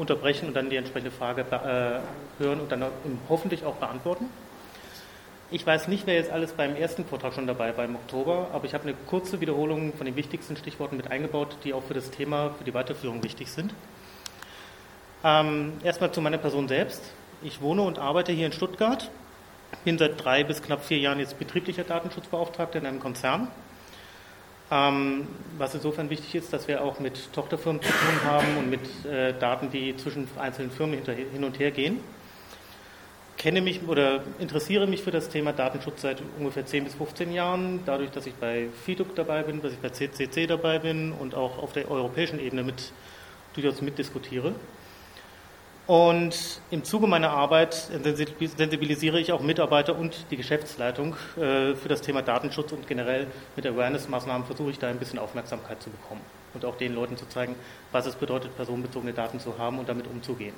unterbrechen 0.00 0.48
und 0.48 0.54
dann 0.54 0.70
die 0.70 0.76
entsprechende 0.76 1.10
Frage 1.10 1.42
äh, 1.42 2.42
hören 2.42 2.60
und 2.60 2.72
dann 2.72 2.84
hoffentlich 3.28 3.64
auch 3.64 3.76
beantworten. 3.76 4.26
Ich 5.52 5.66
weiß 5.66 5.88
nicht, 5.88 6.06
wer 6.06 6.14
jetzt 6.14 6.30
alles 6.30 6.52
beim 6.52 6.76
ersten 6.76 7.04
Vortrag 7.04 7.34
schon 7.34 7.48
dabei 7.48 7.76
war 7.76 7.84
im 7.84 7.96
Oktober, 7.96 8.48
aber 8.52 8.66
ich 8.66 8.74
habe 8.74 8.84
eine 8.84 8.94
kurze 9.06 9.40
Wiederholung 9.40 9.92
von 9.94 10.06
den 10.06 10.14
wichtigsten 10.14 10.56
Stichworten 10.56 10.96
mit 10.96 11.10
eingebaut, 11.10 11.56
die 11.64 11.74
auch 11.74 11.82
für 11.82 11.94
das 11.94 12.10
Thema, 12.12 12.54
für 12.56 12.62
die 12.62 12.72
Weiterführung 12.72 13.22
wichtig 13.24 13.50
sind. 13.50 13.74
Ähm, 15.24 15.72
erstmal 15.82 16.12
zu 16.12 16.20
meiner 16.20 16.38
Person 16.38 16.68
selbst. 16.68 17.02
Ich 17.42 17.60
wohne 17.60 17.82
und 17.82 17.98
arbeite 17.98 18.30
hier 18.30 18.46
in 18.46 18.52
Stuttgart, 18.52 19.10
bin 19.84 19.98
seit 19.98 20.24
drei 20.24 20.44
bis 20.44 20.62
knapp 20.62 20.84
vier 20.84 20.98
Jahren 20.98 21.18
jetzt 21.18 21.38
betrieblicher 21.38 21.84
Datenschutzbeauftragter 21.84 22.78
in 22.78 22.86
einem 22.86 23.00
Konzern. 23.00 23.48
Ähm, 24.72 25.26
was 25.58 25.74
insofern 25.74 26.10
wichtig 26.10 26.36
ist, 26.36 26.52
dass 26.52 26.68
wir 26.68 26.82
auch 26.82 27.00
mit 27.00 27.32
Tochterfirmen 27.32 27.82
zu 27.82 27.88
tun 27.88 28.24
haben 28.24 28.56
und 28.56 28.70
mit 28.70 29.04
äh, 29.04 29.34
Daten, 29.38 29.70
die 29.70 29.96
zwischen 29.96 30.28
einzelnen 30.38 30.70
Firmen 30.70 31.00
hin 31.04 31.44
und 31.44 31.58
her 31.58 31.72
gehen. 31.72 31.98
Kenne 33.36 33.62
mich 33.62 33.80
oder 33.88 34.22
interessiere 34.38 34.86
mich 34.86 35.02
für 35.02 35.10
das 35.10 35.28
Thema 35.28 35.52
Datenschutz 35.52 36.02
seit 36.02 36.22
ungefähr 36.38 36.66
10 36.66 36.84
bis 36.84 36.94
15 36.94 37.32
Jahren, 37.32 37.80
dadurch, 37.84 38.10
dass 38.10 38.26
ich 38.26 38.34
bei 38.34 38.68
FIDUC 38.84 39.16
dabei 39.16 39.42
bin, 39.42 39.60
dass 39.60 39.72
ich 39.72 39.78
bei 39.78 39.88
CCC 39.88 40.46
dabei 40.46 40.78
bin 40.78 41.12
und 41.12 41.34
auch 41.34 41.58
auf 41.58 41.72
der 41.72 41.90
europäischen 41.90 42.38
Ebene 42.38 42.62
mit, 42.62 42.92
durchaus 43.54 43.80
mitdiskutiere. 43.80 44.54
Und 45.90 46.60
im 46.70 46.84
Zuge 46.84 47.08
meiner 47.08 47.30
Arbeit 47.30 47.74
sensibilisiere 47.74 49.18
ich 49.18 49.32
auch 49.32 49.40
Mitarbeiter 49.40 49.98
und 49.98 50.26
die 50.30 50.36
Geschäftsleitung 50.36 51.16
äh, 51.36 51.74
für 51.74 51.88
das 51.88 52.00
Thema 52.00 52.22
Datenschutz 52.22 52.70
und 52.70 52.86
generell 52.86 53.26
mit 53.56 53.66
Awareness-Maßnahmen 53.66 54.46
versuche 54.46 54.70
ich 54.70 54.78
da 54.78 54.88
ein 54.88 55.00
bisschen 55.00 55.18
Aufmerksamkeit 55.18 55.82
zu 55.82 55.90
bekommen 55.90 56.20
und 56.54 56.64
auch 56.64 56.76
den 56.76 56.94
Leuten 56.94 57.16
zu 57.16 57.28
zeigen, 57.28 57.56
was 57.90 58.06
es 58.06 58.14
bedeutet, 58.14 58.54
personenbezogene 58.54 59.12
Daten 59.12 59.40
zu 59.40 59.58
haben 59.58 59.80
und 59.80 59.88
damit 59.88 60.06
umzugehen. 60.06 60.54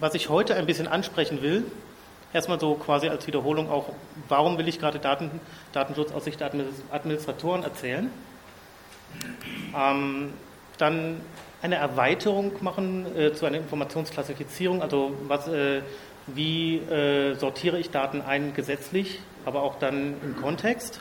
Was 0.00 0.14
ich 0.14 0.28
heute 0.28 0.56
ein 0.56 0.66
bisschen 0.66 0.88
ansprechen 0.88 1.40
will, 1.40 1.66
erstmal 2.32 2.58
so 2.58 2.74
quasi 2.74 3.08
als 3.08 3.28
Wiederholung 3.28 3.70
auch, 3.70 3.90
warum 4.26 4.58
will 4.58 4.66
ich 4.66 4.80
gerade 4.80 4.98
Daten, 4.98 5.40
Datenschutz 5.72 6.10
aus 6.10 6.24
Sicht 6.24 6.40
der 6.40 6.50
Administratoren 6.90 7.62
erzählen? 7.62 8.10
Ähm, 9.72 10.32
dann 10.78 11.20
eine 11.62 11.76
Erweiterung 11.76 12.52
machen 12.60 13.06
äh, 13.16 13.32
zu 13.32 13.46
einer 13.46 13.58
Informationsklassifizierung, 13.58 14.82
also 14.82 15.12
was, 15.26 15.48
äh, 15.48 15.82
wie 16.26 16.76
äh, 16.76 17.34
sortiere 17.34 17.78
ich 17.78 17.90
Daten 17.90 18.20
ein 18.20 18.54
gesetzlich, 18.54 19.20
aber 19.44 19.62
auch 19.62 19.78
dann 19.78 20.14
im 20.22 20.36
Kontext. 20.36 21.00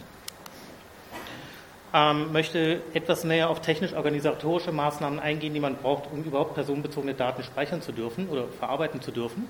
Ähm, 1.94 2.32
möchte 2.34 2.82
etwas 2.94 3.24
näher 3.24 3.50
auf 3.50 3.62
technisch-organisatorische 3.62 4.72
Maßnahmen 4.72 5.20
eingehen, 5.20 5.54
die 5.54 5.60
man 5.60 5.78
braucht, 5.78 6.12
um 6.12 6.24
überhaupt 6.24 6.56
personenbezogene 6.56 7.14
Daten 7.14 7.44
speichern 7.44 7.82
zu 7.82 7.92
dürfen 7.92 8.28
oder 8.30 8.46
verarbeiten 8.60 9.02
zu 9.02 9.12
dürfen. 9.12 9.48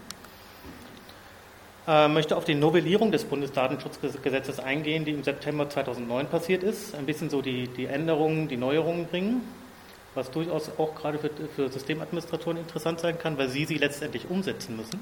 Äh, 1.87 2.09
möchte 2.09 2.37
auf 2.37 2.45
die 2.45 2.53
Novellierung 2.53 3.11
des 3.11 3.23
Bundesdatenschutzgesetzes 3.23 4.59
eingehen, 4.59 5.05
die 5.05 5.11
im 5.11 5.23
September 5.23 5.69
2009 5.69 6.27
passiert 6.27 6.63
ist. 6.63 6.93
Ein 6.93 7.05
bisschen 7.05 7.29
so 7.29 7.41
die, 7.41 7.69
die 7.69 7.85
Änderungen, 7.85 8.47
die 8.47 8.57
Neuerungen 8.57 9.07
bringen 9.07 9.41
was 10.17 10.31
durchaus 10.31 10.69
auch 10.77 10.95
gerade 10.95 11.19
für, 11.19 11.29
für 11.55 11.69
Systemadministratoren 11.69 12.57
interessant 12.57 12.99
sein 12.99 13.17
kann, 13.17 13.37
weil 13.37 13.47
sie 13.47 13.65
sie 13.65 13.77
letztendlich 13.77 14.29
umsetzen 14.29 14.75
müssen. 14.75 14.99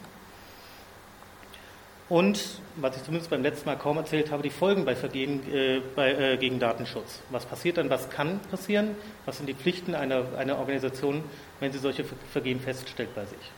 Und, 2.07 2.59
was 2.75 2.95
ich 2.97 3.03
zumindest 3.03 3.31
beim 3.31 3.41
letzten 3.41 3.65
Mal 3.67 3.77
kaum 3.77 3.97
erzählt 3.97 4.29
habe, 4.29 4.43
die 4.43 4.51
Folgen 4.51 4.85
bei 4.85 4.95
Vergehen 4.95 5.41
äh, 5.51 5.81
bei, 5.95 6.11
äh, 6.11 6.37
gegen 6.37 6.59
Datenschutz. 6.59 7.21
Was 7.31 7.45
passiert 7.45 7.77
dann, 7.77 7.89
was 7.89 8.11
kann 8.11 8.39
passieren, 8.51 8.95
was 9.25 9.37
sind 9.37 9.47
die 9.47 9.55
Pflichten 9.55 9.95
einer, 9.95 10.37
einer 10.37 10.59
Organisation, 10.59 11.23
wenn 11.59 11.71
sie 11.71 11.79
solche 11.79 12.05
Vergehen 12.31 12.59
feststellt 12.59 13.15
bei 13.15 13.25
sich. 13.25 13.51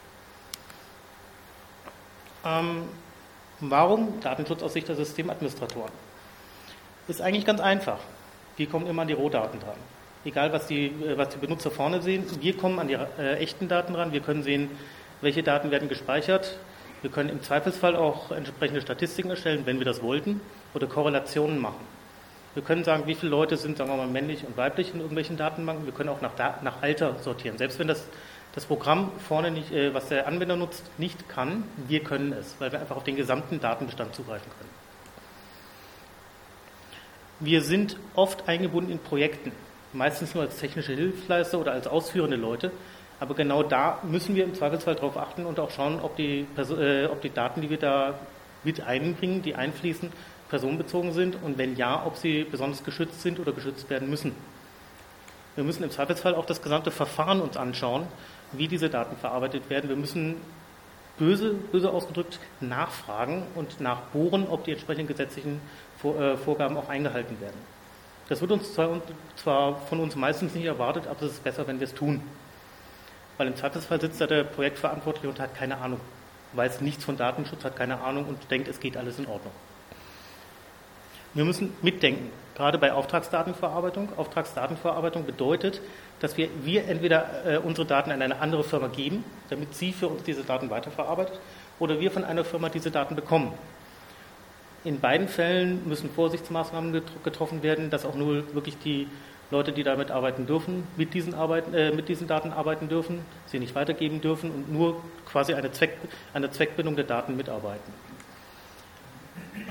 Ähm, 2.45 2.83
warum 3.59 4.21
Datenschutz 4.21 4.63
aus 4.63 4.71
Sicht 4.71 4.87
der 4.87 4.95
Systemadministratoren? 4.95 5.91
Ist 7.09 7.21
eigentlich 7.21 7.45
ganz 7.45 7.59
einfach. 7.59 7.99
Wir 8.55 8.69
kommen 8.69 8.87
immer 8.87 9.01
an 9.01 9.09
die 9.09 9.13
Rohdaten 9.13 9.59
dran 9.59 9.96
egal 10.25 10.53
was 10.53 10.67
die, 10.67 10.87
äh, 10.87 11.17
was 11.17 11.29
die 11.29 11.37
Benutzer 11.37 11.71
vorne 11.71 12.01
sehen. 12.01 12.25
Wir 12.39 12.55
kommen 12.55 12.79
an 12.79 12.87
die 12.87 12.95
äh, 12.95 13.35
echten 13.35 13.67
Daten 13.67 13.95
ran. 13.95 14.11
Wir 14.11 14.21
können 14.21 14.43
sehen, 14.43 14.69
welche 15.21 15.43
Daten 15.43 15.71
werden 15.71 15.89
gespeichert. 15.89 16.57
Wir 17.01 17.11
können 17.11 17.29
im 17.29 17.43
Zweifelsfall 17.43 17.95
auch 17.95 18.31
entsprechende 18.31 18.81
Statistiken 18.81 19.29
erstellen, 19.29 19.61
wenn 19.65 19.77
wir 19.77 19.85
das 19.85 20.01
wollten, 20.01 20.41
oder 20.73 20.87
Korrelationen 20.87 21.59
machen. 21.59 21.85
Wir 22.55 22.63
können 22.63 22.83
sagen, 22.83 23.03
wie 23.05 23.13
viele 23.13 23.29
Leute 23.29 23.55
sind, 23.55 23.77
sagen 23.77 23.91
wir 23.91 23.97
mal, 23.97 24.07
männlich 24.07 24.43
und 24.43 24.57
weiblich 24.57 24.91
in 24.93 24.99
irgendwelchen 24.99 25.37
Datenbanken. 25.37 25.85
Wir 25.85 25.93
können 25.93 26.09
auch 26.09 26.21
nach, 26.21 26.33
nach 26.63 26.81
Alter 26.81 27.15
sortieren. 27.21 27.59
Selbst 27.59 27.77
wenn 27.77 27.87
das, 27.87 28.03
das 28.55 28.65
Programm 28.65 29.11
vorne 29.27 29.51
nicht, 29.51 29.71
äh, 29.71 29.93
was 29.93 30.09
der 30.09 30.27
Anwender 30.27 30.55
nutzt, 30.55 30.83
nicht 30.97 31.29
kann, 31.29 31.65
wir 31.87 32.03
können 32.03 32.33
es, 32.33 32.55
weil 32.57 32.71
wir 32.71 32.79
einfach 32.79 32.95
auf 32.95 33.03
den 33.03 33.15
gesamten 33.15 33.59
Datenbestand 33.59 34.15
zugreifen 34.15 34.51
können. 34.57 34.71
Wir 37.39 37.61
sind 37.61 37.97
oft 38.15 38.49
eingebunden 38.49 38.91
in 38.91 38.97
Projekten 38.97 39.51
meistens 39.93 40.33
nur 40.33 40.43
als 40.43 40.57
technische 40.57 40.93
Hilfsleister 40.93 41.59
oder 41.59 41.71
als 41.71 41.87
ausführende 41.87 42.37
Leute. 42.37 42.71
Aber 43.19 43.33
genau 43.33 43.63
da 43.63 43.99
müssen 44.03 44.35
wir 44.35 44.43
im 44.43 44.53
Zweifelsfall 44.53 44.95
darauf 44.95 45.17
achten 45.17 45.45
und 45.45 45.59
auch 45.59 45.71
schauen, 45.71 45.99
ob 46.01 46.15
die, 46.15 46.45
äh, 46.57 47.05
ob 47.05 47.21
die 47.21 47.31
Daten, 47.31 47.61
die 47.61 47.69
wir 47.69 47.79
da 47.79 48.13
mit 48.63 48.81
einbringen, 48.81 49.41
die 49.41 49.55
einfließen, 49.55 50.11
personenbezogen 50.49 51.13
sind 51.13 51.37
und 51.41 51.57
wenn 51.57 51.75
ja, 51.75 52.03
ob 52.05 52.15
sie 52.17 52.43
besonders 52.43 52.83
geschützt 52.83 53.21
sind 53.21 53.39
oder 53.39 53.51
geschützt 53.51 53.89
werden 53.89 54.09
müssen. 54.09 54.33
Wir 55.55 55.63
müssen 55.63 55.83
im 55.83 55.89
Zweifelsfall 55.89 56.35
auch 56.35 56.45
das 56.45 56.61
gesamte 56.61 56.91
Verfahren 56.91 57.41
uns 57.41 57.57
anschauen, 57.57 58.07
wie 58.51 58.67
diese 58.67 58.89
Daten 58.89 59.17
verarbeitet 59.17 59.69
werden. 59.69 59.89
Wir 59.89 59.95
müssen 59.95 60.35
böse, 61.17 61.53
böse 61.71 61.89
ausgedrückt 61.89 62.39
nachfragen 62.59 63.43
und 63.55 63.81
nachbohren, 63.81 64.47
ob 64.47 64.63
die 64.65 64.71
entsprechenden 64.71 65.07
gesetzlichen 65.07 65.59
äh, 66.03 66.37
Vorgaben 66.37 66.77
auch 66.77 66.89
eingehalten 66.89 67.41
werden. 67.41 67.57
Das 68.29 68.41
wird 68.41 68.51
uns 68.51 68.73
zwar 68.73 69.77
von 69.87 69.99
uns 69.99 70.15
meistens 70.15 70.53
nicht 70.53 70.65
erwartet, 70.65 71.07
aber 71.07 71.21
es 71.23 71.33
ist 71.33 71.43
besser, 71.43 71.65
wenn 71.67 71.79
wir 71.79 71.87
es 71.87 71.93
tun. 71.93 72.21
Weil 73.37 73.47
im 73.47 73.55
Zweifelsfall 73.55 74.01
sitzt 74.01 74.19
da 74.19 74.27
der 74.27 74.43
Projektverantwortliche 74.43 75.29
und 75.29 75.39
hat 75.39 75.55
keine 75.55 75.77
Ahnung, 75.77 75.99
weiß 76.53 76.81
nichts 76.81 77.05
von 77.05 77.17
Datenschutz, 77.17 77.63
hat 77.63 77.75
keine 77.75 78.01
Ahnung 78.01 78.25
und 78.25 78.51
denkt, 78.51 78.67
es 78.67 78.79
geht 78.79 78.97
alles 78.97 79.19
in 79.19 79.27
Ordnung. 79.27 79.53
Wir 81.33 81.45
müssen 81.45 81.71
mitdenken, 81.83 82.31
gerade 82.55 82.79
bei 82.79 82.91
Auftragsdatenverarbeitung. 82.91 84.09
Auftragsdatenverarbeitung 84.17 85.25
bedeutet, 85.25 85.81
dass 86.19 86.35
wir, 86.35 86.49
wir 86.63 86.87
entweder 86.87 87.45
äh, 87.45 87.57
unsere 87.59 87.85
Daten 87.85 88.11
an 88.11 88.21
eine 88.21 88.39
andere 88.39 88.63
Firma 88.63 88.87
geben, 88.87 89.23
damit 89.49 89.75
sie 89.75 89.93
für 89.93 90.07
uns 90.07 90.23
diese 90.23 90.43
Daten 90.43 90.69
weiterverarbeitet, 90.69 91.39
oder 91.79 91.99
wir 91.99 92.09
von 92.09 92.23
einer 92.23 92.43
Firma 92.43 92.69
diese 92.69 92.89
Daten 92.89 93.15
bekommen. 93.15 93.53
In 94.87 95.01
beiden 95.01 95.27
Fällen 95.27 95.85
müssen 95.85 96.09
Vorsichtsmaßnahmen 96.09 97.01
getroffen 97.21 97.61
werden, 97.61 97.89
dass 97.89 98.05
auch 98.05 98.15
nur 98.15 98.55
wirklich 98.55 98.77
die 98.77 99.09
Leute, 99.51 99.73
die 99.73 99.83
damit 99.83 100.11
arbeiten 100.11 100.47
dürfen, 100.47 100.87
mit 100.95 101.13
diesen, 101.13 101.33
arbeiten, 101.33 101.73
äh, 101.73 101.91
mit 101.91 102.07
diesen 102.07 102.25
Daten 102.25 102.53
arbeiten 102.53 102.87
dürfen, 102.87 103.19
sie 103.47 103.59
nicht 103.59 103.75
weitergeben 103.75 104.21
dürfen 104.21 104.49
und 104.49 104.71
nur 104.71 105.03
quasi 105.29 105.53
eine, 105.53 105.73
Zweck, 105.73 105.97
eine 106.33 106.51
Zweckbindung 106.51 106.95
der 106.95 107.03
Daten 107.03 107.35
mitarbeiten. 107.35 107.91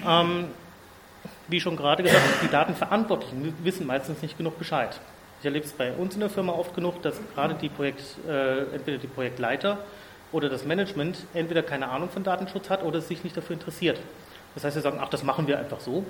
Ähm, 0.06 0.48
wie 1.48 1.60
schon 1.60 1.78
gerade 1.78 2.02
gesagt, 2.02 2.22
die 2.42 2.48
Datenverantwortlichen 2.48 3.54
wissen 3.64 3.86
meistens 3.86 4.20
nicht 4.20 4.36
genug 4.36 4.58
Bescheid. 4.58 5.00
Ich 5.40 5.46
erlebe 5.46 5.64
es 5.64 5.72
bei 5.72 5.94
uns 5.94 6.12
in 6.12 6.20
der 6.20 6.28
Firma 6.28 6.52
oft 6.52 6.74
genug, 6.74 7.00
dass 7.00 7.18
gerade 7.34 7.54
die 7.54 7.70
Projekt, 7.70 8.02
äh, 8.28 8.64
entweder 8.74 8.98
die 8.98 9.06
Projektleiter 9.06 9.78
oder 10.30 10.50
das 10.50 10.66
Management 10.66 11.16
entweder 11.32 11.62
keine 11.62 11.88
Ahnung 11.88 12.10
von 12.10 12.22
Datenschutz 12.22 12.68
hat 12.68 12.82
oder 12.82 13.00
sich 13.00 13.24
nicht 13.24 13.34
dafür 13.34 13.54
interessiert. 13.54 13.98
Das 14.56 14.64
heißt, 14.64 14.74
sie 14.74 14.80
sagen, 14.80 14.98
ach, 15.00 15.10
das 15.10 15.22
machen 15.22 15.46
wir 15.46 15.58
einfach 15.58 15.80
so. 15.80 16.04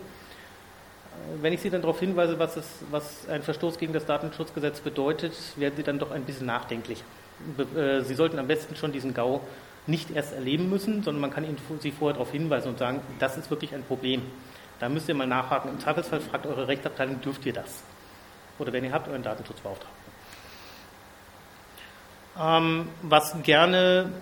Wenn 1.43 1.53
ich 1.53 1.61
Sie 1.61 1.69
dann 1.69 1.83
darauf 1.83 1.99
hinweise, 1.99 2.39
was, 2.39 2.57
es, 2.57 2.67
was 2.91 3.29
ein 3.29 3.43
Verstoß 3.43 3.79
gegen 3.79 3.93
das 3.93 4.07
Datenschutzgesetz 4.07 4.81
bedeutet, 4.81 5.33
werden 5.57 5.75
Sie 5.77 5.83
dann 5.83 5.99
doch 5.99 6.13
ein 6.13 6.23
bisschen 6.23 6.47
nachdenklich. 6.47 7.03
Äh, 7.77 8.03
sie 8.03 8.15
sollten 8.15 8.39
am 8.39 8.47
besten 8.47 8.77
schon 8.77 8.93
diesen 8.93 9.13
GAU 9.13 9.41
nicht 9.87 10.11
erst 10.11 10.33
erleben 10.33 10.71
müssen, 10.71 11.03
sondern 11.03 11.21
man 11.21 11.31
kann 11.33 11.45
Ihnen, 11.45 11.59
Sie 11.81 11.91
vorher 11.91 12.15
darauf 12.15 12.31
hinweisen 12.31 12.69
und 12.69 12.79
sagen, 12.79 13.01
das 13.19 13.37
ist 13.37 13.51
wirklich 13.51 13.75
ein 13.75 13.83
Problem. 13.83 14.23
Da 14.79 14.89
müsst 14.89 15.09
ihr 15.09 15.15
mal 15.15 15.27
nachhaken. 15.27 15.71
Im 15.71 15.81
Zweifelsfall 15.81 16.21
fragt 16.21 16.47
eure 16.47 16.69
Rechtsabteilung, 16.69 17.21
dürft 17.21 17.45
ihr 17.47 17.53
das? 17.53 17.83
Oder 18.59 18.73
wenn 18.73 18.85
ihr 18.85 18.93
habt, 18.93 19.09
euren 19.09 19.23
Datenschutzbeauftragten. 19.23 20.07
Ähm, 22.39 22.89
was 23.03 23.43
gerne 23.43 24.13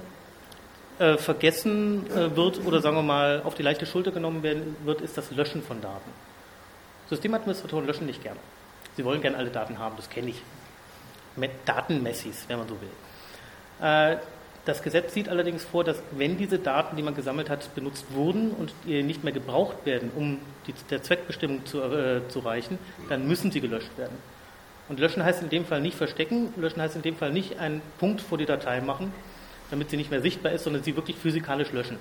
äh, 0.99 1.17
vergessen 1.17 2.07
äh, 2.11 2.37
wird 2.37 2.65
oder 2.65 2.81
sagen 2.81 2.97
wir 2.97 3.03
mal 3.03 3.43
auf 3.45 3.55
die 3.55 3.63
leichte 3.63 3.87
Schulter 3.87 4.13
genommen 4.13 4.43
werden 4.43 4.77
wird, 4.85 5.01
ist 5.01 5.19
das 5.19 5.31
Löschen 5.31 5.63
von 5.63 5.81
Daten. 5.81 6.11
Systemadministratoren 7.09 7.87
löschen 7.87 8.07
nicht 8.07 8.23
gerne. 8.23 8.39
Sie 8.97 9.05
wollen 9.05 9.21
gerne 9.21 9.37
alle 9.37 9.51
Daten 9.51 9.79
haben, 9.79 9.97
das 9.97 10.09
kenne 10.09 10.31
ich. 10.31 10.43
Datenmessis, 11.65 12.45
wenn 12.47 12.59
man 12.59 12.69
so 12.69 12.77
will. 12.81 13.87
Äh, 13.87 14.19
das 14.65 14.83
Gesetz 14.83 15.13
sieht 15.13 15.29
allerdings 15.29 15.65
vor, 15.65 15.85
dass 15.85 16.01
wenn 16.13 16.39
diese 16.39 16.59
Daten, 16.59 16.97
die 16.97 17.03
man 17.03 17.15
gesammelt 17.15 17.51
hat, 17.51 17.75
benutzt 17.75 18.07
wurden 18.11 18.53
und 18.53 18.73
nicht 18.87 19.23
mehr 19.23 19.33
gebraucht 19.33 19.85
werden, 19.85 20.11
um 20.15 20.39
die, 20.67 20.75
der 20.91 21.03
Zweckbestimmung 21.03 21.67
zu, 21.67 21.83
äh, 21.83 22.27
zu 22.29 22.39
reichen, 22.39 22.79
dann 23.11 23.29
müssen 23.29 23.51
sie 23.51 23.61
gelöscht 23.61 23.91
werden. 23.99 24.17
Und 24.89 25.01
löschen 25.01 25.25
heißt 25.25 25.43
in 25.43 25.51
dem 25.51 25.67
Fall 25.67 25.81
nicht 25.81 25.97
verstecken, 25.97 26.55
löschen 26.57 26.81
heißt 26.81 26.97
in 26.97 27.03
dem 27.03 27.17
Fall 27.17 27.33
nicht 27.33 27.59
einen 27.59 27.83
Punkt 27.99 28.21
vor 28.21 28.39
die 28.39 28.47
Datei 28.47 28.81
machen, 28.81 29.13
damit 29.71 29.91
sie 29.91 29.97
nicht 29.97 30.11
mehr 30.11 30.21
sichtbar 30.21 30.53
ist, 30.53 30.65
sondern 30.65 30.83
sie 30.83 30.97
wirklich 30.97 31.17
physikalisch 31.17 31.73
löschen. 31.73 31.99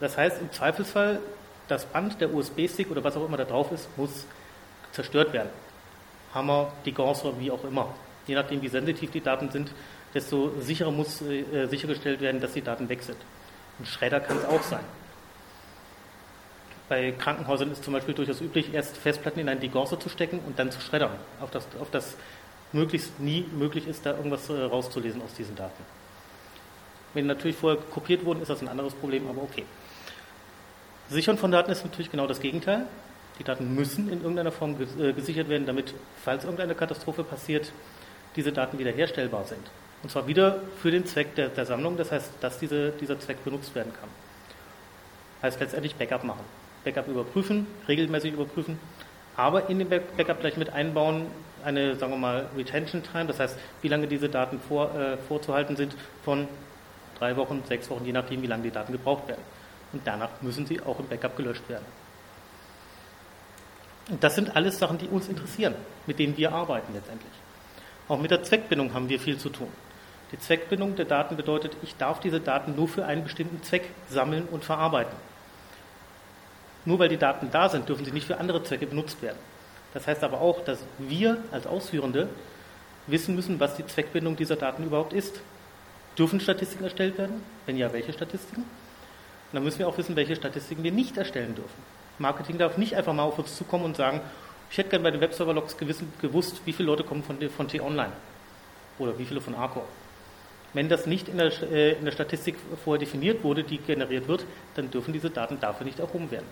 Das 0.00 0.16
heißt, 0.16 0.40
im 0.40 0.52
Zweifelsfall, 0.52 1.20
das 1.68 1.86
Band, 1.86 2.20
der 2.20 2.32
USB-Stick 2.32 2.90
oder 2.90 3.02
was 3.02 3.16
auch 3.16 3.26
immer 3.26 3.36
da 3.36 3.44
drauf 3.44 3.72
ist, 3.72 3.88
muss 3.96 4.26
zerstört 4.92 5.32
werden. 5.32 5.50
Hammer, 6.34 6.72
die 6.84 6.92
Gaußer, 6.92 7.38
wie 7.40 7.50
auch 7.50 7.64
immer. 7.64 7.94
Je 8.26 8.34
nachdem, 8.34 8.60
wie 8.62 8.68
sensitiv 8.68 9.10
die 9.10 9.20
Daten 9.20 9.50
sind, 9.50 9.70
desto 10.14 10.52
sicherer 10.60 10.90
muss 10.90 11.22
äh, 11.22 11.66
sichergestellt 11.66 12.20
werden, 12.20 12.40
dass 12.40 12.52
die 12.52 12.62
Daten 12.62 12.88
weg 12.88 13.02
sind. 13.02 13.18
Ein 13.78 13.86
Schredder 13.86 14.20
kann 14.20 14.38
es 14.38 14.44
auch 14.44 14.62
sein. 14.62 14.84
Bei 16.88 17.12
Krankenhäusern 17.12 17.72
ist 17.72 17.82
zum 17.82 17.92
Beispiel 17.92 18.14
durchaus 18.14 18.40
üblich, 18.40 18.72
erst 18.72 18.96
Festplatten 18.96 19.40
in 19.40 19.48
einen 19.48 19.60
Degorser 19.60 19.98
zu 19.98 20.08
stecken 20.08 20.38
und 20.46 20.58
dann 20.58 20.70
zu 20.70 20.80
schreddern, 20.80 21.10
auf 21.40 21.50
das, 21.50 21.66
auf 21.80 21.90
das 21.90 22.14
möglichst 22.72 23.18
nie 23.18 23.44
möglich 23.56 23.88
ist, 23.88 24.06
da 24.06 24.16
irgendwas 24.16 24.48
äh, 24.48 24.62
rauszulesen 24.62 25.20
aus 25.22 25.34
diesen 25.34 25.56
Daten. 25.56 25.82
Wenn 27.16 27.26
natürlich 27.26 27.56
vorher 27.56 27.80
kopiert 27.80 28.26
wurden, 28.26 28.42
ist 28.42 28.50
das 28.50 28.60
ein 28.60 28.68
anderes 28.68 28.92
Problem, 28.92 29.26
aber 29.26 29.42
okay. 29.42 29.64
Sichern 31.08 31.38
von 31.38 31.50
Daten 31.50 31.70
ist 31.72 31.82
natürlich 31.82 32.10
genau 32.10 32.26
das 32.26 32.40
Gegenteil. 32.40 32.84
Die 33.38 33.42
Daten 33.42 33.74
müssen 33.74 34.10
in 34.10 34.20
irgendeiner 34.20 34.52
Form 34.52 34.76
äh, 35.00 35.14
gesichert 35.14 35.48
werden, 35.48 35.66
damit, 35.66 35.94
falls 36.22 36.44
irgendeine 36.44 36.74
Katastrophe 36.74 37.24
passiert, 37.24 37.72
diese 38.36 38.52
Daten 38.52 38.78
wiederherstellbar 38.78 39.46
sind. 39.46 39.62
Und 40.02 40.10
zwar 40.10 40.26
wieder 40.26 40.60
für 40.82 40.90
den 40.90 41.06
Zweck 41.06 41.34
der, 41.36 41.48
der 41.48 41.64
Sammlung, 41.64 41.96
das 41.96 42.12
heißt, 42.12 42.32
dass 42.42 42.58
diese, 42.58 42.90
dieser 42.90 43.18
Zweck 43.18 43.42
benutzt 43.44 43.74
werden 43.74 43.94
kann. 43.98 44.10
Heißt 45.40 45.58
letztendlich 45.58 45.94
Backup 45.94 46.22
machen. 46.22 46.44
Backup 46.84 47.08
überprüfen, 47.08 47.66
regelmäßig 47.88 48.34
überprüfen, 48.34 48.78
aber 49.38 49.70
in 49.70 49.78
den 49.78 49.88
Backup 49.88 50.40
gleich 50.40 50.58
mit 50.58 50.68
einbauen 50.68 51.28
eine, 51.64 51.96
sagen 51.96 52.12
wir 52.12 52.18
mal, 52.18 52.46
Retention 52.54 53.02
Time, 53.02 53.24
das 53.24 53.40
heißt, 53.40 53.58
wie 53.80 53.88
lange 53.88 54.06
diese 54.06 54.28
Daten 54.28 54.60
vor, 54.60 54.94
äh, 54.94 55.16
vorzuhalten 55.16 55.76
sind, 55.76 55.96
von 56.22 56.46
drei 57.18 57.36
Wochen, 57.36 57.62
sechs 57.66 57.88
Wochen, 57.90 58.04
je 58.04 58.12
nachdem, 58.12 58.42
wie 58.42 58.46
lange 58.46 58.64
die 58.64 58.70
Daten 58.70 58.92
gebraucht 58.92 59.28
werden. 59.28 59.42
Und 59.92 60.02
danach 60.04 60.30
müssen 60.42 60.66
sie 60.66 60.80
auch 60.80 60.98
im 60.98 61.08
Backup 61.08 61.36
gelöscht 61.36 61.68
werden. 61.68 61.84
Und 64.08 64.22
das 64.22 64.34
sind 64.34 64.54
alles 64.54 64.78
Sachen, 64.78 64.98
die 64.98 65.08
uns 65.08 65.28
interessieren, 65.28 65.74
mit 66.06 66.18
denen 66.18 66.36
wir 66.36 66.52
arbeiten 66.52 66.92
letztendlich. 66.94 67.32
Auch 68.08 68.18
mit 68.18 68.30
der 68.30 68.42
Zweckbindung 68.42 68.94
haben 68.94 69.08
wir 69.08 69.18
viel 69.18 69.38
zu 69.38 69.48
tun. 69.48 69.68
Die 70.32 70.38
Zweckbindung 70.38 70.96
der 70.96 71.04
Daten 71.04 71.36
bedeutet, 71.36 71.76
ich 71.82 71.96
darf 71.96 72.20
diese 72.20 72.40
Daten 72.40 72.76
nur 72.76 72.88
für 72.88 73.04
einen 73.04 73.24
bestimmten 73.24 73.62
Zweck 73.62 73.90
sammeln 74.08 74.46
und 74.50 74.64
verarbeiten. 74.64 75.16
Nur 76.84 76.98
weil 76.98 77.08
die 77.08 77.16
Daten 77.16 77.50
da 77.50 77.68
sind, 77.68 77.88
dürfen 77.88 78.04
sie 78.04 78.12
nicht 78.12 78.26
für 78.26 78.38
andere 78.38 78.62
Zwecke 78.62 78.86
benutzt 78.86 79.22
werden. 79.22 79.38
Das 79.92 80.06
heißt 80.06 80.22
aber 80.22 80.40
auch, 80.40 80.64
dass 80.64 80.78
wir 80.98 81.38
als 81.50 81.66
Ausführende 81.66 82.28
wissen 83.06 83.34
müssen, 83.34 83.58
was 83.58 83.76
die 83.76 83.86
Zweckbindung 83.86 84.36
dieser 84.36 84.56
Daten 84.56 84.84
überhaupt 84.84 85.12
ist. 85.12 85.40
Dürfen 86.18 86.40
Statistiken 86.40 86.84
erstellt 86.84 87.18
werden? 87.18 87.42
Wenn 87.66 87.76
ja, 87.76 87.92
welche 87.92 88.12
Statistiken? 88.12 88.62
Und 88.62 89.52
dann 89.52 89.64
müssen 89.64 89.78
wir 89.78 89.88
auch 89.88 89.98
wissen, 89.98 90.16
welche 90.16 90.34
Statistiken 90.34 90.82
wir 90.82 90.92
nicht 90.92 91.16
erstellen 91.16 91.54
dürfen. 91.54 91.82
Marketing 92.18 92.58
darf 92.58 92.78
nicht 92.78 92.96
einfach 92.96 93.12
mal 93.12 93.24
auf 93.24 93.38
uns 93.38 93.56
zukommen 93.56 93.84
und 93.84 93.96
sagen, 93.96 94.20
ich 94.70 94.78
hätte 94.78 94.90
gerne 94.90 95.04
bei 95.04 95.10
den 95.10 95.20
Webserver-Logs 95.20 95.76
gewusst, 95.76 96.60
wie 96.64 96.72
viele 96.72 96.86
Leute 96.86 97.04
kommen 97.04 97.22
von, 97.22 97.38
von 97.50 97.68
T-Online 97.68 98.12
oder 98.98 99.18
wie 99.18 99.24
viele 99.24 99.40
von 99.40 99.54
Arcor. 99.54 99.84
Wenn 100.72 100.88
das 100.88 101.06
nicht 101.06 101.28
in 101.28 101.38
der, 101.38 101.52
äh, 101.62 101.92
in 101.92 102.04
der 102.04 102.12
Statistik 102.12 102.56
vorher 102.84 102.98
definiert 102.98 103.44
wurde, 103.44 103.62
die 103.62 103.78
generiert 103.78 104.28
wird, 104.28 104.44
dann 104.74 104.90
dürfen 104.90 105.12
diese 105.12 105.30
Daten 105.30 105.60
dafür 105.60 105.86
nicht 105.86 106.00
erhoben 106.00 106.30
werden. 106.30 106.46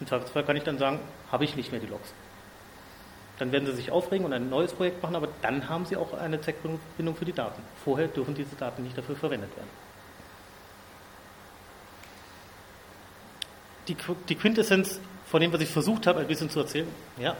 Im 0.00 0.06
Zweifelsfall 0.06 0.44
kann 0.44 0.56
ich 0.56 0.64
dann 0.64 0.78
sagen, 0.78 1.00
habe 1.30 1.44
ich 1.44 1.54
nicht 1.54 1.70
mehr 1.70 1.80
die 1.80 1.86
Logs. 1.86 2.12
Dann 3.38 3.50
werden 3.50 3.66
sie 3.66 3.72
sich 3.72 3.90
aufregen 3.90 4.24
und 4.24 4.32
ein 4.32 4.48
neues 4.48 4.72
Projekt 4.72 5.02
machen, 5.02 5.16
aber 5.16 5.28
dann 5.42 5.68
haben 5.68 5.86
sie 5.86 5.96
auch 5.96 6.14
eine 6.14 6.40
Zweckbindung 6.40 7.16
für 7.16 7.24
die 7.24 7.32
Daten. 7.32 7.60
Vorher 7.84 8.06
dürfen 8.06 8.34
diese 8.34 8.54
Daten 8.54 8.84
nicht 8.84 8.96
dafür 8.96 9.16
verwendet 9.16 9.50
werden. 9.56 9.68
Die, 13.88 13.96
die 14.28 14.34
Quintessenz 14.36 15.00
von 15.26 15.40
dem, 15.40 15.52
was 15.52 15.60
ich 15.60 15.68
versucht 15.68 16.06
habe, 16.06 16.20
ein 16.20 16.26
bisschen 16.26 16.48
zu 16.48 16.60
erzählen. 16.60 16.88
Ja. 17.18 17.36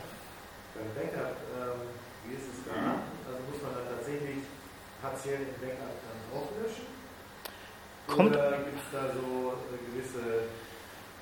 Beim 0.74 0.90
Backup, 0.94 1.36
ähm, 1.56 1.80
wie 2.26 2.34
ist 2.34 2.50
es 2.50 2.58
da? 2.66 2.74
Also 2.74 3.38
muss 3.48 3.62
man 3.62 3.72
dann 3.78 3.96
tatsächlich 3.96 4.42
partiell 5.00 5.38
den 5.38 5.54
Backup 5.62 5.94
dann 5.94 6.18
auflöschen? 6.34 6.86
Kommt, 8.08 8.36
Oder 8.36 8.66
gibt 8.66 8.82
es 8.82 8.90
da 8.92 9.14
so 9.14 9.54
gewisse 9.88 10.50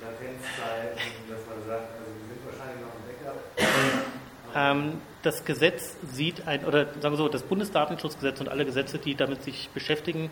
Latenzzeiten, 0.01 0.99
dass 1.29 1.45
man 1.47 1.61
sagt, 1.63 1.93
also 1.95 2.09
wir 2.09 2.25
sind 2.27 2.41
wahrscheinlich 2.43 2.81
noch 2.83 2.91
im 2.97 3.03
Backup. 3.07 3.39
Ähm, 3.55 4.23
das 4.53 5.45
Gesetz 5.45 5.97
sieht 6.11 6.47
ein, 6.47 6.65
oder 6.65 6.85
sagen 6.85 7.13
wir 7.13 7.17
so, 7.17 7.27
das 7.27 7.43
Bundesdatenschutzgesetz 7.43 8.39
und 8.39 8.49
alle 8.49 8.65
Gesetze, 8.65 8.99
die 8.99 9.15
damit 9.15 9.43
sich 9.43 9.69
beschäftigen, 9.73 10.29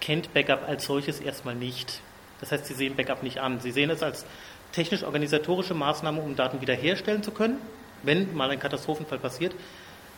kennt 0.00 0.32
Backup 0.34 0.68
als 0.68 0.84
solches 0.86 1.20
erstmal 1.20 1.54
nicht. 1.54 2.00
Das 2.40 2.52
heißt, 2.52 2.66
sie 2.66 2.74
sehen 2.74 2.96
Backup 2.96 3.22
nicht 3.22 3.38
an. 3.38 3.60
Sie 3.60 3.72
sehen 3.72 3.90
es 3.90 4.02
als 4.02 4.26
technisch-organisatorische 4.72 5.74
Maßnahme, 5.74 6.20
um 6.20 6.36
Daten 6.36 6.60
wiederherstellen 6.60 7.22
zu 7.22 7.30
können, 7.30 7.58
wenn 8.02 8.34
mal 8.36 8.50
ein 8.50 8.60
Katastrophenfall 8.60 9.18
passiert, 9.18 9.54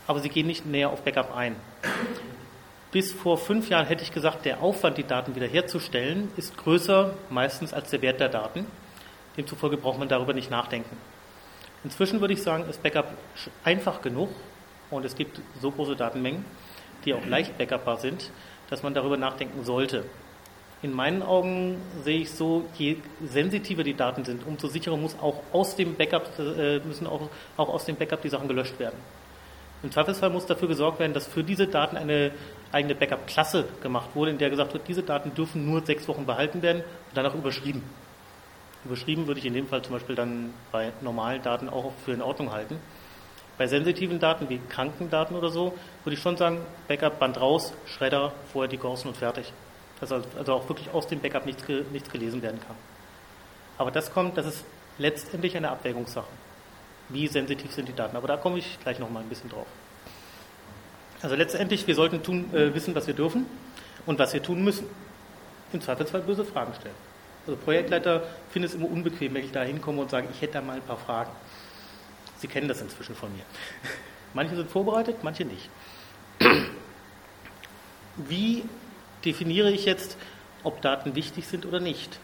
aber 0.05 0.19
sie 0.19 0.29
gehen 0.29 0.47
nicht 0.47 0.65
näher 0.65 0.89
auf 0.89 1.03
Backup 1.03 1.35
ein. 1.35 1.55
Bis 2.91 3.13
vor 3.13 3.37
fünf 3.37 3.69
Jahren 3.69 3.85
hätte 3.85 4.03
ich 4.03 4.11
gesagt, 4.11 4.45
der 4.45 4.61
Aufwand, 4.61 4.97
die 4.97 5.03
Daten 5.03 5.35
wiederherzustellen, 5.35 6.31
ist 6.37 6.57
größer 6.57 7.13
meistens 7.29 7.73
als 7.73 7.91
der 7.91 8.01
Wert 8.01 8.19
der 8.19 8.29
Daten. 8.29 8.65
Demzufolge 9.37 9.77
braucht 9.77 9.99
man 9.99 10.09
darüber 10.09 10.33
nicht 10.33 10.49
nachdenken. 10.49 10.97
Inzwischen 11.83 12.19
würde 12.19 12.33
ich 12.33 12.41
sagen, 12.41 12.65
ist 12.69 12.83
Backup 12.83 13.07
einfach 13.63 14.01
genug 14.01 14.29
und 14.91 15.05
es 15.05 15.15
gibt 15.15 15.41
so 15.61 15.71
große 15.71 15.95
Datenmengen, 15.95 16.43
die 17.05 17.13
auch 17.13 17.25
leicht 17.25 17.57
backupbar 17.57 17.97
sind, 17.97 18.31
dass 18.69 18.83
man 18.83 18.93
darüber 18.93 19.17
nachdenken 19.17 19.63
sollte. 19.63 20.03
In 20.81 20.93
meinen 20.93 21.21
Augen 21.21 21.77
sehe 22.03 22.21
ich 22.21 22.31
so, 22.31 22.65
je 22.75 22.97
sensitiver 23.25 23.83
die 23.83 23.95
Daten 23.95 24.23
sind, 24.23 24.45
umso 24.47 24.67
sicherer 24.67 24.95
muss 24.95 25.17
auch 25.21 25.41
aus 25.51 25.75
dem 25.75 25.95
Backup, 25.95 26.29
äh, 26.39 26.79
müssen 26.79 27.05
auch, 27.05 27.29
auch 27.57 27.69
aus 27.69 27.85
dem 27.85 27.97
Backup 27.97 28.21
die 28.21 28.29
Sachen 28.29 28.47
gelöscht 28.47 28.79
werden. 28.79 28.97
Im 29.81 29.91
Zweifelsfall 29.91 30.29
muss 30.29 30.45
dafür 30.45 30.67
gesorgt 30.67 30.99
werden, 30.99 31.13
dass 31.13 31.27
für 31.27 31.43
diese 31.43 31.67
Daten 31.67 31.95
eine 31.95 32.31
eigene 32.71 32.95
Backup-Klasse 32.95 33.65
gemacht 33.81 34.09
wurde, 34.13 34.31
in 34.31 34.37
der 34.37 34.49
gesagt 34.49 34.73
wird, 34.73 34.87
diese 34.87 35.03
Daten 35.03 35.33
dürfen 35.33 35.65
nur 35.65 35.85
sechs 35.85 36.07
Wochen 36.07 36.25
behalten 36.25 36.61
werden 36.61 36.81
und 36.81 37.15
danach 37.15 37.33
überschrieben. 37.33 37.83
Überschrieben 38.85 39.27
würde 39.27 39.39
ich 39.39 39.45
in 39.45 39.53
dem 39.53 39.67
Fall 39.67 39.81
zum 39.81 39.93
Beispiel 39.93 40.15
dann 40.15 40.53
bei 40.71 40.91
normalen 41.01 41.41
Daten 41.41 41.69
auch 41.69 41.91
für 42.05 42.13
in 42.13 42.21
Ordnung 42.21 42.51
halten. 42.51 42.79
Bei 43.57 43.67
sensitiven 43.67 44.19
Daten 44.19 44.47
wie 44.47 44.59
Krankendaten 44.69 45.35
oder 45.35 45.49
so 45.49 45.77
würde 46.05 46.13
ich 46.15 46.21
schon 46.21 46.37
sagen, 46.37 46.61
Backup, 46.87 47.19
Band 47.19 47.41
raus, 47.41 47.73
Schredder, 47.85 48.31
vorher 48.53 48.69
die 48.69 48.77
Korsen 48.77 49.09
und 49.09 49.17
fertig. 49.17 49.51
Dass 49.99 50.13
also 50.13 50.53
auch 50.53 50.69
wirklich 50.69 50.89
aus 50.91 51.07
dem 51.07 51.19
Backup 51.19 51.45
nichts, 51.45 51.63
nichts 51.91 52.09
gelesen 52.09 52.41
werden 52.41 52.61
kann. 52.65 52.77
Aber 53.77 53.91
das 53.91 54.13
kommt, 54.13 54.37
das 54.37 54.45
ist 54.45 54.65
letztendlich 54.97 55.57
eine 55.57 55.71
Abwägungssache. 55.71 56.27
Wie 57.09 57.27
sensitiv 57.27 57.73
sind 57.73 57.89
die 57.89 57.93
Daten? 57.95 58.15
Aber 58.15 58.27
da 58.27 58.37
komme 58.37 58.59
ich 58.59 58.79
gleich 58.81 58.99
noch 58.99 59.09
mal 59.09 59.19
ein 59.19 59.29
bisschen 59.29 59.49
drauf. 59.49 59.67
Also 61.21 61.35
letztendlich, 61.35 61.85
wir 61.85 61.95
sollten 61.95 62.23
tun, 62.23 62.53
äh, 62.53 62.73
wissen, 62.73 62.95
was 62.95 63.07
wir 63.07 63.13
dürfen 63.13 63.45
und 64.05 64.19
was 64.19 64.33
wir 64.33 64.41
tun 64.41 64.63
müssen. 64.63 64.85
Im 65.73 65.81
Zweifelsfall 65.81 66.21
böse 66.21 66.45
Fragen 66.45 66.73
stellen. 66.79 67.08
Also 67.49 67.59
Projektleiter 67.63 68.21
finden 68.51 68.67
es 68.67 68.75
immer 68.75 68.85
unbequem, 68.85 69.33
wenn 69.33 69.43
ich 69.43 69.51
da 69.51 69.63
hinkomme 69.63 70.01
und 70.01 70.11
sage, 70.11 70.27
ich 70.31 70.39
hätte 70.39 70.53
da 70.53 70.61
mal 70.61 70.75
ein 70.75 70.83
paar 70.83 70.97
Fragen. 70.97 71.31
Sie 72.37 72.47
kennen 72.47 72.67
das 72.67 72.79
inzwischen 72.79 73.15
von 73.15 73.35
mir. 73.35 73.41
Manche 74.35 74.55
sind 74.55 74.69
vorbereitet, 74.69 75.23
manche 75.23 75.45
nicht. 75.45 75.67
Wie 78.17 78.65
definiere 79.25 79.71
ich 79.71 79.85
jetzt, 79.85 80.15
ob 80.63 80.79
Daten 80.83 81.15
wichtig 81.15 81.47
sind 81.47 81.65
oder 81.65 81.79
nicht? 81.79 82.19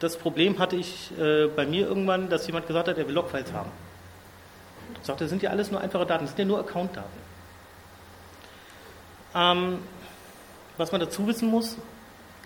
Das 0.00 0.18
Problem 0.18 0.58
hatte 0.58 0.74
ich 0.74 1.16
äh, 1.16 1.46
bei 1.46 1.66
mir 1.66 1.86
irgendwann, 1.86 2.28
dass 2.28 2.48
jemand 2.48 2.66
gesagt 2.66 2.88
hat, 2.88 2.98
er 2.98 3.06
will 3.06 3.14
Logfiles 3.14 3.52
haben. 3.52 3.70
Ich 5.00 5.06
sagte, 5.06 5.22
das 5.22 5.30
sind 5.30 5.40
ja 5.40 5.50
alles 5.50 5.70
nur 5.70 5.80
einfache 5.80 6.04
Daten, 6.04 6.24
das 6.24 6.30
sind 6.30 6.40
ja 6.40 6.44
nur 6.44 6.58
Account-Daten. 6.58 7.20
Ähm, 9.36 9.78
was 10.76 10.90
man 10.90 11.00
dazu 11.00 11.28
wissen 11.28 11.48
muss, 11.48 11.76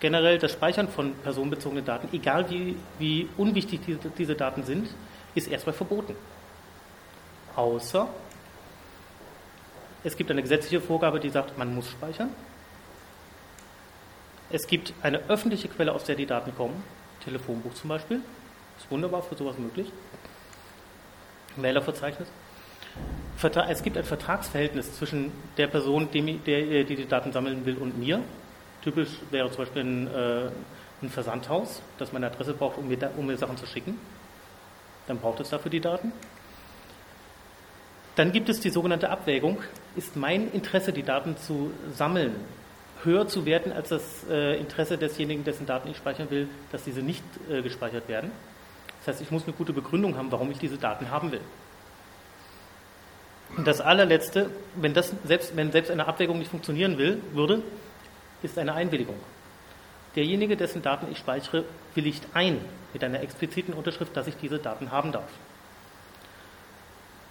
generell 0.01 0.39
das 0.39 0.53
Speichern 0.53 0.89
von 0.89 1.15
personenbezogenen 1.15 1.85
Daten, 1.85 2.09
egal 2.13 2.51
wie, 2.51 2.77
wie 2.99 3.29
unwichtig 3.37 3.81
diese, 3.87 3.99
diese 4.11 4.35
Daten 4.35 4.65
sind, 4.65 4.89
ist 5.35 5.49
erstmal 5.49 5.75
verboten. 5.75 6.17
Außer 7.55 8.09
es 10.03 10.17
gibt 10.17 10.31
eine 10.31 10.43
gesetzliche 10.43 10.81
Vorgabe, 10.81 11.21
die 11.21 11.29
sagt, 11.29 11.59
man 11.59 11.75
muss 11.75 11.91
speichern. 11.91 12.31
Es 14.51 14.67
gibt 14.67 14.95
eine 15.03 15.19
öffentliche 15.29 15.69
Quelle, 15.69 15.93
aus 15.93 16.05
der 16.05 16.17
die 16.17 16.27
Daten 16.27 16.55
kommen. 16.57 16.83
Telefonbuch 17.23 17.75
zum 17.75 17.89
Beispiel. 17.91 18.23
Ist 18.79 18.91
wunderbar 18.91 19.23
für 19.23 19.35
sowas 19.35 19.59
möglich. 19.59 19.93
Mailerverzeichnis. 21.57 22.29
Es 23.69 23.83
gibt 23.83 23.97
ein 23.97 24.05
Vertragsverhältnis 24.05 24.95
zwischen 24.97 25.33
der 25.57 25.67
Person, 25.67 26.09
die 26.11 26.23
die 26.43 27.07
Daten 27.07 27.33
sammeln 27.33 27.65
will, 27.65 27.77
und 27.77 27.99
mir. 27.99 28.23
Typisch 28.83 29.11
wäre 29.31 29.49
zum 29.51 29.65
Beispiel 29.65 29.83
ein, 29.83 30.07
äh, 30.07 30.51
ein 31.03 31.11
Versandhaus, 31.11 31.83
das 31.99 32.13
meine 32.13 32.27
Adresse 32.27 32.55
braucht, 32.55 32.79
um 32.79 32.89
mir, 32.89 32.99
um 33.17 33.27
mir 33.27 33.37
Sachen 33.37 33.57
zu 33.57 33.67
schicken. 33.67 33.99
Dann 35.07 35.19
braucht 35.19 35.41
es 35.41 35.51
dafür 35.51 35.71
die 35.71 35.81
Daten. 35.81 36.13
Dann 38.17 38.33
gibt 38.33 38.49
es 38.49 38.61
die 38.61 38.71
sogenannte 38.71 39.11
Abwägung. 39.11 39.59
Ist 39.97 40.17
mein 40.17 40.51
Interesse, 40.53 40.93
die 40.93 41.03
Daten 41.03 41.37
zu 41.37 41.73
sammeln, 41.95 42.35
höher 43.03 43.27
zu 43.29 43.47
werten 43.47 43.73
als 43.73 43.91
das 43.91 44.03
äh, 44.29 44.59
Interesse 44.59 44.99
desjenigen, 44.99 45.45
dessen 45.45 45.67
Daten 45.67 45.89
ich 45.91 45.97
speichern 45.97 46.31
will, 46.31 46.49
dass 46.73 46.85
diese 46.85 47.03
nicht 47.03 47.25
äh, 47.51 47.63
gespeichert 47.63 48.09
werden? 48.09 48.31
Das 49.01 49.15
heißt, 49.15 49.23
ich 49.23 49.31
muss 49.31 49.45
eine 49.45 49.53
gute 49.55 49.73
Begründung 49.73 50.17
haben, 50.17 50.31
warum 50.31 50.51
ich 50.51 50.59
diese 50.59 50.77
Daten 50.77 51.11
haben 51.11 51.33
will. 51.33 51.41
Und 53.57 53.67
das 53.67 53.81
allerletzte, 53.81 54.51
wenn, 54.77 54.95
das 54.95 55.13
selbst, 55.25 55.57
wenn 55.57 55.73
selbst 55.73 55.91
eine 55.91 56.07
Abwägung 56.07 56.39
nicht 56.39 56.51
funktionieren 56.51 56.99
will, 56.99 57.21
würde, 57.33 57.63
ist 58.43 58.59
eine 58.59 58.75
Einwilligung. 58.75 59.17
Derjenige, 60.17 60.57
dessen 60.57 60.83
Daten 60.83 61.07
ich 61.11 61.19
speichere, 61.19 61.65
willigt 61.95 62.27
ein 62.35 62.61
mit 62.93 63.05
einer 63.05 63.21
expliziten 63.21 63.75
Unterschrift, 63.75 64.17
dass 64.17 64.27
ich 64.27 64.37
diese 64.37 64.59
Daten 64.59 64.91
haben 64.91 65.13
darf. 65.13 65.29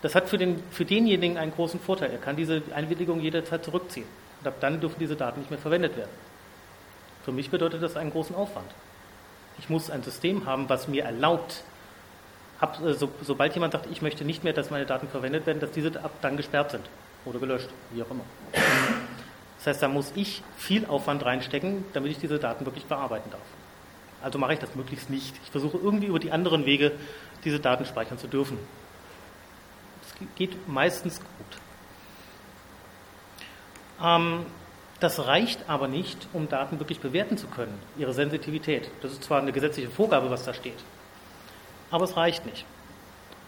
Das 0.02 0.16
hat 0.16 0.30
für, 0.30 0.38
den, 0.38 0.64
für 0.72 0.86
denjenigen 0.86 1.38
einen 1.38 1.52
großen 1.52 1.80
Vorteil. 1.80 2.12
Er 2.12 2.20
kann 2.20 2.38
diese 2.38 2.62
Einwilligung 2.74 3.20
jederzeit 3.20 3.66
zurückziehen. 3.66 4.08
Und 4.40 4.48
ab 4.48 4.56
dann 4.62 4.80
dürfen 4.80 4.96
diese 5.00 5.18
Daten 5.18 5.42
nicht 5.42 5.50
mehr 5.50 5.60
verwendet 5.60 5.98
werden. 5.98 6.12
Für 7.26 7.34
mich 7.34 7.50
bedeutet 7.50 7.84
das 7.84 7.98
einen 7.98 8.12
großen 8.12 8.36
Aufwand. 8.36 8.72
Ich 9.58 9.70
muss 9.70 9.90
ein 9.90 10.04
System 10.04 10.46
haben, 10.46 10.70
was 10.70 10.88
mir 10.88 11.04
erlaubt, 11.04 11.64
ab, 12.60 12.80
äh, 12.84 12.94
so, 12.94 13.10
sobald 13.22 13.54
jemand 13.54 13.74
sagt, 13.74 13.88
ich 13.92 14.02
möchte 14.02 14.24
nicht 14.24 14.44
mehr, 14.46 14.54
dass 14.54 14.70
meine 14.70 14.86
Daten 14.86 15.10
verwendet 15.10 15.46
werden, 15.46 15.60
dass 15.60 15.72
diese 15.72 16.02
ab 16.02 16.12
dann 16.22 16.38
gesperrt 16.38 16.72
sind 16.72 16.86
oder 17.26 17.40
gelöscht, 17.40 17.70
wie 17.92 18.02
auch 18.02 18.10
immer. 18.10 18.24
Das 19.60 19.68
heißt, 19.68 19.84
da 19.84 19.90
muss 19.90 20.14
ich 20.16 20.42
viel 20.58 20.86
Aufwand 20.86 21.24
reinstecken, 21.26 21.84
damit 21.92 22.12
ich 22.12 22.18
diese 22.18 22.40
Daten 22.40 22.66
wirklich 22.66 22.86
bearbeiten 22.86 23.30
darf. 23.30 23.42
Also 24.22 24.40
mache 24.40 24.54
ich 24.54 24.60
das 24.60 24.74
möglichst 24.76 25.10
nicht. 25.10 25.36
Ich 25.44 25.52
versuche 25.52 25.78
irgendwie 25.78 26.08
über 26.08 26.20
die 26.20 26.32
anderen 26.32 26.66
Wege 26.66 26.94
diese 27.44 27.60
Daten 27.60 27.86
speichern 27.86 28.18
zu 28.18 28.28
dürfen. 28.28 28.58
Es 30.02 30.16
geht 30.36 30.68
meistens 30.68 31.20
gut. 31.20 31.28
Ähm, 34.02 34.46
das 35.02 35.26
reicht 35.26 35.70
aber 35.70 35.90
nicht, 35.90 36.28
um 36.32 36.48
Daten 36.48 36.80
wirklich 36.80 37.02
bewerten 37.02 37.38
zu 37.38 37.48
können, 37.48 37.78
ihre 37.98 38.14
Sensitivität. 38.14 38.90
Das 39.02 39.12
ist 39.12 39.26
zwar 39.26 39.42
eine 39.42 39.52
gesetzliche 39.52 39.90
Vorgabe, 39.90 40.30
was 40.30 40.46
da 40.46 40.54
steht, 40.54 40.82
aber 41.92 42.06
es 42.06 42.16
reicht 42.16 42.46
nicht. 42.46 42.66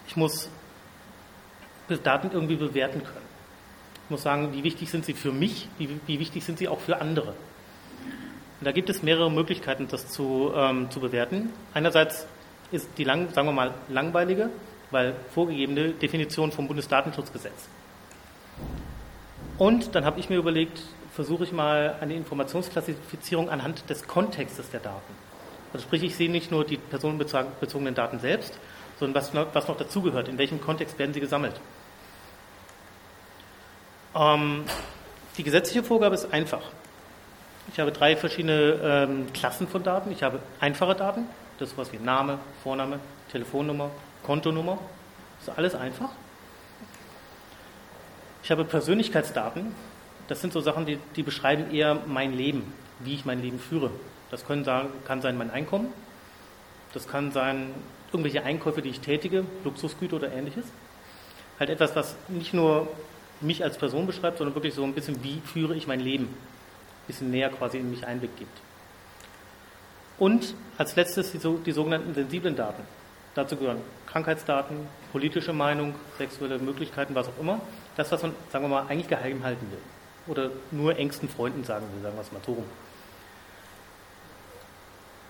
Ich 0.07 0.17
muss 0.17 0.49
Daten 2.03 2.31
irgendwie 2.31 2.55
bewerten 2.55 3.03
können 3.03 3.30
muss 4.11 4.23
sagen, 4.23 4.53
wie 4.53 4.63
wichtig 4.63 4.91
sind 4.91 5.05
sie 5.05 5.13
für 5.13 5.31
mich, 5.31 5.67
wie, 5.79 5.89
wie 6.05 6.19
wichtig 6.19 6.43
sind 6.43 6.59
sie 6.59 6.67
auch 6.67 6.79
für 6.79 7.01
andere. 7.01 7.29
Und 7.29 8.65
da 8.65 8.71
gibt 8.71 8.89
es 8.91 9.01
mehrere 9.01 9.31
Möglichkeiten, 9.31 9.87
das 9.89 10.07
zu, 10.07 10.51
ähm, 10.55 10.91
zu 10.91 10.99
bewerten. 10.99 11.49
Einerseits 11.73 12.27
ist 12.71 12.87
die, 12.97 13.03
lang, 13.03 13.33
sagen 13.33 13.47
wir 13.47 13.53
mal, 13.53 13.73
langweilige, 13.89 14.51
weil 14.91 15.15
vorgegebene 15.33 15.91
Definition 15.93 16.51
vom 16.51 16.67
Bundesdatenschutzgesetz. 16.67 17.67
Und 19.57 19.95
dann 19.95 20.05
habe 20.05 20.19
ich 20.19 20.29
mir 20.29 20.37
überlegt, 20.37 20.81
versuche 21.13 21.43
ich 21.43 21.51
mal 21.51 21.95
eine 22.01 22.13
Informationsklassifizierung 22.13 23.49
anhand 23.49 23.89
des 23.89 24.07
Kontextes 24.07 24.69
der 24.69 24.79
Daten. 24.79 25.13
Also 25.73 25.85
sprich, 25.85 26.03
ich 26.03 26.15
sehe 26.15 26.29
nicht 26.29 26.51
nur 26.51 26.65
die 26.65 26.77
personenbezogenen 26.77 27.95
Daten 27.95 28.19
selbst, 28.19 28.53
sondern 28.99 29.21
was 29.21 29.33
was 29.33 29.67
noch 29.67 29.77
dazugehört, 29.77 30.27
in 30.27 30.37
welchem 30.37 30.61
Kontext 30.61 30.99
werden 30.99 31.13
sie 31.13 31.19
gesammelt. 31.19 31.59
Ähm, 34.15 34.65
die 35.37 35.43
gesetzliche 35.43 35.83
Vorgabe 35.83 36.15
ist 36.15 36.31
einfach. 36.33 36.61
Ich 37.71 37.79
habe 37.79 37.91
drei 37.91 38.15
verschiedene 38.15 38.79
ähm, 38.83 39.33
Klassen 39.33 39.67
von 39.67 39.83
Daten. 39.83 40.11
Ich 40.11 40.23
habe 40.23 40.39
einfache 40.59 40.95
Daten, 40.95 41.25
das 41.59 41.69
ist 41.69 41.77
was 41.77 41.93
wie 41.93 41.97
Name, 41.97 42.39
Vorname, 42.63 42.99
Telefonnummer, 43.31 43.89
Kontonummer. 44.23 44.77
Das 45.39 45.49
ist 45.49 45.57
alles 45.57 45.75
einfach. 45.75 46.09
Ich 48.43 48.51
habe 48.51 48.65
Persönlichkeitsdaten. 48.65 49.73
Das 50.27 50.41
sind 50.41 50.53
so 50.53 50.61
Sachen, 50.61 50.85
die, 50.85 50.97
die 51.15 51.23
beschreiben 51.23 51.73
eher 51.73 51.97
mein 52.07 52.33
Leben, 52.33 52.73
wie 52.99 53.13
ich 53.13 53.25
mein 53.25 53.41
Leben 53.41 53.59
führe. 53.59 53.91
Das 54.29 54.45
können 54.45 54.63
sagen, 54.63 54.89
kann 55.05 55.21
sein 55.21 55.37
mein 55.37 55.51
Einkommen. 55.51 55.93
Das 56.93 57.07
kann 57.07 57.31
sein 57.31 57.73
irgendwelche 58.11 58.43
Einkäufe, 58.43 58.81
die 58.81 58.89
ich 58.89 58.99
tätige, 58.99 59.45
Luxusgüter 59.63 60.17
oder 60.17 60.31
ähnliches. 60.31 60.65
Halt 61.59 61.69
etwas, 61.69 61.95
was 61.95 62.15
nicht 62.27 62.53
nur 62.53 62.87
mich 63.41 63.63
als 63.63 63.77
Person 63.77 64.07
beschreibt, 64.07 64.37
sondern 64.37 64.55
wirklich 64.55 64.73
so 64.73 64.83
ein 64.83 64.93
bisschen, 64.93 65.23
wie 65.23 65.41
führe 65.41 65.75
ich 65.75 65.87
mein 65.87 65.99
Leben. 65.99 66.25
Ein 66.25 67.07
bisschen 67.07 67.31
näher 67.31 67.49
quasi 67.49 67.77
in 67.77 67.89
mich 67.89 68.05
Einblick 68.05 68.35
gibt. 68.37 68.57
Und 70.19 70.53
als 70.77 70.95
letztes 70.95 71.31
die, 71.31 71.39
die 71.39 71.71
sogenannten 71.71 72.13
sensiblen 72.13 72.55
Daten. 72.55 72.83
Dazu 73.33 73.55
gehören 73.55 73.81
Krankheitsdaten, 74.07 74.75
politische 75.11 75.53
Meinung, 75.53 75.95
sexuelle 76.17 76.59
Möglichkeiten, 76.59 77.15
was 77.15 77.27
auch 77.27 77.39
immer. 77.39 77.61
Das, 77.95 78.11
was 78.11 78.21
man, 78.21 78.33
sagen 78.51 78.65
wir 78.65 78.69
mal, 78.69 78.85
eigentlich 78.87 79.07
geheim 79.07 79.43
halten 79.43 79.65
will. 79.71 79.79
Oder 80.27 80.51
nur 80.69 80.97
engsten 80.97 81.29
Freunden 81.29 81.63
sagen 81.63 81.85
will, 81.93 82.03
sagen 82.03 82.15
wir 82.15 82.21
es 82.21 82.31
mal 82.31 82.41
so 82.45 82.53
rum. 82.53 82.65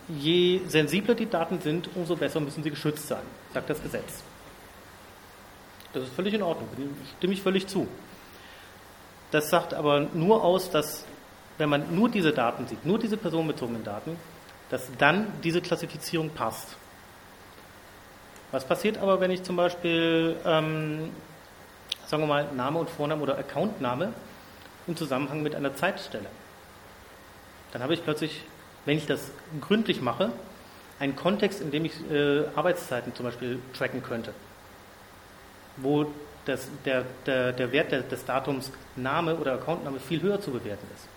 Je 0.09 0.61
sensibler 0.67 1.15
die 1.15 1.29
Daten 1.29 1.61
sind, 1.61 1.89
umso 1.95 2.15
besser 2.15 2.39
müssen 2.39 2.63
sie 2.63 2.71
geschützt 2.71 3.07
sein, 3.07 3.21
sagt 3.53 3.69
das 3.69 3.81
Gesetz. 3.81 4.23
Das 5.93 6.03
ist 6.03 6.13
völlig 6.13 6.33
in 6.33 6.41
Ordnung, 6.41 6.69
stimme 7.17 7.33
ich 7.33 7.41
völlig 7.41 7.67
zu. 7.67 7.87
Das 9.31 9.49
sagt 9.49 9.73
aber 9.73 10.01
nur 10.13 10.43
aus, 10.43 10.69
dass 10.69 11.05
wenn 11.57 11.69
man 11.69 11.93
nur 11.93 12.09
diese 12.09 12.31
Daten 12.31 12.67
sieht, 12.67 12.85
nur 12.85 12.97
diese 12.97 13.17
personenbezogenen 13.17 13.83
Daten, 13.83 14.17
dass 14.69 14.89
dann 14.97 15.27
diese 15.43 15.61
Klassifizierung 15.61 16.29
passt. 16.29 16.75
Was 18.51 18.65
passiert 18.65 18.97
aber, 18.97 19.19
wenn 19.19 19.31
ich 19.31 19.43
zum 19.43 19.55
Beispiel, 19.57 20.35
ähm, 20.45 21.11
sagen 22.07 22.23
wir 22.23 22.27
mal, 22.27 22.47
Name 22.53 22.79
und 22.79 22.89
Vorname 22.89 23.21
oder 23.21 23.37
Accountname 23.37 24.13
im 24.87 24.97
Zusammenhang 24.97 25.43
mit 25.43 25.55
einer 25.55 25.75
Zeitstelle? 25.75 26.25
Dann 27.73 27.83
habe 27.83 27.93
ich 27.93 28.03
plötzlich, 28.03 28.43
wenn 28.85 28.97
ich 28.97 29.05
das 29.05 29.31
gründlich 29.61 30.01
mache, 30.01 30.31
einen 30.99 31.15
Kontext, 31.15 31.61
in 31.61 31.71
dem 31.71 31.85
ich 31.85 31.93
äh, 32.09 32.45
Arbeitszeiten 32.55 33.13
zum 33.13 33.25
Beispiel 33.25 33.59
tracken 33.73 34.03
könnte 34.03 34.33
wo 35.77 36.07
das, 36.45 36.67
der, 36.85 37.05
der, 37.25 37.53
der 37.53 37.71
Wert 37.71 37.91
des 37.91 38.25
Datums 38.25 38.71
Name 38.95 39.35
oder 39.35 39.53
Accountname 39.53 39.99
viel 39.99 40.21
höher 40.21 40.41
zu 40.41 40.51
bewerten 40.51 40.87
ist. 40.95 41.07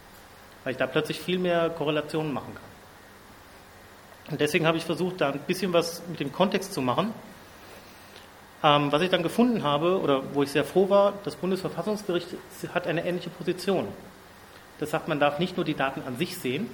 Weil 0.65 0.73
ich 0.73 0.79
da 0.79 0.87
plötzlich 0.87 1.21
viel 1.21 1.39
mehr 1.39 1.71
Korrelationen 1.71 2.33
machen 2.33 2.55
kann. 2.55 4.33
Und 4.33 4.41
deswegen 4.41 4.67
habe 4.67 4.79
ich 4.79 4.85
versucht, 4.85 5.21
da 5.21 5.31
ein 5.31 5.41
bisschen 5.41 5.73
was 5.73 6.03
mit 6.09 6.21
dem 6.21 6.33
Kontext 6.33 6.73
zu 6.73 6.81
machen. 6.81 7.13
Ähm, 8.63 8.91
was 8.91 9.03
ich 9.03 9.11
dann 9.11 9.23
gefunden 9.23 9.63
habe, 9.63 10.01
oder 10.01 10.23
wo 10.33 10.43
ich 10.43 10.51
sehr 10.51 10.65
froh 10.65 10.89
war, 10.89 11.13
das 11.25 11.37
Bundesverfassungsgericht 11.37 12.29
hat 12.73 12.87
eine 12.87 13.05
ähnliche 13.05 13.31
Position. 13.31 13.89
Das 14.79 14.91
sagt, 14.91 15.09
man 15.09 15.21
darf 15.21 15.39
nicht 15.39 15.57
nur 15.57 15.65
die 15.65 15.75
Daten 15.75 16.03
an 16.07 16.17
sich 16.17 16.39
sehen, 16.39 16.69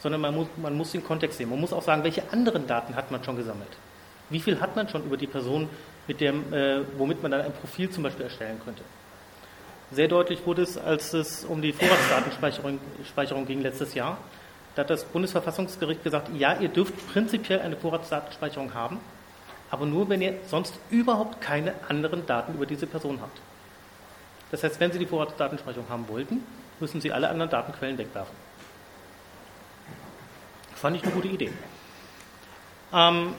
sondern 0.00 0.20
man 0.20 0.34
muss, 0.34 0.46
man 0.56 0.76
muss 0.76 0.92
den 0.92 1.02
Kontext 1.02 1.38
sehen. 1.38 1.50
Man 1.50 1.60
muss 1.60 1.72
auch 1.72 1.82
sagen, 1.82 2.04
welche 2.04 2.22
anderen 2.32 2.66
Daten 2.66 2.94
hat 2.94 3.10
man 3.10 3.24
schon 3.24 3.36
gesammelt. 3.36 3.70
Wie 4.30 4.40
viel 4.40 4.60
hat 4.60 4.76
man 4.76 4.88
schon 4.88 5.04
über 5.04 5.16
die 5.16 5.26
Person 5.26 5.68
mit 6.06 6.20
dem, 6.20 6.52
äh, 6.52 6.80
womit 6.98 7.22
man 7.22 7.30
dann 7.30 7.42
ein 7.42 7.52
Profil 7.52 7.90
zum 7.90 8.02
Beispiel 8.02 8.24
erstellen 8.24 8.60
könnte. 8.64 8.82
Sehr 9.90 10.08
deutlich 10.08 10.44
wurde 10.46 10.62
es, 10.62 10.76
als 10.76 11.12
es 11.12 11.44
um 11.44 11.62
die 11.62 11.72
Vorratsdatenspeicherung 11.72 12.78
Speicherung 13.08 13.46
ging 13.46 13.60
letztes 13.60 13.94
Jahr. 13.94 14.18
Da 14.74 14.82
hat 14.82 14.90
das 14.90 15.04
Bundesverfassungsgericht 15.04 16.02
gesagt, 16.02 16.30
ja, 16.36 16.58
ihr 16.58 16.68
dürft 16.68 16.94
prinzipiell 17.12 17.60
eine 17.60 17.76
Vorratsdatenspeicherung 17.76 18.74
haben, 18.74 18.98
aber 19.70 19.86
nur, 19.86 20.08
wenn 20.08 20.20
ihr 20.20 20.34
sonst 20.48 20.74
überhaupt 20.90 21.40
keine 21.40 21.74
anderen 21.88 22.26
Daten 22.26 22.54
über 22.54 22.66
diese 22.66 22.86
Person 22.86 23.20
habt. 23.20 23.40
Das 24.50 24.62
heißt, 24.62 24.80
wenn 24.80 24.92
Sie 24.92 24.98
die 24.98 25.06
Vorratsdatenspeicherung 25.06 25.88
haben 25.88 26.08
wollten, 26.08 26.44
müssen 26.80 27.00
Sie 27.00 27.12
alle 27.12 27.28
anderen 27.28 27.50
Datenquellen 27.50 27.98
wegwerfen. 27.98 28.34
Fand 30.74 30.96
ich 30.96 31.02
eine 31.02 31.12
gute 31.12 31.28
Idee. 31.28 31.50
Ähm, 32.92 33.34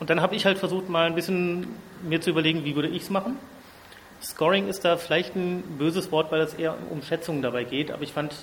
und 0.00 0.10
dann 0.10 0.20
habe 0.20 0.34
ich 0.34 0.46
halt 0.46 0.58
versucht, 0.58 0.88
mal 0.88 1.06
ein 1.06 1.14
bisschen 1.14 1.68
mir 2.02 2.20
zu 2.20 2.30
überlegen, 2.30 2.64
wie 2.64 2.74
würde 2.74 2.88
ich 2.88 3.02
es 3.02 3.10
machen. 3.10 3.36
Scoring 4.22 4.68
ist 4.68 4.84
da 4.84 4.96
vielleicht 4.96 5.36
ein 5.36 5.62
böses 5.78 6.10
Wort, 6.10 6.32
weil 6.32 6.40
es 6.40 6.54
eher 6.54 6.76
um 6.90 7.02
Schätzungen 7.02 7.42
dabei 7.42 7.64
geht, 7.64 7.90
aber 7.90 8.02
ich 8.02 8.12
fand 8.12 8.34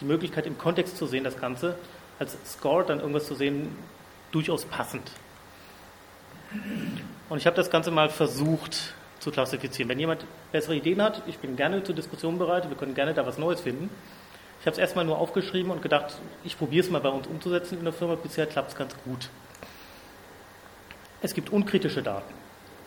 die 0.00 0.04
Möglichkeit 0.04 0.46
im 0.46 0.58
Kontext 0.58 0.96
zu 0.96 1.06
sehen, 1.06 1.24
das 1.24 1.40
Ganze, 1.40 1.76
als 2.18 2.36
Score 2.44 2.84
dann 2.84 3.00
irgendwas 3.00 3.26
zu 3.26 3.34
sehen, 3.34 3.68
durchaus 4.32 4.64
passend. 4.64 5.10
Und 7.28 7.38
ich 7.38 7.46
habe 7.46 7.56
das 7.56 7.70
Ganze 7.70 7.90
mal 7.90 8.08
versucht 8.08 8.94
zu 9.18 9.30
klassifizieren. 9.30 9.88
Wenn 9.88 9.98
jemand 9.98 10.24
bessere 10.52 10.76
Ideen 10.76 11.02
hat, 11.02 11.22
ich 11.26 11.38
bin 11.38 11.56
gerne 11.56 11.82
zur 11.82 11.94
Diskussion 11.94 12.38
bereit, 12.38 12.68
wir 12.68 12.76
können 12.76 12.94
gerne 12.94 13.14
da 13.14 13.26
was 13.26 13.38
Neues 13.38 13.60
finden. 13.60 13.90
Ich 14.60 14.66
habe 14.66 14.74
es 14.74 14.78
erstmal 14.78 15.04
nur 15.04 15.18
aufgeschrieben 15.18 15.70
und 15.70 15.82
gedacht, 15.82 16.16
ich 16.44 16.58
probiere 16.58 16.84
es 16.84 16.90
mal 16.90 17.00
bei 17.00 17.08
uns 17.08 17.26
umzusetzen 17.26 17.78
in 17.78 17.84
der 17.84 17.92
Firma. 17.92 18.16
Bisher 18.16 18.46
klappt 18.46 18.70
es 18.70 18.76
ganz 18.76 18.94
gut. 19.04 19.28
Es 21.26 21.34
gibt 21.34 21.50
unkritische 21.50 22.04
Daten. 22.04 22.32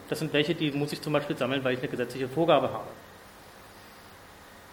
Das 0.08 0.20
sind 0.20 0.32
welche, 0.32 0.56
die 0.56 0.72
muss 0.72 0.94
ich 0.94 1.02
zum 1.02 1.12
Beispiel 1.12 1.36
sammeln, 1.36 1.62
weil 1.66 1.74
ich 1.74 1.80
eine 1.80 1.90
gesetzliche 1.90 2.30
Vorgabe 2.30 2.72
habe. 2.72 2.88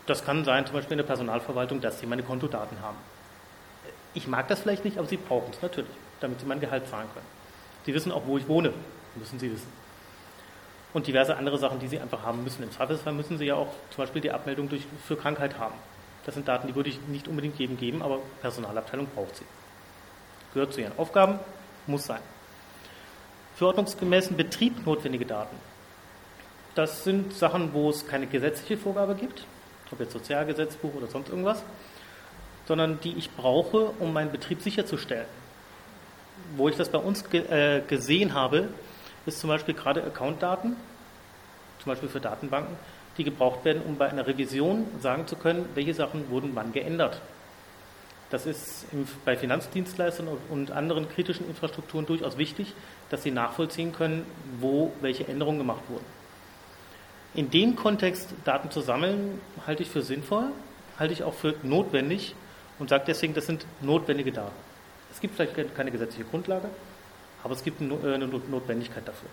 Das 0.07 0.25
kann 0.25 0.45
sein, 0.45 0.65
zum 0.67 0.77
Beispiel 0.77 0.93
in 0.93 0.99
der 0.99 1.05
Personalverwaltung, 1.05 1.81
dass 1.81 1.99
sie 1.99 2.07
meine 2.07 2.23
Kontodaten 2.23 2.81
haben. 2.81 2.97
Ich 4.15 4.29
mag 4.29 4.47
das 4.47 4.61
vielleicht 4.61 4.85
nicht, 4.85 4.99
aber 4.99 5.09
sie 5.09 5.17
brauchen 5.17 5.51
es 5.51 5.61
natürlich, 5.63 5.91
damit 6.21 6.39
sie 6.39 6.47
mein 6.47 6.61
Gehalt 6.61 6.87
zahlen 6.87 7.09
können. 7.13 7.27
Sie 7.87 7.93
wissen 7.93 8.13
auch, 8.13 8.25
wo 8.25 8.39
ich 8.39 8.47
wohne, 8.47 8.73
müssen 9.17 9.41
sie 9.41 9.51
wissen. 9.51 9.73
und 10.95 11.09
diverse 11.09 11.37
andere 11.37 11.59
Sachen, 11.59 11.81
die 11.81 11.89
Sie 11.89 11.99
einfach 11.99 12.23
haben 12.23 12.45
müssen. 12.45 12.63
Im 12.63 12.71
Zweifelsfall 12.71 13.15
müssen 13.15 13.37
Sie 13.37 13.47
ja 13.47 13.57
auch 13.57 13.73
zum 13.91 14.05
Beispiel 14.05 14.23
die 14.23 14.31
Abmeldung 14.31 14.69
durch, 14.69 14.87
für 15.05 15.17
Krankheit 15.17 15.59
haben. 15.59 15.75
Das 16.25 16.37
sind 16.37 16.47
Daten, 16.47 16.69
die 16.69 16.77
würde 16.77 16.91
ich 16.91 17.01
nicht 17.09 17.27
unbedingt 17.27 17.59
jedem 17.59 17.77
geben, 17.77 18.01
aber 18.01 18.21
Personalabteilung 18.43 19.09
braucht 19.09 19.35
sie. 19.35 19.45
Gehört 20.55 20.73
zu 20.73 20.83
ihren 20.83 20.97
Aufgaben, 20.97 21.41
muss 21.89 22.07
sein. 22.07 22.21
Für 23.57 23.69
ordnungsgemäßen 23.69 24.37
Betrieb 24.37 24.85
notwendige 24.87 25.25
Daten. 25.25 25.57
Das 26.75 27.05
sind 27.05 27.33
Sachen, 27.33 27.73
wo 27.73 27.89
es 27.89 28.07
keine 28.07 28.27
gesetzliche 28.27 28.77
Vorgabe 28.77 29.15
gibt, 29.15 29.47
ob 29.91 29.99
jetzt 29.99 30.13
Sozialgesetzbuch 30.13 30.95
oder 30.95 31.07
sonst 31.07 31.31
irgendwas, 31.31 31.63
sondern 32.69 33.01
die 33.01 33.15
ich 33.17 33.31
brauche, 33.31 33.93
um 33.99 34.13
meinen 34.13 34.31
Betrieb 34.31 34.61
sicherzustellen. 34.61 35.25
Wo 36.57 36.69
ich 36.69 36.77
das 36.77 36.91
bei 36.91 36.99
uns 36.99 37.31
ge 37.31 37.47
äh, 37.49 37.81
gesehen 37.81 38.35
habe, 38.35 38.69
ist 39.25 39.41
zum 39.41 39.49
Beispiel 39.49 39.73
gerade 39.73 40.05
Accountdaten, 40.05 40.77
zum 41.83 41.87
Beispiel 41.87 42.11
für 42.11 42.21
Datenbanken, 42.21 42.77
die 43.17 43.25
gebraucht 43.25 43.65
werden, 43.65 43.81
um 43.87 43.97
bei 43.97 44.11
einer 44.11 44.27
Revision 44.27 44.87
sagen 45.01 45.27
zu 45.27 45.35
können, 45.35 45.67
welche 45.75 45.95
Sachen 45.95 46.29
wurden 46.29 46.51
wann 46.53 46.73
geändert. 46.73 47.23
Das 48.29 48.45
ist 48.45 48.87
bei 49.25 49.37
Finanzdienstleistern 49.37 50.29
und 50.51 50.73
anderen 50.73 51.09
kritischen 51.09 51.49
Infrastrukturen 51.49 52.07
durchaus 52.07 52.37
wichtig, 52.37 52.75
dass 53.11 53.23
sie 53.23 53.31
nachvollziehen 53.31 53.93
können, 53.93 54.27
wo 54.61 54.93
welche 55.01 55.27
Änderungen 55.29 55.59
gemacht 55.59 55.83
wurden. 55.89 56.05
In 57.35 57.51
dem 57.51 57.77
Kontext 57.77 58.31
Daten 58.45 58.71
zu 58.71 58.81
sammeln, 58.81 59.41
halte 59.67 59.83
ich 59.83 59.91
für 59.91 60.03
sinnvoll, 60.03 60.49
halte 60.99 61.13
ich 61.13 61.23
auch 61.23 61.35
für 61.35 61.55
notwendig 61.63 62.35
und 62.79 62.89
sage 62.89 63.05
deswegen, 63.07 63.35
das 63.35 63.47
sind 63.47 63.67
notwendige 63.83 64.33
Daten. 64.33 64.55
Es 65.13 65.21
gibt 65.21 65.37
vielleicht 65.37 65.75
keine 65.75 65.91
gesetzliche 65.91 66.25
Grundlage, 66.25 66.69
aber 67.43 67.55
es 67.55 67.63
gibt 67.63 67.81
äh, 67.81 68.15
eine 68.15 68.27
Notwendigkeit 68.27 69.07
dafür. 69.07 69.29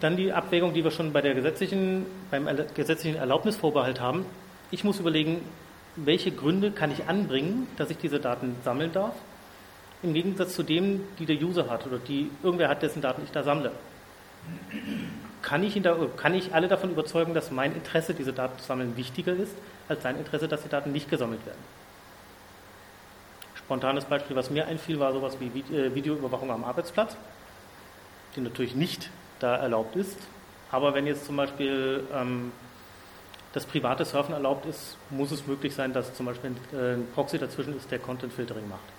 Dann 0.00 0.16
die 0.16 0.32
Abwägung, 0.32 0.74
die 0.74 0.84
wir 0.84 0.92
schon 0.92 1.12
bei 1.12 1.20
der 1.20 1.34
gesetzlichen, 1.34 2.06
beim 2.30 2.48
gesetzlichen 2.74 3.16
Erlaubnisvorbehalt 3.16 4.00
haben. 4.00 4.26
Ich 4.70 4.84
muss 4.84 5.00
überlegen, 5.00 5.40
welche 5.96 6.30
Gründe 6.30 6.70
kann 6.70 6.92
ich 6.92 7.08
anbringen, 7.08 7.66
dass 7.76 7.90
ich 7.90 7.98
diese 7.98 8.20
Daten 8.20 8.54
sammeln 8.64 8.92
darf, 8.92 9.14
im 10.02 10.14
Gegensatz 10.14 10.54
zu 10.54 10.62
dem, 10.62 11.00
die 11.18 11.26
der 11.26 11.36
User 11.36 11.68
hat 11.68 11.86
oder 11.86 11.98
die 11.98 12.30
irgendwer 12.42 12.68
hat, 12.68 12.82
dessen 12.82 13.02
Daten 13.02 13.22
ich 13.24 13.30
da 13.30 13.42
sammle. 13.42 13.72
Kann 15.42 15.62
ich, 15.62 15.80
da, 15.82 15.96
kann 16.16 16.34
ich 16.34 16.54
alle 16.54 16.68
davon 16.68 16.90
überzeugen, 16.90 17.34
dass 17.34 17.50
mein 17.50 17.74
Interesse, 17.74 18.14
diese 18.14 18.32
Daten 18.32 18.58
zu 18.58 18.64
sammeln, 18.64 18.96
wichtiger 18.96 19.32
ist, 19.32 19.54
als 19.88 20.02
sein 20.02 20.16
Interesse, 20.16 20.48
dass 20.48 20.62
die 20.62 20.68
Daten 20.68 20.92
nicht 20.92 21.10
gesammelt 21.10 21.44
werden? 21.46 21.58
Spontanes 23.54 24.04
Beispiel, 24.04 24.36
was 24.36 24.50
mir 24.50 24.66
einfiel, 24.66 24.98
war 24.98 25.12
sowas 25.12 25.36
wie 25.40 25.74
äh, 25.74 25.94
Videoüberwachung 25.94 26.50
am 26.50 26.64
Arbeitsplatz, 26.64 27.16
die 28.34 28.40
natürlich 28.40 28.74
nicht 28.74 29.10
da 29.40 29.56
erlaubt 29.56 29.96
ist. 29.96 30.16
Aber 30.70 30.94
wenn 30.94 31.06
jetzt 31.06 31.26
zum 31.26 31.36
Beispiel 31.36 32.04
ähm, 32.14 32.52
das 33.52 33.66
private 33.66 34.04
Surfen 34.04 34.34
erlaubt 34.34 34.66
ist, 34.66 34.96
muss 35.10 35.30
es 35.32 35.46
möglich 35.46 35.74
sein, 35.74 35.92
dass 35.92 36.14
zum 36.14 36.26
Beispiel 36.26 36.52
äh, 36.72 36.94
ein 36.94 37.08
Proxy 37.14 37.38
dazwischen 37.38 37.76
ist, 37.76 37.90
der 37.90 37.98
Content 37.98 38.32
Filtering 38.32 38.68
macht. 38.68 38.97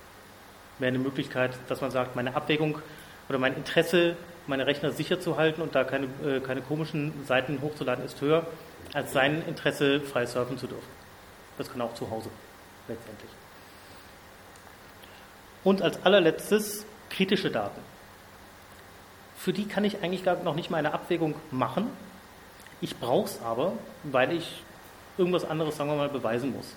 Wäre 0.79 0.89
eine 0.89 0.99
Möglichkeit, 0.99 1.51
dass 1.67 1.81
man 1.81 1.91
sagt, 1.91 2.15
meine 2.15 2.35
Abwägung 2.35 2.79
oder 3.27 3.37
mein 3.37 3.55
Interesse, 3.55 4.15
meine 4.47 4.65
Rechner 4.65 4.91
sicher 4.91 5.19
zu 5.19 5.37
halten 5.37 5.61
und 5.61 5.75
da 5.75 5.83
keine, 5.83 6.07
äh, 6.25 6.39
keine 6.39 6.61
komischen 6.61 7.25
Seiten 7.25 7.61
hochzuladen, 7.61 8.03
ist 8.03 8.19
höher, 8.21 8.47
als 8.93 9.13
sein 9.13 9.43
Interesse, 9.47 10.01
frei 10.01 10.25
surfen 10.25 10.57
zu 10.57 10.67
dürfen. 10.67 10.87
Das 11.57 11.69
kann 11.69 11.81
auch 11.81 11.93
zu 11.93 12.09
Hause 12.09 12.29
letztendlich. 12.87 13.29
Und 15.63 15.81
als 15.81 16.03
allerletztes 16.05 16.85
kritische 17.09 17.51
Daten 17.51 17.81
für 19.39 19.53
die 19.53 19.65
kann 19.65 19.85
ich 19.85 20.03
eigentlich 20.03 20.25
noch 20.43 20.53
nicht 20.53 20.69
mal 20.69 20.79
eine 20.79 20.93
Abwägung 20.93 21.33
machen. 21.49 21.87
Ich 22.81 22.97
brauche 22.97 23.25
es 23.25 23.41
aber, 23.41 23.71
weil 24.03 24.33
ich 24.33 24.63
irgendwas 25.17 25.45
anderes, 25.45 25.77
sagen 25.77 25.89
wir 25.89 25.95
mal, 25.95 26.09
beweisen 26.09 26.51
muss. 26.51 26.75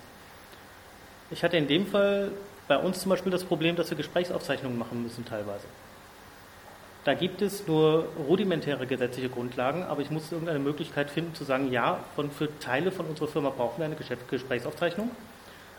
Ich 1.29 1.43
hatte 1.43 1.57
in 1.57 1.67
dem 1.67 1.85
Fall 1.85 2.31
bei 2.73 2.79
uns 2.79 3.01
zum 3.01 3.11
Beispiel 3.11 3.31
das 3.31 3.43
Problem, 3.43 3.75
dass 3.75 3.91
wir 3.91 3.97
Gesprächsaufzeichnungen 3.97 4.79
machen 4.79 5.03
müssen 5.03 5.23
teilweise. 5.25 5.65
Da 7.03 7.13
gibt 7.13 7.43
es 7.43 7.67
nur 7.67 8.07
rudimentäre 8.27 8.87
gesetzliche 8.87 9.29
Grundlagen, 9.29 9.83
aber 9.83 10.01
ich 10.01 10.09
muss 10.09 10.31
irgendeine 10.31 10.57
Möglichkeit 10.57 11.11
finden 11.11 11.35
zu 11.35 11.43
sagen, 11.43 11.71
ja, 11.71 11.99
von, 12.15 12.31
für 12.31 12.49
Teile 12.59 12.91
von 12.91 13.05
unserer 13.05 13.27
Firma 13.27 13.51
brauchen 13.51 13.77
wir 13.77 13.85
eine 13.85 13.95
Gesprächsaufzeichnung, 13.95 15.11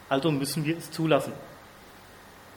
also 0.09 0.31
müssen 0.31 0.65
wir 0.65 0.77
es 0.77 0.93
zulassen. 0.93 1.33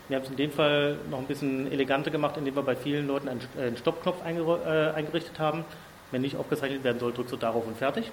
Wir 0.07 0.17
haben 0.17 0.23
es 0.23 0.29
in 0.29 0.37
dem 0.37 0.51
Fall 0.51 0.99
noch 1.09 1.17
ein 1.17 1.25
bisschen 1.25 1.71
eleganter 1.71 2.11
gemacht, 2.11 2.37
indem 2.37 2.55
wir 2.55 2.61
bei 2.61 2.75
vielen 2.75 3.07
Leuten 3.07 3.29
einen, 3.29 3.41
äh, 3.57 3.75
Stoppknopf 3.75 4.21
äh, 4.21 4.91
eingerichtet 4.91 5.39
haben. 5.39 5.65
Wenn 6.11 6.21
nicht 6.21 6.35
aufgezeichnet 6.35 6.83
werden 6.83 6.99
soll, 6.99 7.11
drückst 7.11 7.33
du 7.33 7.37
darauf 7.37 7.65
und 7.65 7.75
fertig. 7.75 8.11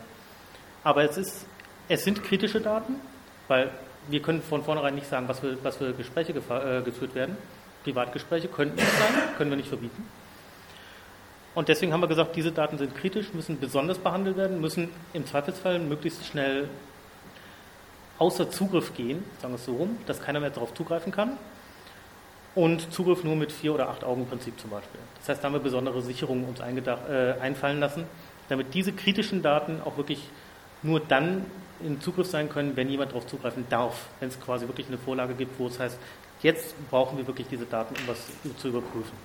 Aber 0.84 1.04
es, 1.04 1.18
ist, 1.18 1.46
es 1.88 2.02
sind 2.02 2.24
kritische 2.24 2.62
Daten, 2.62 2.94
weil 3.46 3.70
wir 4.08 4.20
können 4.20 4.42
von 4.42 4.62
vornherein 4.62 4.94
nicht 4.94 5.08
sagen, 5.08 5.28
was 5.28 5.40
für, 5.40 5.62
was 5.62 5.76
für 5.76 5.92
Gespräche 5.92 6.32
äh, 6.32 6.82
geführt 6.82 7.14
werden. 7.14 7.36
Privatgespräche 7.84 8.48
könnten 8.48 8.78
es 8.78 8.98
sein, 8.98 9.14
können 9.36 9.50
wir 9.50 9.56
nicht 9.56 9.68
verbieten. 9.68 10.06
Und 11.54 11.68
deswegen 11.68 11.92
haben 11.92 12.00
wir 12.00 12.08
gesagt, 12.08 12.34
diese 12.34 12.50
Daten 12.50 12.78
sind 12.78 12.96
kritisch, 12.96 13.32
müssen 13.32 13.60
besonders 13.60 13.98
behandelt 13.98 14.36
werden, 14.36 14.60
müssen 14.60 14.90
im 15.12 15.24
Zweifelsfall 15.24 15.78
möglichst 15.78 16.26
schnell 16.26 16.68
außer 18.18 18.50
Zugriff 18.50 18.94
gehen, 18.94 19.24
sagen 19.40 19.54
wir 19.54 19.58
es 19.58 19.64
so 19.64 19.74
rum, 19.76 19.98
dass 20.06 20.20
keiner 20.20 20.40
mehr 20.40 20.50
darauf 20.50 20.74
zugreifen 20.74 21.12
kann 21.12 21.36
und 22.54 22.92
Zugriff 22.92 23.24
nur 23.24 23.36
mit 23.36 23.52
vier 23.52 23.74
oder 23.74 23.88
acht 23.88 24.04
Augen 24.04 24.26
Prinzip 24.26 24.58
zum 24.58 24.70
Beispiel. 24.70 25.00
Das 25.18 25.28
heißt, 25.28 25.42
da 25.42 25.46
haben 25.46 25.54
wir 25.54 25.60
besondere 25.60 26.00
Sicherungen 26.02 26.44
uns 26.44 26.60
äh, 26.60 27.34
einfallen 27.40 27.80
lassen, 27.80 28.04
damit 28.48 28.74
diese 28.74 28.92
kritischen 28.92 29.42
Daten 29.42 29.80
auch 29.84 29.96
wirklich 29.96 30.20
nur 30.82 31.00
dann 31.00 31.46
in 31.80 32.00
Zugriff 32.00 32.28
sein 32.28 32.48
können, 32.48 32.76
wenn 32.76 32.88
jemand 32.88 33.10
darauf 33.10 33.26
zugreifen 33.26 33.66
darf, 33.68 34.06
wenn 34.20 34.28
es 34.28 34.40
quasi 34.40 34.66
wirklich 34.66 34.86
eine 34.88 34.98
Vorlage 34.98 35.34
gibt, 35.34 35.58
wo 35.58 35.66
es 35.66 35.78
heißt, 35.78 35.98
jetzt 36.42 36.74
brauchen 36.90 37.18
wir 37.18 37.26
wirklich 37.26 37.48
diese 37.48 37.66
Daten, 37.66 37.94
um 37.96 38.08
was 38.08 38.18
zu 38.58 38.68
überprüfen. 38.68 39.16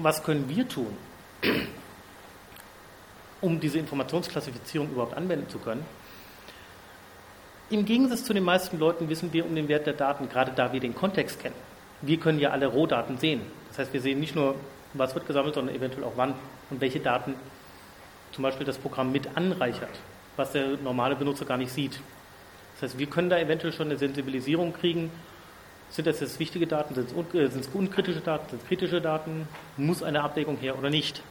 Was 0.00 0.22
können 0.22 0.48
wir 0.48 0.66
tun, 0.66 0.96
um 3.42 3.60
diese 3.60 3.78
Informationsklassifizierung 3.78 4.90
überhaupt 4.90 5.14
anwenden 5.14 5.48
zu 5.50 5.58
können? 5.58 5.84
Im 7.68 7.84
Gegensatz 7.84 8.24
zu 8.24 8.34
den 8.34 8.44
meisten 8.44 8.78
Leuten 8.78 9.08
wissen 9.08 9.32
wir 9.32 9.46
um 9.46 9.54
den 9.54 9.68
Wert 9.68 9.86
der 9.86 9.94
Daten, 9.94 10.28
gerade 10.28 10.52
da 10.52 10.72
wir 10.72 10.80
den 10.80 10.94
Kontext 10.94 11.40
kennen. 11.40 11.54
Wir 12.02 12.18
können 12.18 12.38
ja 12.38 12.50
alle 12.50 12.66
Rohdaten 12.66 13.18
sehen. 13.18 13.42
Das 13.68 13.78
heißt, 13.78 13.92
wir 13.92 14.00
sehen 14.00 14.20
nicht 14.20 14.34
nur, 14.34 14.56
was 14.94 15.14
wird 15.14 15.26
gesammelt, 15.26 15.54
sondern 15.54 15.74
eventuell 15.74 16.04
auch 16.04 16.12
wann 16.16 16.34
und 16.70 16.80
welche 16.80 17.00
Daten 17.00 17.34
zum 18.32 18.42
Beispiel 18.42 18.66
das 18.66 18.78
Programm 18.78 19.12
mit 19.12 19.36
anreichert, 19.36 19.90
was 20.36 20.52
der 20.52 20.76
normale 20.78 21.16
Benutzer 21.16 21.44
gar 21.44 21.58
nicht 21.58 21.72
sieht. 21.72 22.00
Das 22.74 22.90
heißt, 22.90 22.98
wir 22.98 23.06
können 23.06 23.30
da 23.30 23.38
eventuell 23.38 23.72
schon 23.72 23.88
eine 23.88 23.98
Sensibilisierung 23.98 24.72
kriegen. 24.72 25.10
Sind 25.90 26.06
das 26.06 26.20
jetzt 26.20 26.38
wichtige 26.40 26.66
Daten? 26.66 26.94
Sind 26.94 27.10
es, 27.10 27.34
äh, 27.34 27.48
sind 27.48 27.60
es 27.60 27.68
unkritische 27.68 28.20
Daten? 28.20 28.48
Sind 28.48 28.62
es 28.62 28.68
kritische 28.68 29.00
Daten? 29.00 29.46
Muss 29.76 30.02
eine 30.02 30.22
Abwägung 30.22 30.56
her 30.56 30.78
oder 30.78 30.88
nicht? 30.88 31.22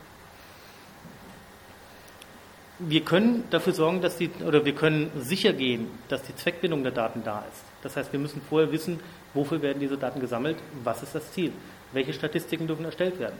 wir 2.88 3.02
können 3.02 3.43
dafür 3.50 3.74
sorgen, 3.74 4.02
dass 4.02 4.17
die, 4.17 4.30
oder 4.45 4.65
wir 4.65 4.74
können 4.74 5.12
sicher 5.17 5.54
gehen, 5.54 5.88
dass 6.08 6.24
die 6.24 6.36
Zweckbindung 6.36 6.84
der 6.84 6.91
Daten 6.91 7.24
da 7.24 7.43
ist. 7.52 7.63
Das 7.84 7.95
heißt, 7.95 8.12
wir 8.12 8.19
müssen 8.19 8.41
vorher 8.41 8.71
wissen, 8.71 9.00
wofür 9.34 9.62
werden 9.62 9.80
diese 9.80 9.97
Daten 9.97 10.19
gesammelt, 10.19 10.58
was 10.84 11.04
ist 11.04 11.13
das 11.13 11.32
Ziel, 11.32 11.52
welche 11.93 12.13
Statistiken 12.13 12.67
dürfen 12.67 12.86
erstellt 12.86 13.19
werden. 13.19 13.38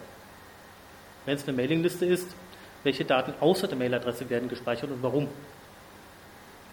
Wenn 1.26 1.36
es 1.36 1.48
eine 1.48 1.56
Mailingliste 1.56 2.06
ist, 2.06 2.28
welche 2.84 3.06
Daten 3.06 3.34
außer 3.40 3.68
der 3.68 3.78
Mailadresse 3.78 4.30
werden 4.30 4.50
gespeichert 4.50 4.90
und 4.90 5.04
warum. 5.04 5.28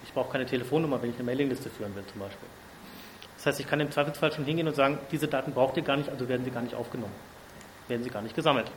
Ich 0.05 0.13
brauche 0.13 0.33
keine 0.33 0.47
Telefonnummer, 0.47 1.03
wenn 1.03 1.11
ich 1.11 1.17
eine 1.17 1.25
Mailingliste 1.25 1.69
führen 1.71 1.95
will 1.95 2.05
zum 2.11 2.21
Beispiel. 2.21 2.49
Das 3.37 3.47
heißt, 3.47 3.61
ich 3.61 3.69
kann 3.69 3.79
im 3.81 3.91
Zweifelsfall 3.91 4.33
schon 4.33 4.45
hingehen 4.45 4.67
und 4.67 4.75
sagen, 4.75 4.99
diese 5.13 5.29
Daten 5.29 5.53
braucht 5.53 5.77
ihr 5.77 5.83
gar 5.83 5.97
nicht, 5.97 6.09
also 6.09 6.29
werden 6.29 6.45
sie 6.45 6.51
gar 6.51 6.63
nicht 6.63 6.75
aufgenommen, 6.75 7.13
werden 7.87 8.03
sie 8.03 8.11
gar 8.11 8.23
nicht 8.23 8.35
gesammelt. 8.35 8.71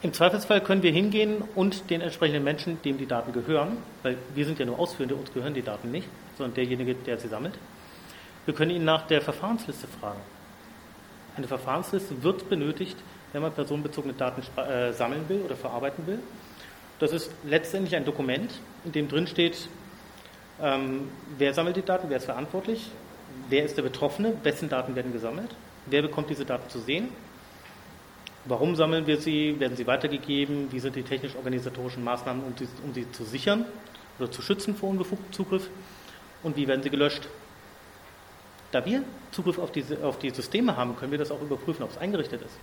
Im 0.00 0.12
Zweifelsfall 0.12 0.60
können 0.60 0.82
wir 0.82 0.92
hingehen 0.92 1.42
und 1.56 1.90
den 1.90 2.00
entsprechenden 2.00 2.44
Menschen, 2.44 2.80
dem 2.82 2.98
die 2.98 3.06
Daten 3.06 3.32
gehören, 3.32 3.78
weil 4.04 4.16
wir 4.34 4.44
sind 4.44 4.58
ja 4.58 4.64
nur 4.64 4.78
Ausführende, 4.78 5.16
uns 5.16 5.32
gehören 5.32 5.54
die 5.54 5.62
Daten 5.62 5.90
nicht, 5.90 6.08
sondern 6.36 6.54
derjenige, 6.54 6.94
der 6.94 7.18
sie 7.18 7.28
sammelt. 7.28 7.54
Wir 8.48 8.54
können 8.54 8.70
ihn 8.70 8.86
nach 8.86 9.06
der 9.06 9.20
Verfahrensliste 9.20 9.86
fragen. 10.00 10.20
Eine 11.36 11.46
Verfahrensliste 11.46 12.22
wird 12.22 12.48
benötigt, 12.48 12.96
wenn 13.34 13.42
man 13.42 13.52
personenbezogene 13.52 14.14
Daten 14.14 14.40
äh, 14.58 14.90
sammeln 14.94 15.28
will 15.28 15.42
oder 15.42 15.54
verarbeiten 15.54 16.06
will. 16.06 16.18
Das 16.98 17.12
ist 17.12 17.30
letztendlich 17.44 17.94
ein 17.94 18.06
Dokument, 18.06 18.50
in 18.86 18.92
dem 18.92 19.06
drin 19.06 19.26
steht, 19.26 19.68
ähm, 20.62 21.10
wer 21.36 21.52
sammelt 21.52 21.76
die 21.76 21.82
Daten, 21.82 22.08
wer 22.08 22.16
ist 22.16 22.24
verantwortlich, 22.24 22.90
wer 23.50 23.66
ist 23.66 23.76
der 23.76 23.82
Betroffene, 23.82 24.32
wessen 24.42 24.70
Daten 24.70 24.96
werden 24.96 25.12
gesammelt, 25.12 25.54
wer 25.84 26.00
bekommt 26.00 26.30
diese 26.30 26.46
Daten 26.46 26.70
zu 26.70 26.78
sehen 26.78 27.10
Warum 28.46 28.76
sammeln 28.76 29.06
wir 29.06 29.18
sie? 29.18 29.60
Werden 29.60 29.76
sie 29.76 29.86
weitergegeben? 29.86 30.72
Wie 30.72 30.80
sind 30.80 30.96
die 30.96 31.02
technisch-organisatorischen 31.02 32.02
Maßnahmen, 32.02 32.42
um 32.42 32.54
sie, 32.56 32.66
um 32.82 32.94
sie 32.94 33.12
zu 33.12 33.24
sichern 33.24 33.66
oder 34.18 34.30
zu 34.30 34.40
schützen 34.40 34.74
vor 34.74 34.88
unbefugtem 34.88 35.30
Zugriff? 35.34 35.68
Und 36.42 36.56
wie 36.56 36.66
werden 36.66 36.82
sie 36.82 36.88
gelöscht? 36.88 37.28
Da 38.70 38.84
wir 38.84 39.02
Zugriff 39.30 39.58
auf, 39.58 39.72
diese, 39.72 40.04
auf 40.04 40.18
die 40.18 40.30
Systeme 40.30 40.76
haben, 40.76 40.96
können 40.96 41.10
wir 41.10 41.18
das 41.18 41.30
auch 41.30 41.40
überprüfen, 41.40 41.82
ob 41.82 41.90
es 41.90 41.98
eingerichtet 41.98 42.42
ist. 42.42 42.54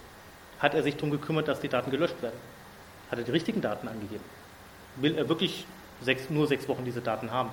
Hat 0.60 0.74
er 0.74 0.84
sich 0.84 0.96
darum 0.96 1.12
gekümmert, 1.12 1.48
dass 1.48 1.60
die 1.60 1.70
Daten 1.70 1.92
gelöscht 1.92 2.22
werden? 2.22 2.40
Hat 3.10 3.20
er 3.20 3.26
die 3.26 3.32
richtigen 3.32 3.62
Daten 3.62 3.88
angegeben? 3.88 4.24
Will 4.98 5.18
er 5.18 5.28
wirklich 5.28 5.66
sechs, 6.02 6.30
nur 6.30 6.48
sechs 6.48 6.68
Wochen 6.68 6.86
diese 6.86 7.02
Daten 7.02 7.32
haben? 7.32 7.50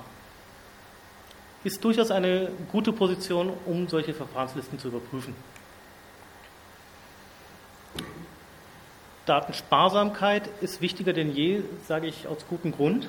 Ist 1.63 1.83
durchaus 1.83 2.11
eine 2.11 2.51
gute 2.71 2.91
Position, 2.91 3.53
um 3.65 3.87
solche 3.87 4.13
Verfahrenslisten 4.13 4.79
zu 4.79 4.89
überprüfen. 4.89 5.33
Datensparsamkeit 9.25 10.49
ist 10.61 10.81
wichtiger 10.81 11.13
denn 11.13 11.33
je, 11.33 11.63
sage 11.87 12.07
ich 12.07 12.27
aus 12.27 12.45
gutem 12.49 12.73
Grund. 12.73 13.07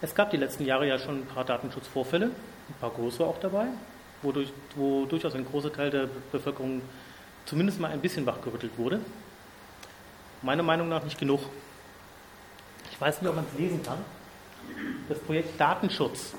Es 0.00 0.16
gab 0.16 0.32
die 0.32 0.36
letzten 0.36 0.64
Jahre 0.64 0.88
ja 0.88 0.98
schon 0.98 1.20
ein 1.20 1.26
paar 1.26 1.44
Datenschutzvorfälle, 1.44 2.32
ein 2.68 2.74
paar 2.80 2.90
größere 2.90 3.26
auch 3.26 3.38
dabei, 3.40 3.66
wodurch, 4.22 4.52
wo 4.76 5.04
durchaus 5.04 5.34
ein 5.34 5.44
großer 5.44 5.72
Teil 5.72 5.90
der 5.90 6.08
Bevölkerung 6.30 6.82
zumindest 7.44 7.80
mal 7.80 7.90
ein 7.90 8.00
bisschen 8.00 8.26
wachgerüttelt 8.26 8.76
wurde. 8.78 9.00
Meiner 10.42 10.62
Meinung 10.62 10.88
nach 10.88 11.04
nicht 11.04 11.18
genug. 11.18 11.40
Ich 12.90 13.00
weiß 13.00 13.20
nicht, 13.20 13.28
ob 13.28 13.36
man 13.36 13.44
es 13.52 13.58
lesen 13.58 13.82
kann. 13.82 13.98
Das 15.08 15.18
Projekt 15.18 15.60
Datenschutz 15.60 16.34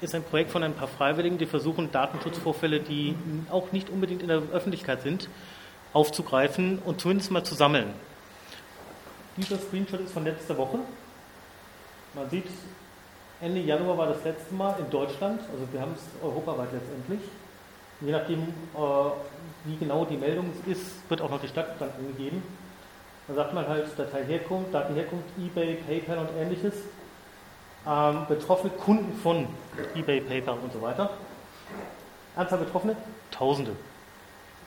ist 0.00 0.14
ein 0.14 0.22
Projekt 0.22 0.50
von 0.50 0.62
ein 0.62 0.74
paar 0.74 0.88
Freiwilligen, 0.88 1.38
die 1.38 1.46
versuchen, 1.46 1.90
Datenschutzvorfälle, 1.92 2.80
die 2.80 3.14
auch 3.50 3.72
nicht 3.72 3.88
unbedingt 3.90 4.22
in 4.22 4.28
der 4.28 4.42
Öffentlichkeit 4.52 5.02
sind, 5.02 5.28
aufzugreifen 5.92 6.80
und 6.84 7.00
zumindest 7.00 7.30
mal 7.30 7.44
zu 7.44 7.54
sammeln. 7.54 7.92
Dieser 9.36 9.58
Screenshot 9.58 10.00
ist 10.00 10.12
von 10.12 10.24
letzter 10.24 10.56
Woche. 10.58 10.78
Man 12.14 12.28
sieht, 12.30 12.46
Ende 13.42 13.60
Januar 13.60 13.98
war 13.98 14.06
das 14.06 14.22
letzte 14.22 14.54
Mal 14.54 14.76
in 14.78 14.88
Deutschland, 14.88 15.40
also 15.52 15.66
wir 15.72 15.80
haben 15.80 15.94
es 15.96 16.02
europaweit 16.22 16.68
letztendlich. 16.72 17.28
Je 18.00 18.12
nachdem, 18.12 18.38
äh, 18.40 18.46
wie 19.64 19.76
genau 19.78 20.04
die 20.04 20.16
Meldung 20.16 20.52
ist, 20.64 21.10
wird 21.10 21.20
auch 21.20 21.30
noch 21.30 21.40
die 21.40 21.48
Stadt 21.48 21.74
dann 21.80 21.90
angegeben. 21.98 22.40
Da 23.26 23.34
sagt 23.34 23.52
man 23.52 23.66
halt 23.66 23.98
Dateiherkunft, 23.98 24.72
Datenherkunft, 24.72 25.26
eBay, 25.40 25.74
PayPal 25.74 26.18
und 26.18 26.28
ähnliches. 26.40 26.74
Ähm, 27.84 28.26
betroffene 28.28 28.72
Kunden 28.74 29.12
von 29.18 29.48
eBay, 29.96 30.20
PayPal 30.20 30.58
und 30.62 30.72
so 30.72 30.80
weiter. 30.80 31.10
Anzahl 32.36 32.60
Betroffene? 32.60 32.94
Tausende. 33.32 33.72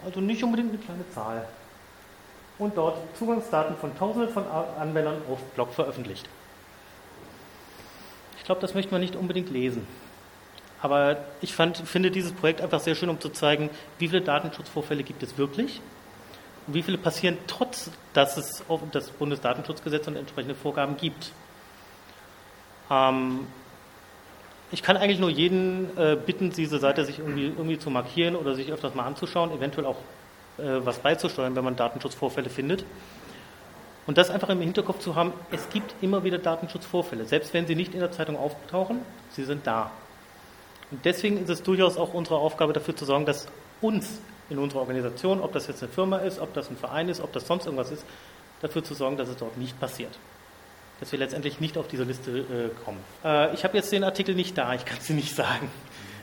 Also 0.04 0.20
nicht 0.20 0.44
unbedingt 0.44 0.72
eine 0.74 0.80
kleine 0.80 1.10
Zahl. 1.12 1.48
Und 2.60 2.76
dort 2.76 2.98
Zugangsdaten 3.18 3.78
von 3.78 3.98
Tausenden 3.98 4.34
von 4.34 4.44
Anwendern 4.78 5.22
auf 5.32 5.42
Blog 5.56 5.72
veröffentlicht. 5.74 6.28
Ich 8.46 8.48
glaube, 8.48 8.62
das 8.62 8.76
möchte 8.76 8.92
man 8.92 9.02
nicht 9.02 9.16
unbedingt 9.16 9.50
lesen. 9.50 9.88
Aber 10.80 11.18
ich 11.42 11.56
fand, 11.56 11.78
finde 11.80 12.12
dieses 12.12 12.32
Projekt 12.32 12.62
einfach 12.62 12.80
sehr 12.80 12.94
schön, 12.94 13.10
um 13.10 13.20
zu 13.20 13.30
zeigen, 13.30 13.72
wie 13.98 14.08
viele 14.08 14.22
Datenschutzvorfälle 14.22 15.02
gibt 15.02 15.24
es 15.24 15.40
wirklich 15.40 15.82
und 16.68 16.76
wie 16.76 16.84
viele 16.84 17.00
passieren, 17.00 17.40
trotz 17.48 17.90
dass 18.14 18.38
es 18.38 18.64
das 18.92 19.10
Bundesdatenschutzgesetz 19.10 20.08
und 20.08 20.16
entsprechende 20.16 20.54
Vorgaben 20.54 20.96
gibt. 20.96 21.32
Ähm, 22.92 23.48
ich 24.72 24.84
kann 24.84 24.96
eigentlich 24.96 25.18
nur 25.18 25.32
jeden 25.32 25.98
äh, 25.98 26.16
bitten, 26.16 26.52
diese 26.52 26.78
Seite 26.78 27.04
sich 27.04 27.18
irgendwie, 27.18 27.46
irgendwie, 27.46 27.80
zu 27.80 27.90
markieren 27.90 28.36
oder 28.36 28.54
sich 28.54 28.72
öfters 28.72 28.94
mal 28.94 29.08
anzuschauen, 29.08 29.52
eventuell 29.54 29.88
auch 29.88 29.98
äh, 30.60 30.86
was 30.86 31.00
beizusteuern, 31.00 31.56
wenn 31.56 31.64
man 31.64 31.76
Datenschutzvorfälle 31.76 32.52
findet. 32.52 32.86
Und 34.08 34.18
das 34.18 34.30
einfach 34.30 34.50
im 34.50 34.62
Hinterkopf 34.62 35.00
zu 35.00 35.16
haben, 35.16 35.34
es 35.52 35.70
gibt 35.70 35.96
immer 36.02 36.24
wieder 36.24 36.38
Datenschutzvorfälle, 36.38 37.26
selbst 37.26 37.54
wenn 37.54 37.66
sie 37.66 37.76
nicht 37.76 37.94
in 37.94 38.00
der 38.00 38.12
Zeitung 38.12 38.38
auftauchen, 38.38 39.02
sie 39.32 39.44
sind 39.44 39.66
da. 39.66 39.92
Und 40.92 41.04
deswegen 41.06 41.42
ist 41.42 41.50
es 41.50 41.64
durchaus 41.64 41.98
auch 41.98 42.14
unsere 42.14 42.38
Aufgabe, 42.38 42.74
dafür 42.74 42.96
zu 42.96 43.06
sorgen, 43.06 43.26
dass 43.26 43.48
uns 43.82 44.20
in 44.50 44.60
unserer 44.60 44.82
Organisation, 44.82 45.42
ob 45.42 45.54
das 45.54 45.68
jetzt 45.68 45.82
eine 45.82 45.92
Firma 45.92 46.18
ist, 46.18 46.40
ob 46.40 46.54
das 46.54 46.70
ein 46.70 46.78
Verein 46.78 47.10
ist, 47.10 47.22
ob 47.22 47.34
das 47.34 47.48
sonst 47.48 47.66
irgendwas 47.66 47.92
ist, 47.92 48.06
dafür 48.62 48.84
zu 48.84 48.94
sorgen, 48.94 49.18
dass 49.18 49.28
es 49.28 49.38
dort 49.38 49.58
nicht 49.58 49.80
passiert 49.80 50.12
dass 51.00 51.12
wir 51.12 51.20
letztendlich 51.20 51.60
nicht 51.60 51.78
auf 51.78 51.88
diese 51.88 52.04
Liste 52.04 52.32
äh, 52.32 52.84
kommen. 52.84 53.00
Äh, 53.24 53.54
ich 53.54 53.64
habe 53.64 53.76
jetzt 53.78 53.92
den 53.92 54.04
Artikel 54.04 54.36
nicht 54.36 54.58
da, 54.58 54.74
ich 54.76 54.86
kann 54.86 54.98
Ihnen 55.08 55.18
nicht 55.18 55.36
sagen. 55.36 55.70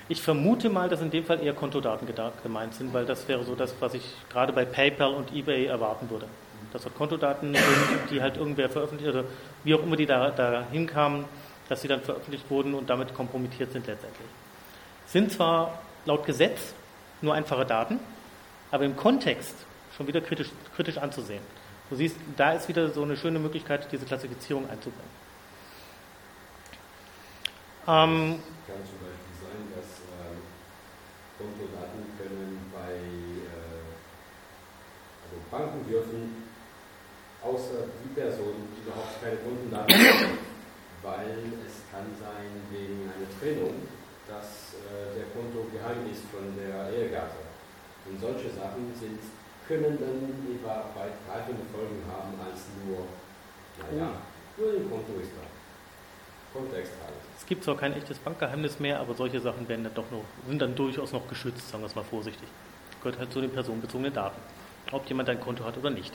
Ich 0.09 0.21
vermute 0.21 0.69
mal, 0.69 0.89
dass 0.89 1.01
in 1.01 1.11
dem 1.11 1.25
Fall 1.25 1.43
eher 1.43 1.55
Kontodaten 1.55 2.09
gemeint 2.43 2.75
sind, 2.75 2.93
weil 2.93 3.07
das 3.07 3.29
wäre 3.29 3.45
so 3.45 3.55
das, 3.55 3.75
was 3.81 3.95
ich 3.95 4.03
gerade 4.31 4.53
bei 4.53 4.65
PayPal 4.65 5.15
und 5.15 5.33
eBay 5.35 5.67
erwarten 5.67 6.11
würde. 6.11 6.27
Dass 6.73 6.83
dort 6.83 6.97
Kontodaten 6.97 7.55
sind, 7.55 8.11
die 8.11 8.23
halt 8.23 8.37
irgendwer 8.37 8.71
veröffentlicht 8.71 9.11
oder 9.11 9.25
wie 9.65 9.75
auch 9.75 9.83
immer 9.83 9.97
die 9.97 10.07
da, 10.07 10.31
da 10.31 10.65
hinkamen, 10.71 11.25
dass 11.69 11.83
sie 11.83 11.89
dann 11.89 12.01
veröffentlicht 12.03 12.51
wurden 12.51 12.75
und 12.75 12.89
damit 12.89 13.15
kompromittiert 13.15 13.73
sind 13.73 13.87
letztendlich. 13.87 14.29
Sind 15.07 15.33
zwar 15.33 15.83
laut 16.05 16.25
Gesetz 16.27 16.75
nur 17.21 17.35
einfache 17.35 17.67
Daten, 17.67 18.01
aber 18.71 18.85
im 18.85 18.97
Kontext 18.97 19.55
schon 19.97 20.07
wieder 20.07 20.21
kritisch, 20.21 20.49
kritisch 20.75 20.99
anzusehen. 20.99 21.43
Du 21.91 21.97
siehst, 21.97 22.17
da 22.37 22.53
ist 22.53 22.69
wieder 22.69 22.89
so 22.89 23.03
eine 23.03 23.17
schöne 23.17 23.39
Möglichkeit, 23.39 23.91
diese 23.93 24.07
Klassifizierung 24.07 24.69
einzubringen. 24.71 25.11
Ähm, 27.87 28.39
kann 28.67 28.77
zum 28.87 28.99
Beispiel 29.03 29.37
sein, 29.43 29.61
dass 29.75 30.01
äh, 30.07 30.39
Kontodaten 31.37 32.05
können 32.17 32.71
bei 32.73 32.95
äh, 32.95 33.83
also 35.25 35.37
Banken 35.51 35.91
dürfen 35.91 36.42
außer 37.43 37.91
die 38.03 38.13
Person 38.15 38.71
überhaupt 38.79 39.19
keine 39.23 39.37
Kontodaten 39.43 39.95
haben, 39.95 40.39
weil 41.03 41.59
es 41.67 41.83
kann 41.91 42.07
sein 42.19 42.51
wegen 42.71 43.11
einer 43.11 43.31
Trennung, 43.39 43.83
dass 44.31 44.79
äh, 44.79 45.19
der 45.19 45.29
Konto 45.35 45.67
geheim 45.75 46.07
ist 46.11 46.23
von 46.31 46.55
der 46.55 46.91
Ehegatte. 46.95 47.43
Und 48.07 48.19
solche 48.19 48.51
Sachen 48.55 48.91
sind 48.99 49.19
können 49.69 49.99
dann 49.99 50.19
etwa 50.51 50.91
weitreichende 50.95 51.63
Folgen 51.71 52.03
haben 52.11 52.35
als 52.43 52.67
nur, 52.83 53.07
naja, 53.79 54.11
nur 54.57 54.69
ein 54.73 54.91
Konto 54.91 55.21
ist 55.23 55.31
da. 55.39 55.47
Kontext 56.53 56.93
halt. 57.03 57.15
Es 57.39 57.47
gibt 57.47 57.65
zwar 57.65 57.77
kein 57.77 57.95
echtes 57.95 58.19
Bankgeheimnis 58.19 58.79
mehr, 58.79 59.01
aber 59.01 59.15
solche 59.15 59.41
Sachen 59.41 59.69
werden 59.69 59.85
dann 59.85 59.95
doch 59.95 60.11
noch, 60.11 60.25
sind 60.47 60.61
dann 60.61 60.75
durchaus 60.75 61.13
noch 61.13 61.27
geschützt, 61.29 61.71
sagen 61.71 61.83
wir 61.83 61.87
es 61.87 61.95
mal 61.95 62.05
vorsichtig. 62.05 62.49
Gehört 63.03 63.19
halt 63.19 63.33
zu 63.33 63.41
den 63.41 63.51
personenbezogenen 63.51 64.13
Daten. 64.13 64.41
Ob 64.91 65.07
jemand 65.09 65.29
ein 65.29 65.41
Konto 65.41 65.65
hat 65.65 65.79
oder 65.79 65.91
nicht. 65.91 66.13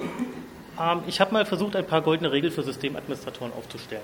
Ähm, 0.00 1.02
ich 1.06 1.20
habe 1.20 1.32
mal 1.32 1.46
versucht, 1.46 1.76
ein 1.76 1.86
paar 1.86 2.02
goldene 2.02 2.32
Regeln 2.32 2.52
für 2.52 2.62
Systemadministratoren 2.62 3.52
aufzustellen. 3.52 4.02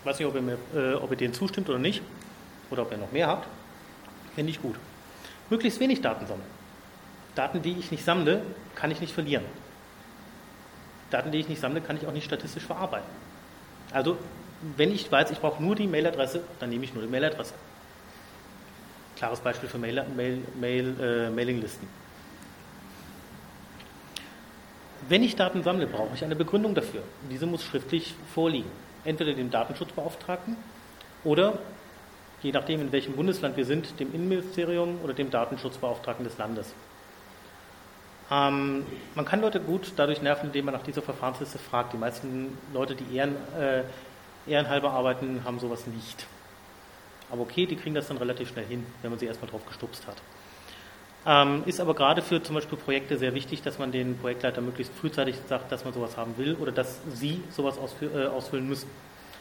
Ich 0.00 0.06
weiß 0.06 0.18
nicht, 0.18 0.28
ob 0.28 0.34
ihr, 0.34 0.42
mir, 0.42 0.58
äh, 0.74 0.94
ob 0.94 1.10
ihr 1.10 1.16
denen 1.16 1.34
zustimmt 1.34 1.68
oder 1.68 1.78
nicht. 1.78 2.02
Oder 2.70 2.82
ob 2.82 2.92
ihr 2.92 2.98
noch 2.98 3.12
mehr 3.12 3.26
habt. 3.26 3.46
Finde 4.34 4.50
ich 4.50 4.60
gut. 4.60 4.76
Möglichst 5.50 5.78
wenig 5.80 6.00
Daten 6.00 6.26
sammeln. 6.26 6.48
Daten, 7.34 7.62
die 7.62 7.76
ich 7.78 7.90
nicht 7.90 8.04
sammle, 8.04 8.42
kann 8.74 8.90
ich 8.90 9.00
nicht 9.00 9.12
verlieren. 9.12 9.44
Daten, 11.10 11.30
die 11.30 11.38
ich 11.38 11.48
nicht 11.48 11.60
sammle, 11.60 11.80
kann 11.80 11.96
ich 11.96 12.06
auch 12.06 12.12
nicht 12.12 12.24
statistisch 12.24 12.64
verarbeiten. 12.64 13.08
Also, 13.92 14.16
wenn 14.76 14.92
ich 14.92 15.10
weiß, 15.10 15.30
ich 15.30 15.38
brauche 15.38 15.62
nur 15.62 15.74
die 15.74 15.86
Mailadresse, 15.86 16.42
dann 16.58 16.70
nehme 16.70 16.84
ich 16.84 16.94
nur 16.94 17.02
die 17.02 17.10
Mailadresse. 17.10 17.54
Klares 19.16 19.40
Beispiel 19.40 19.68
für 19.68 19.78
Mail, 19.78 20.04
Mail, 20.16 20.42
Mail, 20.58 21.00
äh, 21.00 21.30
Mailinglisten. 21.30 21.86
Wenn 25.08 25.22
ich 25.22 25.36
Daten 25.36 25.62
sammle, 25.62 25.86
brauche 25.86 26.14
ich 26.14 26.24
eine 26.24 26.36
Begründung 26.36 26.74
dafür. 26.74 27.02
Diese 27.30 27.46
muss 27.46 27.64
schriftlich 27.64 28.14
vorliegen. 28.34 28.70
Entweder 29.04 29.34
dem 29.34 29.50
Datenschutzbeauftragten 29.50 30.56
oder, 31.24 31.58
je 32.42 32.52
nachdem 32.52 32.80
in 32.80 32.92
welchem 32.92 33.14
Bundesland 33.14 33.56
wir 33.56 33.64
sind, 33.64 33.98
dem 33.98 34.14
Innenministerium 34.14 35.00
oder 35.02 35.12
dem 35.12 35.30
Datenschutzbeauftragten 35.30 36.24
des 36.24 36.38
Landes. 36.38 36.72
Ähm, 38.30 38.86
man 39.14 39.24
kann 39.24 39.40
Leute 39.40 39.60
gut 39.60 39.92
dadurch 39.96 40.22
nerven, 40.22 40.46
indem 40.46 40.66
man 40.66 40.74
nach 40.74 40.84
dieser 40.84 41.02
Verfahrensliste 41.02 41.58
fragt. 41.58 41.92
Die 41.92 41.98
meisten 41.98 42.56
Leute, 42.72 42.94
die 42.94 43.16
ehren, 43.16 43.34
äh, 43.58 43.82
ehrenhalber 44.46 44.92
arbeiten, 44.92 45.42
haben 45.44 45.58
sowas 45.58 45.86
nicht. 45.86 46.26
Aber 47.30 47.42
okay, 47.42 47.66
die 47.66 47.76
kriegen 47.76 47.94
das 47.94 48.08
dann 48.08 48.18
relativ 48.18 48.50
schnell 48.50 48.66
hin, 48.66 48.86
wenn 49.02 49.10
man 49.10 49.18
sie 49.18 49.26
erstmal 49.26 49.50
drauf 49.50 49.66
gestupst 49.66 50.06
hat. 50.06 50.16
Ähm, 51.24 51.62
ist 51.66 51.80
aber 51.80 51.94
gerade 51.94 52.20
für 52.20 52.42
zum 52.42 52.56
Beispiel 52.56 52.76
Projekte 52.76 53.16
sehr 53.16 53.34
wichtig, 53.34 53.62
dass 53.62 53.78
man 53.78 53.92
den 53.92 54.18
Projektleiter 54.18 54.60
möglichst 54.60 54.92
frühzeitig 54.94 55.36
sagt, 55.48 55.70
dass 55.70 55.84
man 55.84 55.94
sowas 55.94 56.16
haben 56.16 56.36
will 56.36 56.54
oder 56.56 56.72
dass 56.72 57.00
sie 57.12 57.42
sowas 57.50 57.78
ausfü 57.78 58.06
äh, 58.06 58.26
ausfüllen 58.26 58.68
müssen. 58.68 58.90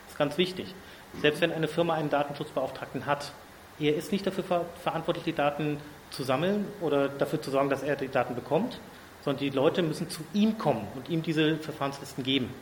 Das 0.04 0.14
ist 0.14 0.18
ganz 0.18 0.38
wichtig. 0.38 0.76
Selbst 1.22 1.42
wenn 1.42 1.52
eine 1.52 1.68
Firma 1.68 1.96
einen 1.96 2.12
Datenschutzbeauftragten 2.12 3.08
hat, 3.08 3.32
er 3.80 3.96
ist 3.96 4.12
nicht 4.12 4.28
dafür 4.28 4.44
ver 4.44 4.66
verantwortlich, 4.84 5.24
die 5.26 5.34
Daten 5.34 5.78
zu 6.12 6.24
sammeln 6.24 6.66
oder 6.82 7.10
dafür 7.10 7.42
zu 7.42 7.50
sorgen, 7.50 7.70
dass 7.70 7.82
er 7.82 7.96
die 7.96 8.10
Daten 8.10 8.36
bekommt, 8.36 8.80
sondern 9.24 9.40
die 9.40 9.50
Leute 9.50 9.82
müssen 9.82 10.10
zu 10.10 10.22
ihm 10.34 10.58
kommen 10.60 10.88
und 10.96 11.10
ihm 11.10 11.24
diese 11.24 11.58
Verfahrenslisten 11.58 12.24
geben. 12.24 12.54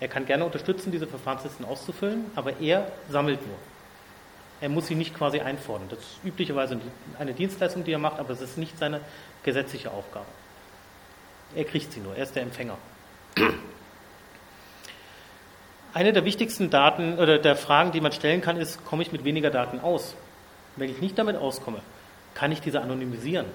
Er 0.00 0.08
kann 0.08 0.26
gerne 0.26 0.44
unterstützen, 0.44 0.90
diese 0.90 1.06
Verfahrenslisten 1.06 1.64
auszufüllen, 1.64 2.26
aber 2.34 2.60
er 2.60 2.90
sammelt 3.08 3.46
nur. 3.46 3.56
Er 4.60 4.68
muss 4.68 4.86
sie 4.86 4.94
nicht 4.94 5.14
quasi 5.14 5.40
einfordern. 5.40 5.88
Das 5.90 5.98
ist 5.98 6.24
üblicherweise 6.24 6.80
eine 7.18 7.34
Dienstleistung, 7.34 7.84
die 7.84 7.92
er 7.92 7.98
macht, 7.98 8.18
aber 8.18 8.30
es 8.30 8.40
ist 8.40 8.56
nicht 8.56 8.78
seine 8.78 9.00
gesetzliche 9.42 9.90
Aufgabe. 9.90 10.26
Er 11.54 11.64
kriegt 11.64 11.92
sie 11.92 12.00
nur, 12.00 12.16
er 12.16 12.22
ist 12.22 12.34
der 12.34 12.42
Empfänger. 12.42 12.76
Eine 15.92 16.12
der 16.12 16.24
wichtigsten 16.24 16.68
Daten 16.68 17.18
oder 17.18 17.38
der 17.38 17.56
Fragen, 17.56 17.92
die 17.92 18.00
man 18.00 18.12
stellen 18.12 18.40
kann, 18.40 18.56
ist, 18.56 18.84
komme 18.84 19.02
ich 19.02 19.12
mit 19.12 19.24
weniger 19.24 19.50
Daten 19.50 19.80
aus? 19.80 20.14
Wenn 20.76 20.90
ich 20.90 21.00
nicht 21.00 21.18
damit 21.18 21.36
auskomme, 21.36 21.80
kann 22.34 22.52
ich 22.52 22.60
diese 22.60 22.82
anonymisieren. 22.82 23.46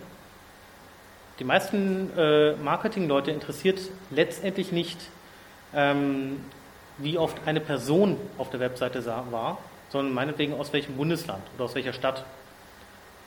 Die 1.38 1.44
meisten 1.44 2.16
äh, 2.18 2.54
Marketingleute 2.54 3.32
interessiert 3.32 3.80
letztendlich 4.10 4.72
nicht, 4.72 5.00
ähm, 5.74 6.44
wie 6.98 7.18
oft 7.18 7.38
eine 7.46 7.62
Person 7.62 8.18
auf 8.38 8.50
der 8.50 8.60
Webseite 8.60 9.06
war, 9.06 9.58
sondern 9.92 10.14
meinetwegen 10.14 10.54
aus 10.54 10.72
welchem 10.74 10.96
Bundesland 10.96 11.44
oder 11.56 11.66
aus 11.66 11.76
welcher 11.76 11.94
Stadt. 11.94 12.24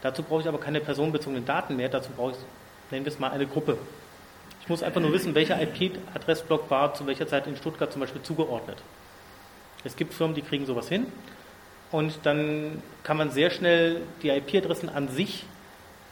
Dazu 0.03 0.23
brauche 0.23 0.43
ich 0.43 0.49
aber 0.49 0.59
keine 0.59 0.81
personenbezogenen 0.81 1.45
Daten 1.45 1.77
mehr, 1.77 1.89
dazu 1.89 2.11
brauche 2.11 2.33
ich, 2.33 2.37
nennen 2.91 3.05
wir 3.05 3.13
es 3.13 3.19
mal, 3.19 3.31
eine 3.31 3.47
Gruppe. 3.47 3.79
Ich 4.61 4.69
muss 4.69 4.83
einfach 4.83 5.01
nur 5.01 5.13
wissen, 5.13 5.35
welcher 5.35 5.61
IP-Adressblock 5.61 6.71
war 6.71 6.95
zu 6.95 7.07
welcher 7.07 7.27
Zeit 7.27 7.47
in 7.47 7.57
Stuttgart 7.57 7.93
zum 7.93 8.01
Beispiel 8.01 8.23
zugeordnet. 8.23 8.79
Es 9.85 9.97
gibt 9.97 10.15
Firmen, 10.15 10.35
die 10.35 10.43
kriegen 10.43 10.65
sowas 10.65 10.89
hin 10.89 11.07
und 11.91 12.19
dann 12.23 12.83
kann 13.03 13.19
man 13.19 13.31
sehr 13.31 13.51
schnell 13.51 14.01
die 14.23 14.31
IP-Adressen 14.31 14.89
an 14.89 15.09
sich 15.09 15.45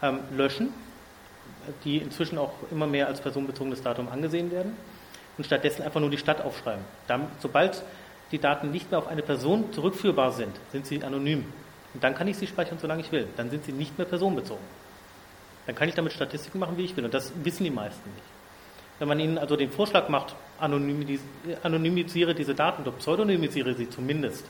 ähm, 0.02 0.18
löschen, 0.36 0.68
die 1.84 1.96
inzwischen 1.98 2.36
auch 2.36 2.52
immer 2.70 2.86
mehr 2.86 3.06
als 3.06 3.20
personenbezogenes 3.20 3.82
Datum 3.82 4.08
angesehen 4.08 4.50
werden 4.50 4.76
und 5.38 5.44
stattdessen 5.44 5.82
einfach 5.82 6.00
nur 6.00 6.10
die 6.10 6.18
Stadt 6.18 6.42
aufschreiben. 6.42 6.84
Dann, 7.06 7.28
sobald 7.40 7.82
die 8.32 8.38
Daten 8.38 8.70
nicht 8.70 8.90
mehr 8.90 8.98
auf 8.98 9.06
eine 9.06 9.22
Person 9.22 9.72
zurückführbar 9.72 10.32
sind, 10.32 10.52
sind 10.72 10.86
sie 10.86 11.02
anonym. 11.04 11.44
Und 11.94 12.02
dann 12.02 12.14
kann 12.14 12.26
ich 12.26 12.36
sie 12.38 12.46
speichern, 12.46 12.78
solange 12.80 13.02
ich 13.02 13.12
will. 13.12 13.28
Dann 13.36 13.50
sind 13.50 13.64
sie 13.64 13.72
nicht 13.72 13.96
mehr 13.98 14.06
personenbezogen. 14.06 14.64
Dann 15.66 15.76
kann 15.76 15.88
ich 15.88 15.94
damit 15.94 16.12
Statistiken 16.12 16.58
machen, 16.58 16.76
wie 16.76 16.84
ich 16.84 16.96
will. 16.96 17.04
Und 17.04 17.14
das 17.14 17.32
wissen 17.44 17.64
die 17.64 17.70
meisten 17.70 18.10
nicht. 18.10 18.24
Wenn 18.98 19.08
man 19.08 19.20
ihnen 19.20 19.38
also 19.38 19.56
den 19.56 19.70
Vorschlag 19.70 20.08
macht, 20.08 20.34
anonymisiere 20.58 22.34
diese 22.34 22.54
Daten 22.54 22.82
oder 22.82 22.92
pseudonymisiere 22.92 23.74
sie 23.74 23.90
zumindest, 23.90 24.44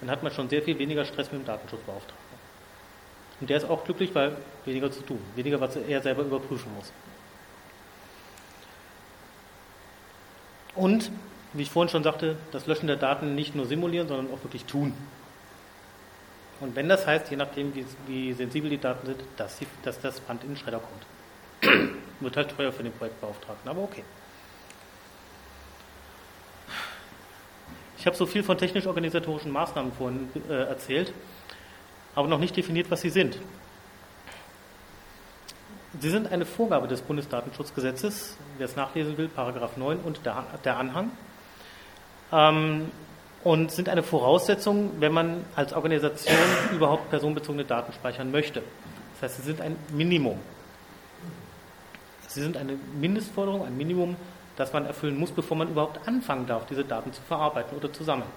dann 0.00 0.10
hat 0.10 0.22
man 0.22 0.32
schon 0.32 0.48
sehr 0.48 0.62
viel 0.62 0.78
weniger 0.78 1.04
Stress 1.04 1.32
mit 1.32 1.42
dem 1.42 1.46
Datenschutzbeauftragten. 1.46 2.38
Und 3.40 3.50
der 3.50 3.56
ist 3.56 3.68
auch 3.68 3.84
glücklich, 3.84 4.14
weil 4.14 4.36
weniger 4.64 4.90
zu 4.90 5.00
tun, 5.02 5.18
weniger, 5.34 5.60
was 5.60 5.76
er 5.76 6.02
selber 6.02 6.22
überprüfen 6.22 6.72
muss. 6.74 6.92
Und, 10.74 11.10
wie 11.54 11.62
ich 11.62 11.70
vorhin 11.70 11.88
schon 11.88 12.02
sagte, 12.02 12.36
das 12.52 12.66
Löschen 12.66 12.88
der 12.88 12.96
Daten 12.96 13.34
nicht 13.34 13.54
nur 13.54 13.66
simulieren, 13.66 14.08
sondern 14.08 14.32
auch 14.34 14.42
wirklich 14.42 14.64
tun. 14.64 14.92
Und 16.60 16.76
wenn 16.76 16.88
das 16.88 17.06
heißt, 17.06 17.30
je 17.30 17.36
nachdem, 17.36 17.74
wie, 17.74 17.86
wie 18.06 18.32
sensibel 18.32 18.70
die 18.70 18.78
Daten 18.78 19.06
sind, 19.06 19.20
dass, 19.36 19.58
sie, 19.58 19.66
dass 19.82 20.00
das 20.00 20.20
Band 20.20 20.42
in 20.42 20.50
den 20.50 20.56
Schredder 20.56 20.80
kommt. 20.80 21.90
Wird 22.20 22.36
halt 22.36 22.50
teuer 22.56 22.72
für 22.72 22.82
den 22.82 22.92
Projektbeauftragten, 22.92 23.68
aber 23.68 23.82
okay. 23.82 24.04
Ich 27.98 28.06
habe 28.06 28.16
so 28.16 28.26
viel 28.26 28.42
von 28.42 28.58
technisch-organisatorischen 28.58 29.50
Maßnahmen 29.50 29.92
vorhin 29.92 30.28
äh, 30.48 30.52
erzählt, 30.52 31.12
aber 32.14 32.28
noch 32.28 32.38
nicht 32.38 32.56
definiert, 32.56 32.90
was 32.90 33.00
sie 33.00 33.10
sind. 33.10 33.38
Sie 36.00 36.10
sind 36.10 36.30
eine 36.30 36.44
Vorgabe 36.44 36.88
des 36.88 37.02
Bundesdatenschutzgesetzes, 37.02 38.36
wer 38.58 38.66
es 38.66 38.76
nachlesen 38.76 39.16
will, 39.16 39.28
Paragraph 39.28 39.76
9 39.76 39.98
und 39.98 40.26
der, 40.26 40.44
der 40.64 40.76
Anhang. 40.76 41.12
Ähm, 42.34 42.90
und 43.44 43.70
sind 43.70 43.88
eine 43.90 44.02
Voraussetzung, 44.02 44.92
wenn 45.00 45.12
man 45.12 45.44
als 45.54 45.74
Organisation 45.74 46.36
überhaupt 46.72 47.10
personenbezogene 47.10 47.64
Daten 47.64 47.92
speichern 47.92 48.30
möchte. 48.30 48.62
Das 49.12 49.30
heißt, 49.30 49.42
sie 49.42 49.42
sind 49.42 49.60
ein 49.60 49.76
Minimum. 49.92 50.38
Sie 52.26 52.40
sind 52.40 52.56
eine 52.56 52.76
Mindestforderung, 52.98 53.64
ein 53.64 53.76
Minimum, 53.76 54.16
das 54.56 54.72
man 54.72 54.86
erfüllen 54.86 55.16
muss, 55.18 55.30
bevor 55.30 55.56
man 55.56 55.68
überhaupt 55.68 56.08
anfangen 56.08 56.46
darf, 56.46 56.66
diese 56.66 56.84
Daten 56.84 57.12
zu 57.12 57.20
verarbeiten 57.22 57.76
oder 57.76 57.92
zu 57.92 58.02
sammeln. 58.02 58.30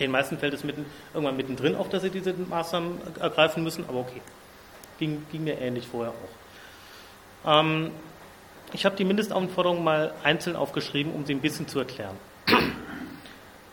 Den 0.00 0.10
meisten 0.10 0.38
fällt 0.38 0.54
es 0.54 0.64
mitten, 0.64 0.86
irgendwann 1.12 1.36
mittendrin 1.36 1.76
auf, 1.76 1.90
dass 1.90 2.02
sie 2.02 2.10
diese 2.10 2.32
Maßnahmen 2.32 2.98
ergreifen 3.20 3.62
müssen, 3.62 3.84
aber 3.86 3.98
okay. 4.00 4.22
Ging, 4.98 5.26
ging 5.30 5.44
mir 5.44 5.60
ähnlich 5.60 5.86
vorher 5.86 6.12
auch. 6.12 7.60
Ähm, 7.60 7.90
ich 8.72 8.84
habe 8.84 8.96
die 8.96 9.04
Mindestanforderungen 9.04 9.84
mal 9.84 10.14
einzeln 10.22 10.56
aufgeschrieben, 10.56 11.12
um 11.12 11.24
sie 11.24 11.34
ein 11.34 11.40
bisschen 11.40 11.68
zu 11.68 11.78
erklären. 11.78 12.16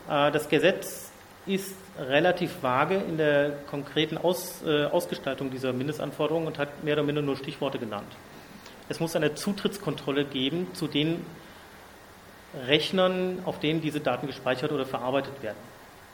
Äh, 0.10 0.32
das 0.32 0.48
Gesetz 0.48 1.12
ist 1.46 1.76
relativ 2.00 2.64
vage 2.64 2.96
in 2.96 3.18
der 3.18 3.52
konkreten 3.70 4.18
Aus, 4.18 4.62
äh, 4.66 4.86
Ausgestaltung 4.86 5.52
dieser 5.52 5.74
Mindestanforderungen 5.74 6.48
und 6.48 6.58
hat 6.58 6.82
mehr 6.82 6.94
oder 6.94 7.04
minder 7.04 7.22
nur 7.22 7.36
Stichworte 7.36 7.78
genannt. 7.78 8.16
Es 8.88 9.02
muss 9.02 9.18
eine 9.18 9.36
Zutrittskontrolle 9.36 10.24
geben 10.24 10.68
zu 10.74 10.88
den 10.88 11.26
Rechnern, 12.68 13.40
auf 13.44 13.60
denen 13.60 13.82
diese 13.82 14.00
Daten 14.00 14.28
gespeichert 14.28 14.72
oder 14.72 14.86
verarbeitet 14.86 15.44
werden. 15.44 15.58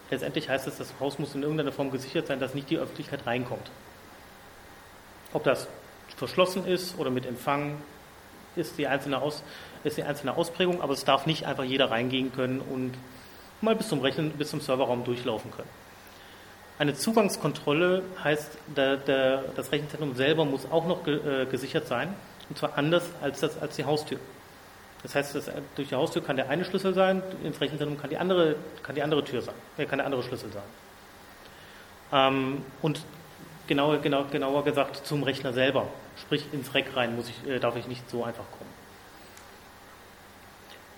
Letztendlich 0.10 0.50
heißt 0.50 0.68
es, 0.68 0.78
das 0.78 0.94
Haus 1.00 1.20
muss 1.20 1.36
in 1.36 1.44
irgendeiner 1.44 1.72
Form 1.72 1.92
gesichert 1.92 2.28
sein, 2.28 2.40
dass 2.40 2.54
nicht 2.54 2.70
die 2.70 2.78
Öffentlichkeit 2.78 3.26
reinkommt. 3.26 3.70
Ob 5.34 5.44
das 5.44 5.68
verschlossen 6.18 6.66
ist 6.66 6.98
oder 6.98 7.10
mit 7.10 7.26
Empfang, 7.26 7.78
ist 8.56 8.78
die 8.78 8.88
einzelne, 8.88 9.22
Aus, 9.22 9.44
ist 9.84 9.98
die 9.98 10.04
einzelne 10.04 10.36
Ausprägung, 10.36 10.82
aber 10.82 10.94
es 10.94 11.06
darf 11.06 11.26
nicht 11.26 11.46
einfach 11.46 11.64
jeder 11.64 11.92
reingehen 11.92 12.34
können 12.34 12.60
und 12.60 12.94
mal 13.62 13.76
bis 13.76 13.90
zum 13.90 14.02
Rechnen, 14.02 14.32
bis 14.32 14.50
zum 14.50 14.62
Serverraum 14.62 15.04
durchlaufen 15.04 15.52
können. 15.52 15.70
Eine 16.80 16.96
Zugangskontrolle 16.96 18.04
heißt, 18.24 18.58
der, 18.76 18.98
der, 18.98 19.44
das 19.56 19.72
Rechenzentrum 19.72 20.16
selber 20.16 20.44
muss 20.44 20.70
auch 20.72 20.86
noch 20.88 21.04
ge, 21.04 21.44
äh, 21.44 21.46
gesichert 21.46 21.88
sein, 21.88 22.14
und 22.50 22.58
zwar 22.58 22.78
anders 22.78 23.04
als, 23.22 23.40
das, 23.40 23.62
als 23.62 23.76
die 23.76 23.86
Haustür. 23.86 24.20
Das 25.04 25.16
heißt, 25.16 25.36
das, 25.36 25.52
durch 25.76 25.90
die 25.90 25.96
Haustür 25.96 26.24
kann 26.24 26.36
der 26.36 26.50
eine 26.50 26.66
Schlüssel 26.66 26.94
sein, 26.94 27.22
ins 27.44 27.60
Rechenzentrum 27.62 28.00
kann 28.00 28.10
die 28.10 28.18
andere, 28.18 28.56
kann 28.82 28.96
die 28.96 29.04
andere 29.04 29.24
Tür 29.24 29.42
sein, 29.42 29.56
äh, 29.78 29.86
kann 29.86 30.00
der 30.00 30.06
andere 30.06 30.24
Schlüssel 30.24 30.50
sein. 30.52 30.64
Ähm, 32.12 32.66
und 32.82 33.02
genauer, 33.68 34.00
genau, 34.00 34.26
genauer 34.26 34.64
gesagt 34.64 35.06
zum 35.06 35.24
Rechner 35.24 35.54
selber, 35.54 35.88
sprich 36.22 36.46
ins 36.52 36.74
Rack 36.74 36.96
rein 36.96 37.16
muss 37.16 37.30
ich, 37.30 37.50
äh, 37.50 37.60
darf 37.60 37.76
ich 37.76 37.88
nicht 37.88 38.10
so 38.10 38.24
einfach 38.24 38.46
kommen. 38.58 38.70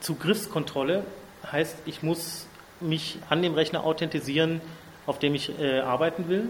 Zugriffskontrolle 0.02 1.04
heißt, 1.52 1.78
ich 1.86 2.04
muss 2.04 2.48
mich 2.80 3.18
an 3.30 3.42
dem 3.42 3.54
Rechner 3.54 3.84
authentisieren, 3.84 4.62
auf 5.06 5.20
dem 5.20 5.36
ich 5.36 5.58
äh, 5.60 5.80
arbeiten 5.80 6.28
will 6.30 6.50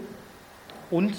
und 0.90 1.14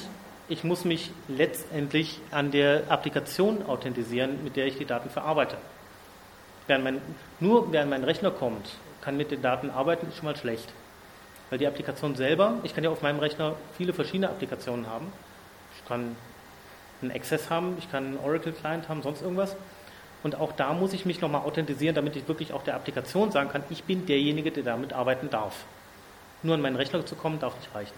ich 0.49 0.63
muss 0.63 0.85
mich 0.85 1.11
letztendlich 1.27 2.19
an 2.31 2.51
der 2.51 2.89
Applikation 2.89 3.65
authentisieren, 3.65 4.43
mit 4.43 4.55
der 4.55 4.67
ich 4.67 4.77
die 4.77 4.85
Daten 4.85 5.09
verarbeite. 5.09 5.57
Während 6.67 6.83
mein, 6.83 7.01
nur 7.39 7.71
während 7.71 7.89
mein 7.89 8.03
Rechner 8.03 8.31
kommt, 8.31 8.69
kann 9.01 9.17
mit 9.17 9.31
den 9.31 9.41
Daten 9.41 9.69
arbeiten, 9.69 10.07
ist 10.07 10.17
schon 10.17 10.25
mal 10.25 10.35
schlecht. 10.35 10.71
Weil 11.49 11.59
die 11.59 11.67
Applikation 11.67 12.15
selber, 12.15 12.55
ich 12.63 12.73
kann 12.73 12.83
ja 12.83 12.89
auf 12.89 13.01
meinem 13.01 13.19
Rechner 13.19 13.55
viele 13.77 13.93
verschiedene 13.93 14.29
Applikationen 14.29 14.87
haben. 14.87 15.11
Ich 15.77 15.87
kann 15.87 16.15
einen 17.01 17.11
Access 17.11 17.49
haben, 17.49 17.75
ich 17.77 17.91
kann 17.91 18.05
einen 18.05 18.19
Oracle 18.19 18.53
Client 18.53 18.89
haben, 18.89 19.01
sonst 19.01 19.21
irgendwas. 19.21 19.55
Und 20.23 20.35
auch 20.35 20.51
da 20.51 20.73
muss 20.73 20.93
ich 20.93 21.05
mich 21.05 21.21
nochmal 21.21 21.41
authentisieren, 21.41 21.95
damit 21.95 22.15
ich 22.15 22.27
wirklich 22.27 22.53
auch 22.53 22.63
der 22.63 22.75
Applikation 22.75 23.31
sagen 23.31 23.49
kann, 23.49 23.63
ich 23.69 23.83
bin 23.83 24.05
derjenige, 24.05 24.51
der 24.51 24.63
damit 24.63 24.93
arbeiten 24.93 25.29
darf. 25.29 25.65
Nur 26.43 26.55
an 26.55 26.61
meinen 26.61 26.75
Rechner 26.75 27.05
zu 27.05 27.15
kommen, 27.15 27.39
darf 27.39 27.55
nicht 27.57 27.73
reichen. 27.73 27.93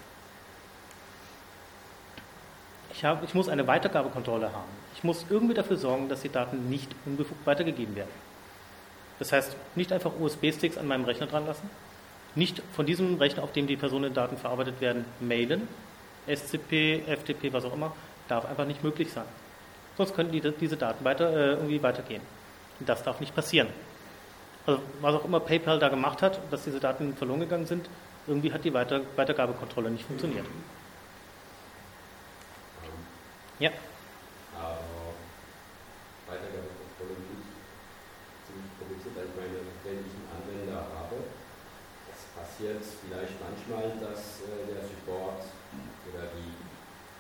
Ich, 2.94 3.06
hab, 3.06 3.24
ich 3.24 3.34
muss 3.34 3.48
eine 3.48 3.66
Weitergabekontrolle 3.66 4.48
haben. 4.48 4.70
Ich 4.96 5.04
muss 5.04 5.26
irgendwie 5.30 5.54
dafür 5.54 5.78
sorgen, 5.78 6.10
dass 6.10 6.22
die 6.22 6.30
Daten 6.30 6.70
nicht 6.70 6.92
unbefugt 7.06 7.46
weitergegeben 7.46 7.96
werden. 7.96 8.12
Das 9.20 9.32
heißt, 9.32 9.56
nicht 9.76 9.92
einfach 9.92 10.12
USB-Sticks 10.20 10.78
an 10.78 10.88
meinem 10.88 11.06
Rechner 11.06 11.28
dran 11.28 11.46
lassen, 11.46 11.70
nicht 12.36 12.62
von 12.74 12.86
diesem 12.86 13.16
Rechner, 13.18 13.44
auf 13.44 13.54
dem 13.54 13.68
die 13.68 13.78
Personendaten 13.78 14.38
verarbeitet 14.38 14.82
werden, 14.82 15.06
mailen, 15.20 15.68
SCP, 16.28 17.04
FTP, 17.08 17.54
was 17.54 17.66
auch 17.66 17.74
immer, 17.74 17.94
darf 18.30 18.46
einfach 18.46 18.66
nicht 18.66 18.84
möglich 18.84 19.12
sein. 19.12 19.26
Sonst 19.98 20.16
könnten 20.16 20.32
die, 20.32 20.42
diese 20.42 20.78
Daten 20.78 21.04
weiter, 21.04 21.30
äh, 21.30 21.50
irgendwie 21.52 21.84
weitergehen. 21.84 22.22
Und 22.80 22.88
das 22.88 23.04
darf 23.04 23.20
nicht 23.20 23.36
passieren. 23.36 23.68
Also 24.66 24.82
was 25.02 25.16
auch 25.16 25.26
immer 25.26 25.40
PayPal 25.40 25.80
da 25.80 25.90
gemacht 25.90 26.22
hat, 26.22 26.40
dass 26.52 26.64
diese 26.64 26.80
Daten 26.80 27.16
verloren 27.16 27.42
gegangen 27.42 27.66
sind, 27.66 27.90
irgendwie 28.28 28.54
hat 28.54 28.64
die 28.64 28.74
Weiter 28.74 29.02
Weitergabekontrolle 29.16 29.90
nicht 29.90 30.06
funktioniert. 30.06 30.46
Ja. 33.60 33.72
passiert 42.60 42.84
vielleicht 42.84 43.40
manchmal, 43.40 43.88
dass 44.04 44.44
äh, 44.44 44.68
der 44.68 44.84
Support 44.84 45.48
oder 46.12 46.28
die 46.36 46.52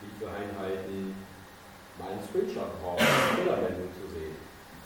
Hilfeeinheiten 0.02 1.16
mal 2.00 2.16
einen 2.16 2.24
Screenshot 2.24 2.72
brauchen, 2.82 3.04
um 3.04 3.36
Fehlermeldung 3.36 3.92
zu 3.96 4.06
sehen. 4.16 4.36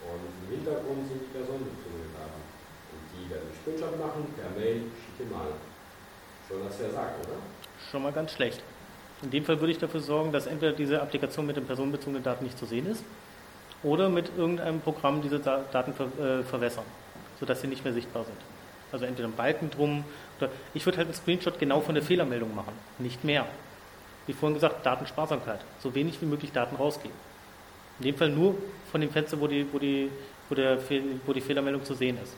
Und 0.03 0.21
im 0.25 0.47
Hintergrund 0.57 1.07
sind 1.07 1.21
die 1.21 1.31
personenbezogenen 1.31 2.11
Daten. 2.17 2.41
Und 2.41 3.03
die 3.13 3.23
werden 3.29 3.47
einen 3.47 3.57
Screenshot 3.61 3.95
machen, 4.01 4.21
per 4.33 4.49
Mail, 4.57 4.89
schicke 4.99 5.29
mal. 5.29 5.53
Schon 6.47 6.65
was 6.65 6.77
der 6.77 6.91
sagt, 6.91 7.25
oder? 7.25 7.37
Schon 7.89 8.03
mal 8.03 8.11
ganz 8.11 8.33
schlecht. 8.33 8.61
In 9.21 9.31
dem 9.31 9.45
Fall 9.45 9.59
würde 9.59 9.71
ich 9.71 9.77
dafür 9.77 10.01
sorgen, 10.01 10.31
dass 10.33 10.47
entweder 10.47 10.73
diese 10.73 11.01
Applikation 11.01 11.47
mit 11.47 11.55
den 11.55 11.65
personenbezogenen 11.65 12.23
Daten 12.23 12.43
nicht 12.43 12.57
zu 12.57 12.65
sehen 12.65 12.85
ist 12.91 13.03
oder 13.81 14.09
mit 14.09 14.31
irgendeinem 14.37 14.81
Programm 14.81 15.21
diese 15.21 15.39
Daten 15.39 15.93
ver 15.93 16.07
äh, 16.19 16.43
verwässern, 16.43 16.83
sodass 17.39 17.61
sie 17.61 17.67
nicht 17.67 17.85
mehr 17.85 17.93
sichtbar 17.93 18.25
sind. 18.25 18.37
Also 18.91 19.05
entweder 19.05 19.29
ein 19.29 19.35
Balken 19.35 19.69
drum 19.71 20.03
oder 20.39 20.49
ich 20.73 20.85
würde 20.85 20.97
halt 20.97 21.07
einen 21.07 21.15
Screenshot 21.15 21.57
genau 21.57 21.79
von 21.79 21.95
der 21.95 22.03
Fehlermeldung 22.03 22.53
machen, 22.53 22.73
nicht 22.99 23.23
mehr. 23.23 23.45
Wie 24.25 24.33
vorhin 24.33 24.53
gesagt, 24.53 24.85
Datensparsamkeit. 24.85 25.59
So 25.81 25.93
wenig 25.95 26.21
wie 26.21 26.25
möglich 26.25 26.51
Daten 26.51 26.75
rausgeben. 26.75 27.17
In 27.99 28.05
dem 28.05 28.15
Fall 28.15 28.29
nur 28.29 28.55
von 28.91 29.01
dem 29.01 29.11
Fenster, 29.11 29.39
wo 29.39 29.47
die, 29.47 29.65
wo 29.71 29.79
die, 29.79 30.09
wo 30.49 30.55
der, 30.55 30.77
wo 31.25 31.33
die 31.33 31.41
Fehlermeldung 31.41 31.83
zu 31.83 31.93
sehen 31.93 32.17
ist. 32.21 32.33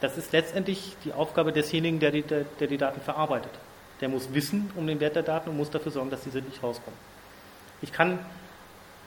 Das 0.00 0.16
ist 0.18 0.32
letztendlich 0.32 0.96
die 1.04 1.12
Aufgabe 1.12 1.52
desjenigen, 1.52 1.98
der 1.98 2.10
die, 2.10 2.22
der, 2.22 2.44
der 2.60 2.66
die 2.66 2.78
Daten 2.78 3.00
verarbeitet. 3.00 3.52
Der 4.00 4.08
muss 4.08 4.32
wissen 4.34 4.70
um 4.76 4.86
den 4.86 5.00
Wert 5.00 5.16
der 5.16 5.22
Daten 5.22 5.50
und 5.50 5.56
muss 5.56 5.70
dafür 5.70 5.92
sorgen, 5.92 6.10
dass 6.10 6.22
diese 6.22 6.38
nicht 6.38 6.62
rauskommen. 6.62 6.98
Ich 7.80 7.92
kann 7.92 8.18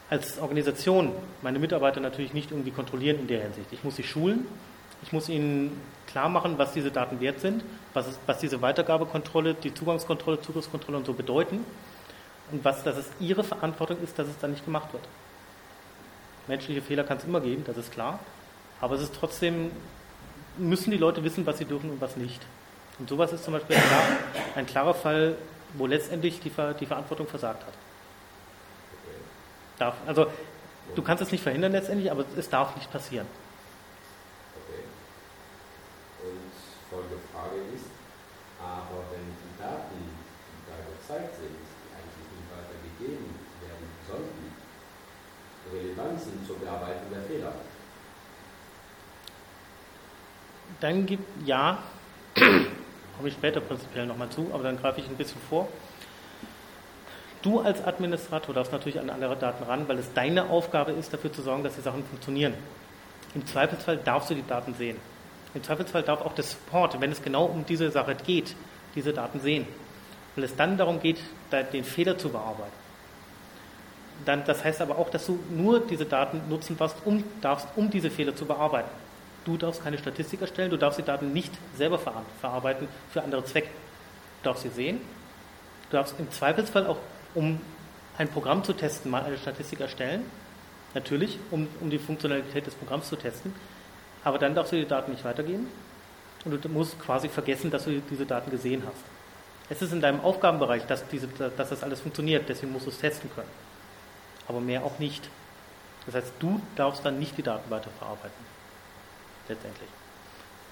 als 0.09 0.39
Organisation 0.39 1.11
meine 1.41 1.59
Mitarbeiter 1.59 1.99
natürlich 1.99 2.33
nicht 2.33 2.51
irgendwie 2.51 2.71
kontrollieren 2.71 3.19
in 3.19 3.27
der 3.27 3.41
Hinsicht. 3.41 3.67
Ich 3.71 3.83
muss 3.83 3.95
sie 3.95 4.03
schulen, 4.03 4.47
ich 5.03 5.13
muss 5.13 5.29
ihnen 5.29 5.79
klar 6.07 6.29
machen, 6.29 6.57
was 6.57 6.73
diese 6.73 6.91
Daten 6.91 7.19
wert 7.19 7.39
sind, 7.39 7.63
was, 7.93 8.07
es, 8.07 8.19
was 8.25 8.39
diese 8.39 8.61
Weitergabekontrolle, 8.61 9.53
die 9.53 9.73
Zugangskontrolle, 9.73 10.41
Zugriffskontrolle 10.41 10.97
und 10.97 11.05
so 11.05 11.13
bedeuten 11.13 11.65
und 12.51 12.63
was, 12.63 12.83
dass 12.83 12.97
es 12.97 13.05
ihre 13.19 13.43
Verantwortung 13.43 14.01
ist, 14.01 14.17
dass 14.17 14.27
es 14.27 14.37
dann 14.39 14.51
nicht 14.51 14.65
gemacht 14.65 14.93
wird. 14.93 15.03
Menschliche 16.47 16.81
Fehler 16.81 17.03
kann 17.03 17.17
es 17.17 17.25
immer 17.25 17.41
geben, 17.41 17.63
das 17.65 17.77
ist 17.77 17.91
klar, 17.91 18.19
aber 18.79 18.95
es 18.95 19.01
ist 19.01 19.15
trotzdem, 19.15 19.71
müssen 20.57 20.91
die 20.91 20.97
Leute 20.97 21.23
wissen, 21.23 21.45
was 21.45 21.57
sie 21.57 21.65
dürfen 21.65 21.89
und 21.89 22.01
was 22.01 22.15
nicht. 22.15 22.41
Und 22.99 23.09
sowas 23.09 23.31
ist 23.31 23.43
zum 23.43 23.53
Beispiel 23.53 23.75
ein, 23.75 23.83
klar, 23.83 24.03
ein 24.55 24.65
klarer 24.65 24.93
Fall, 24.93 25.35
wo 25.73 25.85
letztendlich 25.85 26.39
die, 26.39 26.51
die 26.79 26.85
Verantwortung 26.85 27.27
versagt 27.27 27.63
hat. 27.65 27.73
Darf, 29.77 29.95
also 30.07 30.27
du 30.95 31.01
kannst 31.03 31.21
es 31.21 31.31
nicht 31.31 31.43
verhindern 31.43 31.71
letztendlich, 31.71 32.09
aber 32.11 32.25
es 32.35 32.49
darf 32.49 32.75
nicht 32.75 32.91
passieren. 32.91 33.27
Okay. 34.65 34.81
Und 36.25 36.49
folgende 36.89 37.21
Frage 37.31 37.61
ist, 37.75 37.85
aber 38.57 39.05
wenn 39.13 39.21
die 39.37 39.53
Daten, 39.61 40.01
die 40.01 40.65
da 40.65 40.77
gezeigt 40.97 41.35
sind, 41.37 41.53
die 41.53 41.89
eigentlich 41.93 42.27
nicht 42.33 42.49
weitergegeben 42.49 43.29
werden 43.61 43.87
sollten, 44.09 44.47
Bearbeitung 46.67 47.09
der 47.11 47.21
Fehler, 47.21 47.51
dann 50.79 51.05
gibt 51.05 51.47
ja, 51.47 51.79
komme 52.35 53.29
ich 53.29 53.33
später 53.33 53.61
prinzipiell 53.61 54.05
nochmal 54.05 54.29
zu, 54.29 54.49
aber 54.53 54.63
dann 54.63 54.77
greife 54.77 54.99
ich 54.99 55.07
ein 55.07 55.15
bisschen 55.15 55.41
vor. 55.49 55.67
Du 57.41 57.61
als 57.61 57.83
Administrator 57.85 58.53
darfst 58.53 58.71
natürlich 58.71 58.99
an 58.99 59.09
andere 59.09 59.37
Daten 59.37 59.63
ran, 59.63 59.87
weil 59.87 59.97
es 59.99 60.11
deine 60.13 60.49
Aufgabe 60.49 60.91
ist, 60.91 61.13
dafür 61.13 61.31
zu 61.31 61.41
sorgen, 61.41 61.63
dass 61.63 61.75
die 61.75 61.81
Sachen 61.81 62.03
funktionieren. 62.03 62.53
Im 63.33 63.45
Zweifelsfall 63.45 63.97
darfst 63.97 64.29
du 64.29 64.35
die 64.35 64.45
Daten 64.45 64.73
sehen. 64.73 64.97
Im 65.53 65.63
Zweifelsfall 65.63 66.03
darf 66.03 66.21
auch 66.21 66.33
der 66.33 66.43
Support, 66.43 66.99
wenn 66.99 67.11
es 67.11 67.21
genau 67.21 67.45
um 67.45 67.65
diese 67.65 67.89
Sache 67.89 68.15
geht, 68.15 68.55
diese 68.95 69.13
Daten 69.13 69.39
sehen. 69.39 69.67
Weil 70.35 70.43
es 70.43 70.55
dann 70.55 70.77
darum 70.77 70.99
geht, 70.99 71.19
den 71.73 71.83
Fehler 71.83 72.17
zu 72.17 72.29
bearbeiten. 72.29 72.86
Dann, 74.25 74.43
das 74.45 74.63
heißt 74.63 74.81
aber 74.81 74.97
auch, 74.97 75.09
dass 75.09 75.25
du 75.25 75.39
nur 75.49 75.79
diese 75.79 76.05
Daten 76.05 76.41
nutzen 76.49 76.77
darfst, 76.77 76.97
um, 77.05 77.23
darfst, 77.41 77.67
um 77.75 77.89
diese 77.89 78.09
Fehler 78.09 78.35
zu 78.35 78.45
bearbeiten. 78.45 78.89
Du 79.45 79.55
darfst 79.55 79.83
keine 79.83 79.97
Statistik 79.97 80.41
erstellen, 80.41 80.69
du 80.69 80.77
darfst 80.77 80.99
die 80.99 81.03
Daten 81.03 81.31
nicht 81.31 81.53
selber 81.77 81.99
verarbeiten 82.41 82.87
für 83.11 83.23
andere 83.23 83.45
Zwecke. 83.45 83.69
Du 84.41 84.49
darfst 84.49 84.63
sie 84.63 84.69
sehen. 84.69 84.99
Du 85.89 85.95
darfst 85.95 86.19
im 86.19 86.29
Zweifelsfall 86.31 86.85
auch 86.85 86.97
um 87.33 87.61
ein 88.17 88.27
Programm 88.27 88.63
zu 88.63 88.73
testen, 88.73 89.09
mal 89.11 89.23
eine 89.23 89.37
Statistik 89.37 89.79
erstellen. 89.79 90.23
Natürlich, 90.93 91.39
um, 91.51 91.67
um 91.79 91.89
die 91.89 91.99
Funktionalität 91.99 92.65
des 92.65 92.75
Programms 92.75 93.07
zu 93.07 93.15
testen. 93.15 93.53
Aber 94.23 94.37
dann 94.37 94.55
darfst 94.55 94.73
du 94.73 94.75
die 94.75 94.87
Daten 94.87 95.11
nicht 95.11 95.23
weitergeben. 95.23 95.67
Und 96.43 96.63
du 96.63 96.69
musst 96.69 96.99
quasi 96.99 97.29
vergessen, 97.29 97.71
dass 97.71 97.85
du 97.85 98.01
diese 98.09 98.25
Daten 98.25 98.51
gesehen 98.51 98.83
hast. 98.85 99.03
Es 99.69 99.81
ist 99.81 99.93
in 99.93 100.01
deinem 100.01 100.21
Aufgabenbereich, 100.21 100.85
dass, 100.87 101.07
diese, 101.07 101.27
dass 101.27 101.69
das 101.69 101.83
alles 101.83 102.01
funktioniert. 102.01 102.47
Deswegen 102.49 102.71
musst 102.71 102.85
du 102.85 102.89
es 102.89 102.97
testen 102.97 103.29
können. 103.33 103.47
Aber 104.47 104.59
mehr 104.59 104.83
auch 104.83 104.99
nicht. 104.99 105.29
Das 106.05 106.15
heißt, 106.15 106.33
du 106.39 106.61
darfst 106.75 107.05
dann 107.05 107.19
nicht 107.19 107.37
die 107.37 107.43
Daten 107.43 107.69
weiterverarbeiten. 107.69 108.45
Letztendlich. 109.47 109.89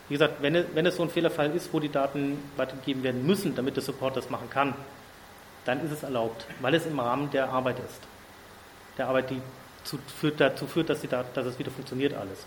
Wie 0.07 0.13
gesagt, 0.13 0.41
wenn 0.41 0.55
es, 0.55 0.65
wenn 0.73 0.85
es 0.85 0.95
so 0.95 1.03
ein 1.03 1.09
Fehlerfall 1.09 1.55
ist, 1.55 1.73
wo 1.73 1.79
die 1.79 1.89
Daten 1.89 2.38
weitergegeben 2.57 3.03
werden 3.03 3.25
müssen, 3.25 3.55
damit 3.55 3.75
der 3.75 3.83
Support 3.83 4.15
das 4.15 4.29
machen 4.29 4.49
kann, 4.49 4.75
dann 5.65 5.83
ist 5.83 5.91
es 5.91 6.03
erlaubt, 6.03 6.45
weil 6.61 6.75
es 6.75 6.85
im 6.85 6.99
Rahmen 6.99 7.31
der 7.31 7.49
Arbeit 7.49 7.79
ist. 7.79 8.01
Der 8.97 9.07
Arbeit, 9.07 9.31
die 9.31 9.41
zu, 9.83 9.97
führt, 9.97 10.39
dazu 10.39 10.67
führt, 10.67 10.89
dass, 10.89 11.01
die, 11.01 11.07
dass 11.07 11.45
es 11.45 11.57
wieder 11.57 11.71
funktioniert 11.71 12.13
alles. 12.13 12.45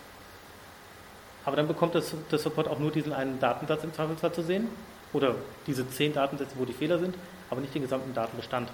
Aber 1.45 1.55
dann 1.55 1.67
bekommt 1.67 1.95
das, 1.95 2.13
der 2.31 2.39
Support 2.39 2.67
auch 2.67 2.79
nur 2.79 2.91
diesen 2.91 3.13
einen 3.13 3.39
Datensatz 3.39 3.83
im 3.83 3.93
Zweifelsfall 3.93 4.31
zu 4.31 4.41
sehen 4.41 4.69
oder 5.13 5.35
diese 5.67 5.87
zehn 5.89 6.13
Datensätze, 6.13 6.55
wo 6.57 6.65
die 6.65 6.73
Fehler 6.73 6.99
sind, 6.99 7.15
aber 7.49 7.61
nicht 7.61 7.73
den 7.73 7.81
gesamten 7.81 8.13
Datenbestand. 8.13 8.69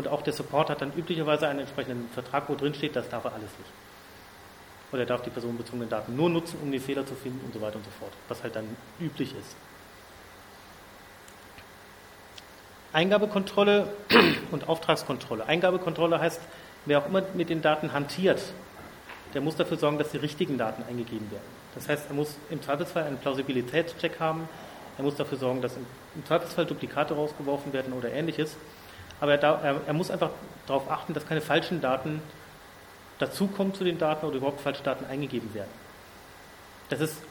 Und 0.00 0.08
auch 0.08 0.22
der 0.22 0.32
Support 0.32 0.70
hat 0.70 0.80
dann 0.80 0.94
üblicherweise 0.96 1.46
einen 1.46 1.58
entsprechenden 1.58 2.08
Vertrag, 2.14 2.48
wo 2.48 2.54
drin 2.54 2.72
steht, 2.72 2.96
das 2.96 3.10
darf 3.10 3.26
er 3.26 3.34
alles 3.34 3.50
nicht. 3.58 3.70
Oder 4.92 5.02
er 5.02 5.06
darf 5.06 5.20
die 5.20 5.28
personenbezogenen 5.28 5.90
Daten 5.90 6.16
nur 6.16 6.30
nutzen, 6.30 6.58
um 6.62 6.72
die 6.72 6.78
Fehler 6.78 7.04
zu 7.04 7.14
finden 7.14 7.44
und 7.44 7.52
so 7.52 7.60
weiter 7.60 7.76
und 7.76 7.84
so 7.84 7.90
fort, 7.98 8.12
was 8.26 8.42
halt 8.42 8.56
dann 8.56 8.64
üblich 8.98 9.34
ist. 9.38 9.56
Eingabekontrolle 12.94 13.92
und 14.52 14.70
Auftragskontrolle. 14.70 15.44
Eingabekontrolle 15.44 16.18
heißt, 16.18 16.40
wer 16.86 17.00
auch 17.00 17.06
immer 17.06 17.22
mit 17.34 17.50
den 17.50 17.60
Daten 17.60 17.92
hantiert, 17.92 18.40
der 19.34 19.42
muss 19.42 19.56
dafür 19.56 19.76
sorgen, 19.76 19.98
dass 19.98 20.12
die 20.12 20.16
richtigen 20.16 20.56
Daten 20.56 20.82
eingegeben 20.88 21.30
werden. 21.30 21.44
Das 21.74 21.90
heißt, 21.90 22.06
er 22.08 22.14
muss 22.14 22.38
im 22.48 22.62
Zweifelsfall 22.62 23.04
einen 23.04 23.18
Plausibilitätscheck 23.18 24.18
haben, 24.18 24.48
er 24.96 25.04
muss 25.04 25.16
dafür 25.16 25.36
sorgen, 25.36 25.60
dass 25.60 25.76
im 25.76 26.24
Zweifelsfall 26.24 26.64
Duplikate 26.64 27.12
rausgeworfen 27.12 27.74
werden 27.74 27.92
oder 27.92 28.10
ähnliches. 28.10 28.56
Aber 29.20 29.34
er, 29.34 29.42
er, 29.42 29.80
er 29.86 29.92
muss 29.92 30.10
einfach 30.10 30.30
darauf 30.66 30.90
achten, 30.90 31.14
dass 31.14 31.26
keine 31.26 31.40
falschen 31.40 31.80
Daten 31.80 32.22
dazukommen 33.18 33.74
zu 33.74 33.84
den 33.84 33.98
Daten 33.98 34.26
oder 34.26 34.36
überhaupt 34.36 34.60
falsche 34.60 34.82
Daten 34.82 35.04
eingegeben 35.04 35.52
werden. 35.54 35.70
Das 36.88 37.00
ist 37.00 37.22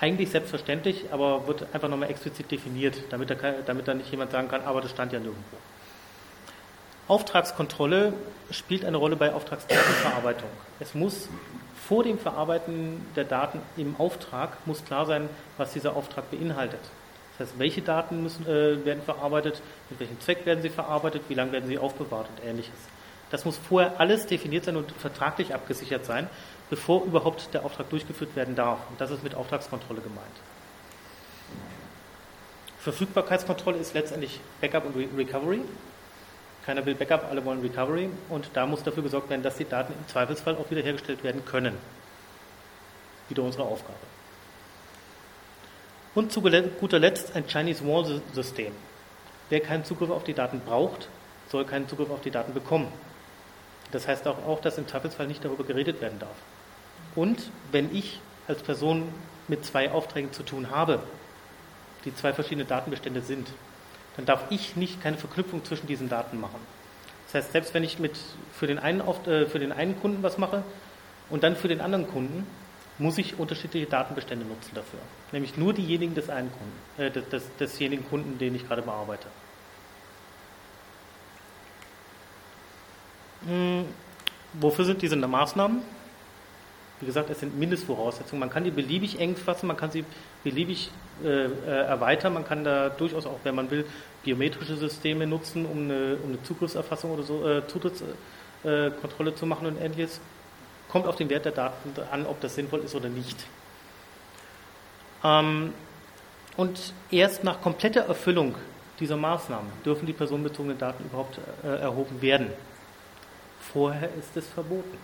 eigentlich 0.00 0.30
selbstverständlich, 0.30 1.06
aber 1.12 1.46
wird 1.46 1.66
einfach 1.72 1.88
nochmal 1.88 2.10
explizit 2.10 2.50
definiert, 2.50 2.96
damit 3.10 3.30
da, 3.30 3.34
damit 3.66 3.88
da 3.88 3.94
nicht 3.94 4.10
jemand 4.10 4.32
sagen 4.32 4.48
kann, 4.48 4.62
aber 4.62 4.80
das 4.80 4.90
stand 4.90 5.12
ja 5.12 5.18
nirgendwo. 5.18 5.56
Auftragskontrolle 7.08 8.12
spielt 8.50 8.84
eine 8.84 8.98
Rolle 8.98 9.16
bei 9.16 9.32
Auftragsdatenverarbeitung. 9.32 10.50
Es 10.78 10.94
muss 10.94 11.28
vor 11.88 12.04
dem 12.04 12.18
Verarbeiten 12.18 13.06
der 13.16 13.24
Daten 13.24 13.60
im 13.78 13.96
Auftrag 13.98 14.58
muss 14.66 14.84
klar 14.84 15.06
sein, 15.06 15.30
was 15.56 15.72
dieser 15.72 15.96
Auftrag 15.96 16.30
beinhaltet. 16.30 16.80
Das 17.38 17.48
heißt, 17.48 17.58
welche 17.58 17.82
Daten 17.82 18.22
müssen, 18.22 18.46
äh, 18.46 18.84
werden 18.84 19.02
verarbeitet, 19.02 19.62
mit 19.90 20.00
welchem 20.00 20.20
Zweck 20.20 20.44
werden 20.44 20.60
sie 20.60 20.70
verarbeitet, 20.70 21.22
wie 21.28 21.34
lange 21.34 21.52
werden 21.52 21.68
sie 21.68 21.78
aufbewahrt 21.78 22.28
und 22.28 22.48
ähnliches. 22.48 22.74
Das 23.30 23.44
muss 23.44 23.58
vorher 23.58 24.00
alles 24.00 24.26
definiert 24.26 24.64
sein 24.64 24.76
und 24.76 24.90
vertraglich 24.92 25.54
abgesichert 25.54 26.04
sein, 26.04 26.28
bevor 26.70 27.04
überhaupt 27.04 27.52
der 27.54 27.64
Auftrag 27.64 27.90
durchgeführt 27.90 28.34
werden 28.36 28.54
darf. 28.54 28.78
Und 28.90 29.00
das 29.00 29.10
ist 29.10 29.22
mit 29.22 29.34
Auftragskontrolle 29.34 30.00
gemeint. 30.00 30.26
Verfügbarkeitskontrolle 32.80 33.78
ist 33.78 33.94
letztendlich 33.94 34.40
Backup 34.60 34.86
und 34.86 34.96
Recovery. 35.16 35.60
Keiner 36.64 36.84
will 36.86 36.94
Backup, 36.94 37.26
alle 37.30 37.44
wollen 37.44 37.60
Recovery. 37.60 38.08
Und 38.28 38.50
da 38.54 38.66
muss 38.66 38.82
dafür 38.82 39.02
gesorgt 39.02 39.30
werden, 39.30 39.42
dass 39.42 39.56
die 39.56 39.68
Daten 39.68 39.92
im 39.92 40.08
Zweifelsfall 40.08 40.56
auch 40.56 40.70
wiederhergestellt 40.70 41.22
werden 41.22 41.44
können. 41.44 41.76
Wieder 43.28 43.42
unsere 43.42 43.64
Aufgabe. 43.64 44.17
Und 46.18 46.32
zu 46.32 46.42
guter 46.42 46.98
Letzt 46.98 47.36
ein 47.36 47.46
Chinese 47.46 47.86
Wall 47.86 48.20
System. 48.32 48.72
Wer 49.50 49.60
keinen 49.60 49.84
Zugriff 49.84 50.10
auf 50.10 50.24
die 50.24 50.34
Daten 50.34 50.58
braucht, 50.58 51.08
soll 51.48 51.64
keinen 51.64 51.88
Zugriff 51.88 52.10
auf 52.10 52.22
die 52.22 52.32
Daten 52.32 52.52
bekommen. 52.54 52.88
Das 53.92 54.08
heißt 54.08 54.26
auch, 54.26 54.44
auch, 54.44 54.60
dass 54.60 54.78
im 54.78 54.88
Zweifelsfall 54.88 55.28
nicht 55.28 55.44
darüber 55.44 55.62
geredet 55.62 56.00
werden 56.00 56.18
darf. 56.18 56.34
Und 57.14 57.52
wenn 57.70 57.94
ich 57.94 58.18
als 58.48 58.64
Person 58.64 59.14
mit 59.46 59.64
zwei 59.64 59.92
Aufträgen 59.92 60.32
zu 60.32 60.42
tun 60.42 60.72
habe, 60.72 60.98
die 62.04 62.12
zwei 62.12 62.32
verschiedene 62.32 62.64
Datenbestände 62.64 63.22
sind, 63.22 63.46
dann 64.16 64.26
darf 64.26 64.42
ich 64.50 64.74
nicht 64.74 65.00
keine 65.00 65.18
Verknüpfung 65.18 65.64
zwischen 65.64 65.86
diesen 65.86 66.08
Daten 66.08 66.40
machen. 66.40 66.58
Das 67.26 67.44
heißt, 67.44 67.52
selbst 67.52 67.74
wenn 67.74 67.84
ich 67.84 68.00
mit 68.00 68.16
für 68.58 68.66
den 68.66 68.80
einen, 68.80 69.02
äh, 69.02 69.46
für 69.46 69.60
den 69.60 69.70
einen 69.70 70.00
Kunden 70.00 70.24
was 70.24 70.36
mache 70.36 70.64
und 71.30 71.44
dann 71.44 71.54
für 71.54 71.68
den 71.68 71.80
anderen 71.80 72.08
Kunden, 72.08 72.44
muss 72.98 73.18
ich 73.18 73.38
unterschiedliche 73.38 73.86
Datenbestände 73.86 74.44
nutzen 74.44 74.72
dafür. 74.74 74.98
Nämlich 75.32 75.56
nur 75.56 75.72
diejenigen 75.72 76.14
des 76.14 76.28
einen 76.28 76.50
Kunden, 76.50 77.02
äh, 77.02 77.10
des, 77.10 77.44
desjenigen 77.58 78.08
Kunden, 78.08 78.38
den 78.38 78.54
ich 78.54 78.66
gerade 78.66 78.82
bearbeite. 78.82 79.28
Hm, 83.46 83.84
wofür 84.54 84.84
sind 84.84 85.00
diese 85.00 85.16
Maßnahmen? 85.16 85.82
Wie 87.00 87.06
gesagt, 87.06 87.30
es 87.30 87.38
sind 87.38 87.56
Mindestvoraussetzungen. 87.56 88.40
Man 88.40 88.50
kann 88.50 88.64
die 88.64 88.72
beliebig 88.72 89.20
eng 89.20 89.36
fassen, 89.36 89.68
man 89.68 89.76
kann 89.76 89.92
sie 89.92 90.04
beliebig 90.42 90.90
äh, 91.22 91.44
äh, 91.44 91.84
erweitern, 91.86 92.34
man 92.34 92.44
kann 92.44 92.64
da 92.64 92.88
durchaus 92.88 93.24
auch, 93.24 93.38
wenn 93.44 93.54
man 93.54 93.70
will, 93.70 93.86
biometrische 94.24 94.76
Systeme 94.76 95.26
nutzen, 95.26 95.64
um 95.64 95.84
eine, 95.84 96.16
um 96.16 96.30
eine 96.30 96.42
Zugriffserfassung 96.42 97.12
oder 97.12 97.22
so, 97.22 97.48
äh, 97.48 97.66
Zutrittskontrolle 97.68 99.30
äh, 99.30 99.34
zu 99.36 99.46
machen 99.46 99.66
und 99.68 99.80
ähnliches. 99.80 100.20
Kommt 100.88 101.06
auf 101.06 101.16
den 101.16 101.28
Wert 101.28 101.44
der 101.44 101.52
Daten 101.52 101.94
an, 102.10 102.26
ob 102.26 102.40
das 102.40 102.54
sinnvoll 102.54 102.80
ist 102.80 102.94
oder 102.94 103.08
nicht. 103.08 103.46
Ähm, 105.22 105.72
und 106.56 106.92
erst 107.10 107.44
nach 107.44 107.60
kompletter 107.60 108.02
Erfüllung 108.02 108.54
dieser 109.00 109.16
Maßnahmen 109.16 109.70
dürfen 109.84 110.06
die 110.06 110.12
personenbezogenen 110.12 110.78
Daten 110.78 111.04
überhaupt 111.04 111.38
äh, 111.62 111.80
erhoben 111.80 112.20
werden. 112.20 112.50
Vorher 113.72 114.08
ist 114.18 114.36
es 114.36 114.46
verboten. 114.48 114.98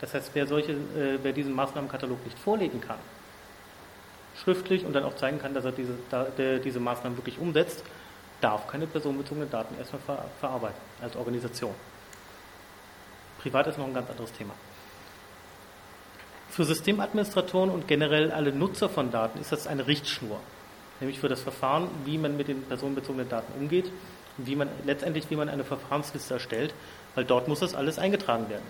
Das 0.00 0.14
heißt, 0.14 0.30
wer, 0.34 0.46
solche, 0.46 0.72
äh, 0.72 1.18
wer 1.22 1.32
diesen 1.32 1.52
Maßnahmenkatalog 1.54 2.24
nicht 2.24 2.38
vorlegen 2.38 2.80
kann, 2.80 2.98
schriftlich 4.42 4.84
und 4.84 4.92
dann 4.92 5.04
auch 5.04 5.16
zeigen 5.16 5.40
kann, 5.40 5.54
dass 5.54 5.64
er 5.64 5.72
diese, 5.72 5.94
da, 6.10 6.24
der, 6.24 6.58
diese 6.58 6.80
Maßnahmen 6.80 7.18
wirklich 7.18 7.38
umsetzt, 7.38 7.82
darf 8.40 8.68
keine 8.68 8.86
personenbezogenen 8.86 9.50
Daten 9.50 9.76
erstmal 9.78 10.00
ver, 10.02 10.24
verarbeiten 10.40 10.80
als 11.02 11.16
Organisation. 11.16 11.74
Privat 13.42 13.66
ist 13.66 13.78
noch 13.78 13.86
ein 13.86 13.94
ganz 13.94 14.08
anderes 14.10 14.32
Thema. 14.32 14.54
Für 16.48 16.64
Systemadministratoren 16.64 17.70
und 17.70 17.86
generell 17.86 18.32
alle 18.32 18.52
Nutzer 18.52 18.88
von 18.88 19.10
Daten 19.10 19.40
ist 19.40 19.52
das 19.52 19.66
eine 19.66 19.86
Richtschnur, 19.86 20.40
nämlich 21.00 21.20
für 21.20 21.28
das 21.28 21.42
Verfahren, 21.42 21.88
wie 22.04 22.18
man 22.18 22.36
mit 22.36 22.48
den 22.48 22.62
personenbezogenen 22.62 23.28
Daten 23.28 23.52
umgeht 23.58 23.86
und 24.36 24.46
wie 24.46 24.56
man 24.56 24.68
letztendlich, 24.84 25.30
wie 25.30 25.36
man 25.36 25.48
eine 25.48 25.64
Verfahrensliste 25.64 26.34
erstellt, 26.34 26.74
weil 27.14 27.24
dort 27.24 27.48
muss 27.48 27.60
das 27.60 27.74
alles 27.74 27.98
eingetragen 27.98 28.48
werden. 28.48 28.64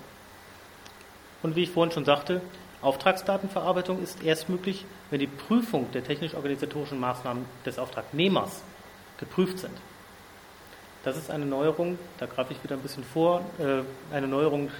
Und 1.43 1.55
wie 1.55 1.63
ich 1.63 1.71
vorhin 1.71 1.93
schon 1.93 2.05
sagte, 2.05 2.41
Auftragsdatenverarbeitung 2.83 4.03
ist 4.03 4.23
erst 4.23 4.49
möglich, 4.49 4.85
wenn 5.11 5.21
die 5.21 5.27
Prüfung 5.27 5.91
der 5.93 6.05
technisch-organisatorischen 6.05 6.99
Maßnahmen 6.99 7.45
des 7.65 7.79
Auftragnehmers 7.79 8.63
geprüft 9.19 9.59
sind. 9.59 9.75
Das 11.05 11.17
ist 11.17 11.31
eine 11.31 11.47
Neuerung, 11.47 11.99
da 12.19 12.27
greife 12.27 12.53
ich 12.53 12.63
wieder 12.63 12.77
ein 12.77 12.83
bisschen 12.83 13.05
vor, 13.05 13.43
äh, 13.59 13.83
eine 14.15 14.29
Neuerung 14.29 14.71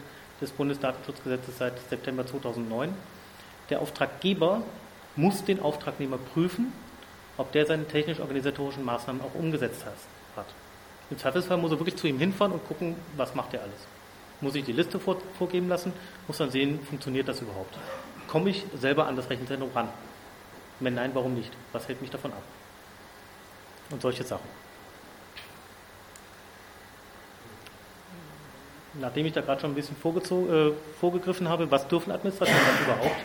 des 0.41 0.51
Bundesdatenschutzgesetzes 0.51 1.59
seit 1.59 1.79
September 1.89 2.27
2009. 2.27 2.95
Der 3.71 3.81
Auftraggeber 3.81 4.63
muss 5.17 5.45
den 5.45 5.61
Auftragnehmer 5.61 6.19
prüfen, 6.19 6.73
ob 7.37 7.53
der 7.53 7.67
seine 7.67 7.87
technisch-organisatorischen 7.87 8.85
Maßnahmen 8.85 9.23
auch 9.23 9.35
umgesetzt 9.35 9.85
hat. 10.37 10.47
Im 11.11 11.19
Zweifelsfall 11.19 11.57
muss 11.57 11.71
er 11.71 11.79
wirklich 11.79 11.97
zu 11.97 12.07
ihm 12.07 12.19
hinfahren 12.19 12.53
und 12.53 12.67
gucken, 12.67 12.97
was 13.17 13.35
macht 13.35 13.55
er 13.55 13.63
alles. 13.63 13.87
Muss 14.41 14.55
ich 14.55 14.65
die 14.65 14.73
Liste 14.73 15.01
vor, 15.01 15.17
vorgeben 15.37 15.69
lassen, 15.69 15.93
muss 16.27 16.39
dann 16.39 16.51
sehen, 16.51 16.81
funktioniert 16.81 17.27
das 17.27 17.41
überhaupt. 17.41 17.77
Komme 18.29 18.51
ich 18.51 18.65
selber 18.79 19.07
an 19.07 19.17
das 19.17 19.29
Rechenzentrum 19.31 19.71
ran? 19.75 19.89
Wenn 20.81 20.95
nein, 20.95 21.11
warum 21.15 21.35
nicht? 21.35 21.51
Was 21.73 21.89
hält 21.89 22.01
mich 22.01 22.11
davon 22.11 22.33
ab? 22.33 22.43
Und 23.91 24.03
solche 24.03 24.23
Sachen. 24.23 24.49
Nachdem 29.01 29.27
ich 29.27 29.33
da 29.33 29.41
gerade 29.41 29.61
schon 29.61 29.71
ein 29.71 29.75
bisschen 29.75 29.97
äh, 29.97 30.73
vorgegriffen 31.01 31.49
habe, 31.49 31.71
was 31.71 31.87
dürfen 31.87 32.11
Administratoren 32.11 32.59
überhaupt, 32.85 33.17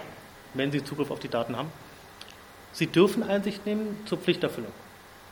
wenn 0.53 0.71
sie 0.71 0.83
Zugriff 0.83 1.09
auf 1.09 1.19
die 1.19 1.29
Daten 1.29 1.57
haben? 1.57 1.71
Sie 2.73 2.87
dürfen 2.87 3.23
Einsicht 3.23 3.65
nehmen 3.65 4.01
zur 4.05 4.17
Pflichterfüllung. 4.17 4.71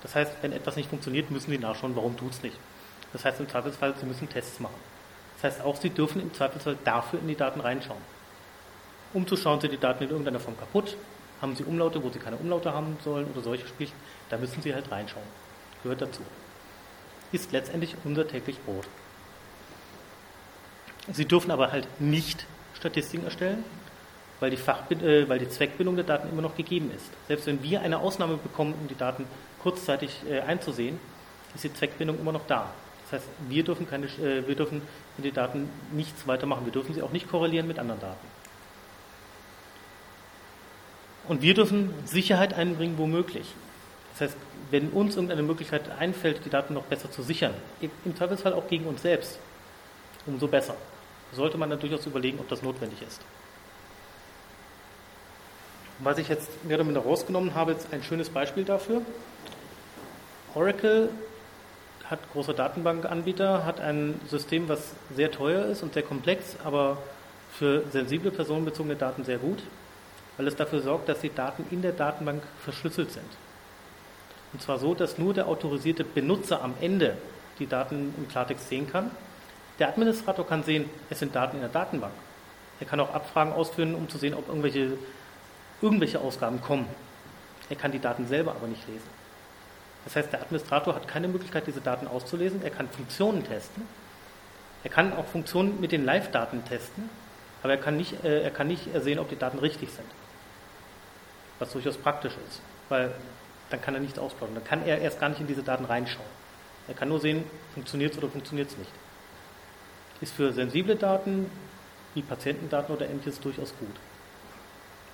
Das 0.02 0.16
heißt, 0.16 0.34
wenn 0.42 0.52
etwas 0.52 0.76
nicht 0.76 0.90
funktioniert, 0.90 1.30
müssen 1.32 1.52
Sie 1.52 1.58
nachschauen, 1.58 1.96
warum 1.96 2.18
tut 2.18 2.32
es 2.32 2.44
nicht. 2.44 2.56
Das 3.14 3.26
heißt 3.26 3.40
im 3.40 3.50
Zweifelsfall, 3.50 3.94
Sie 4.00 4.06
müssen 4.06 4.30
Tests 4.30 4.60
machen. 4.60 4.76
Das 5.36 5.52
heißt 5.52 5.66
auch, 5.66 5.76
Sie 5.76 5.90
dürfen 5.90 6.22
im 6.22 6.34
Zweifelsfall 6.34 6.78
dafür 6.84 7.20
in 7.20 7.28
die 7.28 7.36
Daten 7.36 7.60
reinschauen. 7.60 8.02
Um 9.14 9.28
zu 9.28 9.36
schauen, 9.38 9.60
sind 9.60 9.74
die 9.74 9.80
Daten 9.80 10.04
in 10.04 10.10
irgendeiner 10.10 10.40
Form 10.40 10.58
kaputt, 10.58 10.96
haben 11.42 11.56
Sie 11.56 11.64
Umlaute, 11.64 12.04
wo 12.04 12.10
Sie 12.10 12.20
keine 12.20 12.38
Umlaute 12.38 12.74
haben 12.74 12.98
sollen 13.04 13.28
oder 13.32 13.42
solche 13.42 13.68
Spielchen, 13.68 13.96
da 14.30 14.38
müssen 14.38 14.62
Sie 14.62 14.74
halt 14.74 14.90
reinschauen. 14.92 15.26
Gehört 15.84 16.02
dazu. 16.02 16.22
Ist 17.32 17.52
letztendlich 17.52 17.96
unser 18.04 18.28
täglich 18.28 18.60
Brot. 18.60 18.86
Sie 21.12 21.26
dürfen 21.26 21.52
aber 21.52 21.72
halt 21.72 21.88
nicht 22.00 22.46
Statistiken 22.76 23.26
erstellen, 23.26 23.64
weil 24.40 24.52
die, 24.52 24.58
äh, 24.58 25.30
weil 25.30 25.40
die 25.40 25.50
Zweckbindung 25.50 25.96
der 25.96 26.06
Daten 26.06 26.30
immer 26.30 26.42
noch 26.42 26.56
gegeben 26.56 26.92
ist. 26.96 27.06
Selbst 27.28 27.48
wenn 27.48 27.64
wir 27.64 27.82
eine 27.82 28.00
Ausnahme 28.00 28.38
bekommen, 28.38 28.74
um 28.80 28.88
die 28.88 28.98
Daten 28.98 29.26
kurzzeitig 29.62 30.22
äh, 30.30 30.42
einzusehen, 30.42 31.00
ist 31.54 31.64
die 31.64 31.74
Zweckbindung 31.74 32.20
immer 32.20 32.32
noch 32.32 32.46
da. 32.48 32.72
Das 33.04 33.20
heißt, 33.20 33.30
wir 33.50 33.64
dürfen, 33.64 33.90
keine, 33.90 34.06
äh, 34.06 34.48
wir 34.48 34.56
dürfen 34.56 34.82
mit 35.18 35.26
den 35.26 35.34
Daten 35.34 35.70
nichts 35.92 36.28
weitermachen. 36.28 36.66
Wir 36.66 36.72
dürfen 36.72 36.94
sie 36.94 37.02
auch 37.02 37.12
nicht 37.12 37.30
korrelieren 37.30 37.68
mit 37.68 37.78
anderen 37.78 38.02
Daten. 38.02 38.28
Und 41.28 41.42
wir 41.42 41.54
dürfen 41.54 41.94
Sicherheit 42.06 42.54
einbringen, 42.54 42.98
womöglich. 42.98 43.46
Das 44.14 44.22
heißt, 44.22 44.38
wenn 44.72 44.90
uns 44.90 45.16
irgendeine 45.16 45.44
Möglichkeit 45.44 45.84
einfällt, 46.00 46.44
die 46.46 46.50
Daten 46.50 46.74
noch 46.74 46.84
besser 46.84 47.12
zu 47.12 47.22
sichern, 47.22 47.54
im 48.06 48.16
Zweifelsfall 48.16 48.54
auch 48.54 48.68
gegen 48.68 48.86
uns 48.86 49.02
selbst, 49.02 49.38
umso 50.26 50.48
besser. 50.48 50.76
Sollte 51.34 51.58
man 51.58 51.70
dann 51.70 51.80
durchaus 51.80 52.06
überlegen, 52.06 52.40
ob 52.40 52.50
das 52.50 52.62
notwendig 52.62 53.02
ist. 53.02 53.22
Was 56.00 56.18
ich 56.18 56.30
jetzt 56.30 56.64
mehr 56.66 56.78
oder 56.78 56.84
minder 56.84 57.02
rausgenommen 57.02 57.54
habe, 57.54 57.74
ist 57.74 57.94
ein 57.94 58.04
schönes 58.04 58.30
Beispiel 58.30 58.66
dafür. 58.66 59.02
Oracle 60.56 61.10
hat 62.06 62.20
große 62.34 62.54
Datenbankanbieter, 62.54 63.66
hat 63.66 63.80
ein 63.80 64.20
System, 64.28 64.68
was 64.68 64.94
sehr 65.16 65.32
teuer 65.32 65.66
ist 65.66 65.84
und 65.84 65.94
sehr 65.94 66.04
komplex, 66.04 66.58
aber 66.64 66.98
für 67.54 67.84
sensible 67.92 68.32
personenbezogene 68.32 68.96
Daten 68.96 69.24
sehr 69.24 69.38
gut, 69.38 69.64
weil 70.38 70.48
es 70.48 70.56
dafür 70.56 70.82
sorgt, 70.82 71.08
dass 71.08 71.22
die 71.22 71.34
Daten 71.34 71.66
in 71.72 71.82
der 71.82 71.94
Datenbank 71.94 72.44
verschlüsselt 72.64 73.12
sind. 73.12 73.26
Und 74.54 74.62
zwar 74.62 74.80
so, 74.80 74.94
dass 74.94 75.18
nur 75.18 75.34
der 75.34 75.48
autorisierte 75.48 76.04
Benutzer 76.04 76.62
am 76.62 76.74
Ende 76.82 77.18
die 77.60 77.68
Daten 77.68 78.14
im 78.18 78.28
Klartext 78.28 78.68
sehen 78.68 78.92
kann. 78.92 79.12
Der 79.82 79.90
Administrator 79.90 80.46
kann 80.46 80.62
sehen, 80.62 80.88
es 81.10 81.18
sind 81.18 81.34
Daten 81.36 81.56
in 81.56 81.62
der 81.62 81.72
Datenbank. 81.72 82.14
Er 82.80 82.86
kann 82.86 83.00
auch 83.00 83.16
Abfragen 83.16 83.52
ausführen, 83.52 83.96
um 83.96 84.08
zu 84.08 84.20
sehen, 84.20 84.36
ob 84.36 84.48
irgendwelche 84.48 84.96
irgendwelche 85.82 86.20
Ausgaben 86.20 86.62
kommen. 86.62 86.86
Er 87.68 87.76
kann 87.76 87.92
die 87.92 87.98
Daten 87.98 88.28
selber 88.28 88.52
aber 88.52 88.68
nicht 88.68 88.88
lesen. 88.88 89.10
Das 90.06 90.16
heißt, 90.16 90.32
der 90.32 90.44
Administrator 90.44 90.94
hat 90.94 91.08
keine 91.08 91.28
Möglichkeit, 91.28 91.66
diese 91.66 91.82
Daten 91.82 92.06
auszulesen. 92.06 92.62
Er 92.64 92.70
kann 92.70 92.90
Funktionen 92.90 93.44
testen. 93.44 93.88
Er 94.84 94.92
kann 94.92 95.14
auch 95.14 95.26
Funktionen 95.26 95.82
mit 95.82 95.92
den 95.92 96.06
Live-Daten 96.06 96.64
testen, 96.66 97.10
aber 97.64 97.74
er 97.74 97.80
kann, 97.80 97.98
nicht, 97.98 98.24
äh, 98.24 98.44
er 98.44 98.52
kann 98.52 98.68
nicht 98.68 98.88
sehen, 99.02 99.18
ob 99.18 99.30
die 99.30 99.36
Daten 99.36 99.58
richtig 99.58 99.90
sind. 99.90 100.08
Was 101.58 101.72
durchaus 101.72 101.98
praktisch 101.98 102.34
ist, 102.48 102.62
weil 102.88 103.12
dann 103.72 103.82
kann 103.82 103.96
er 103.96 104.00
nichts 104.00 104.20
ausplaudern. 104.20 104.54
Dann 104.54 104.64
kann 104.64 104.86
er 104.86 105.00
erst 105.00 105.20
gar 105.20 105.30
nicht 105.30 105.42
in 105.42 105.48
diese 105.48 105.64
Daten 105.64 105.86
reinschauen. 105.86 106.30
Er 106.88 106.94
kann 106.94 107.10
nur 107.10 107.20
sehen, 107.20 107.44
funktioniert 107.74 108.12
es 108.12 108.20
oder 108.20 108.30
funktioniert 108.30 108.70
es 108.70 108.78
nicht. 108.78 108.92
Ist 110.22 110.34
für 110.34 110.54
sensible 110.54 110.96
Daten 110.96 111.50
wie 112.14 112.22
Patientendaten 112.22 112.96
oder 112.96 113.10
ähnliches 113.10 113.40
durchaus 113.40 113.74
gut. 113.80 113.96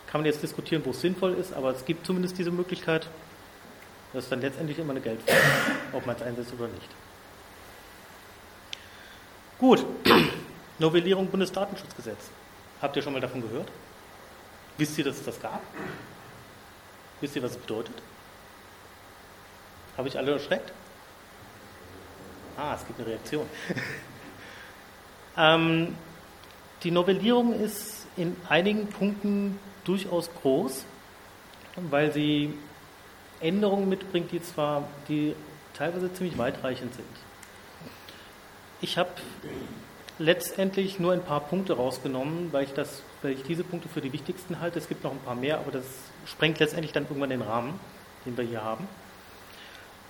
Kann 0.08 0.22
man 0.22 0.26
jetzt 0.26 0.44
diskutieren, 0.44 0.82
wo 0.86 0.92
es 0.92 1.02
sinnvoll 1.02 1.34
ist, 1.34 1.54
aber 1.54 1.72
es 1.72 1.86
gibt 1.86 2.06
zumindest 2.06 2.38
diese 2.38 2.52
Möglichkeit. 2.52 3.08
Das 4.14 4.24
ist 4.24 4.32
dann 4.32 4.42
letztendlich 4.42 4.80
immer 4.80 4.92
eine 4.92 5.02
Geldfrage, 5.02 5.40
ob 5.94 6.06
man 6.06 6.16
es 6.16 6.22
einsetzt 6.22 6.54
oder 6.54 6.68
nicht. 6.68 6.90
Gut, 9.60 9.86
Novellierung 10.80 11.28
Bundesdatenschutzgesetz. 11.28 12.30
Habt 12.82 12.96
ihr 12.96 13.02
schon 13.02 13.14
mal 13.14 13.22
davon 13.22 13.42
gehört? 13.42 13.68
Wisst 14.78 14.98
ihr, 14.98 15.04
dass 15.04 15.18
es 15.18 15.26
das 15.26 15.42
gab? 15.42 15.62
Wisst 17.20 17.36
ihr, 17.36 17.44
was 17.44 17.52
es 17.52 17.58
bedeutet? 17.58 17.96
Habe 19.98 20.08
ich 20.08 20.18
alle 20.18 20.34
erschreckt? 20.34 20.72
Ah, 22.56 22.76
es 22.76 22.86
gibt 22.86 23.00
eine 23.00 23.10
Reaktion. 23.10 23.48
ähm, 25.38 25.96
die 26.84 26.92
Novellierung 26.92 27.54
ist 27.54 28.08
in 28.18 28.36
einigen 28.50 28.88
Punkten 28.88 29.60
durchaus 29.84 30.30
groß, 30.42 30.86
weil 31.76 32.12
sie 32.12 32.54
Änderungen 33.40 33.88
mitbringt, 33.88 34.32
die 34.32 34.42
zwar 34.42 34.88
die 35.08 35.36
teilweise 35.74 36.12
ziemlich 36.14 36.38
weitreichend 36.38 36.94
sind. 36.94 37.08
Ich 38.82 38.98
habe 38.98 39.10
letztendlich 40.20 41.00
nur 41.00 41.14
ein 41.14 41.24
paar 41.24 41.42
Punkte 41.42 41.74
rausgenommen, 41.74 42.52
weil 42.52 42.64
ich, 42.64 42.74
das, 42.74 43.04
weil 43.22 43.34
ich 43.34 43.44
diese 43.44 43.64
Punkte 43.64 43.88
für 43.90 44.02
die 44.02 44.14
wichtigsten 44.14 44.60
halte. 44.60 44.80
Es 44.80 44.88
gibt 44.88 45.04
noch 45.04 45.12
ein 45.12 45.20
paar 45.20 45.36
mehr, 45.36 45.60
aber 45.60 45.72
das 45.72 45.86
sprengt 46.26 46.60
letztendlich 46.60 46.92
dann 46.92 47.04
irgendwann 47.04 47.30
den 47.30 47.42
Rahmen, 47.42 47.80
den 48.26 48.36
wir 48.38 48.44
hier 48.44 48.64
haben. 48.64 48.88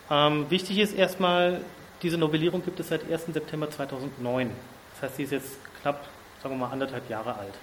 Ähm, 0.10 0.50
wichtig 0.50 0.80
ist 0.80 0.94
erstmal, 0.94 1.62
diese 2.02 2.18
Novellierung 2.18 2.64
gibt 2.64 2.80
es 2.80 2.88
seit 2.88 3.10
1. 3.12 3.26
September 3.34 3.70
2009. 3.70 4.52
Das 5.00 5.10
heißt, 5.10 5.18
sie 5.18 5.24
ist 5.24 5.32
jetzt 5.32 5.58
knapp, 5.82 6.06
sagen 6.42 6.56
wir 6.56 6.66
mal, 6.66 6.72
anderthalb 6.72 7.08
Jahre 7.10 7.36
alt. 7.36 7.54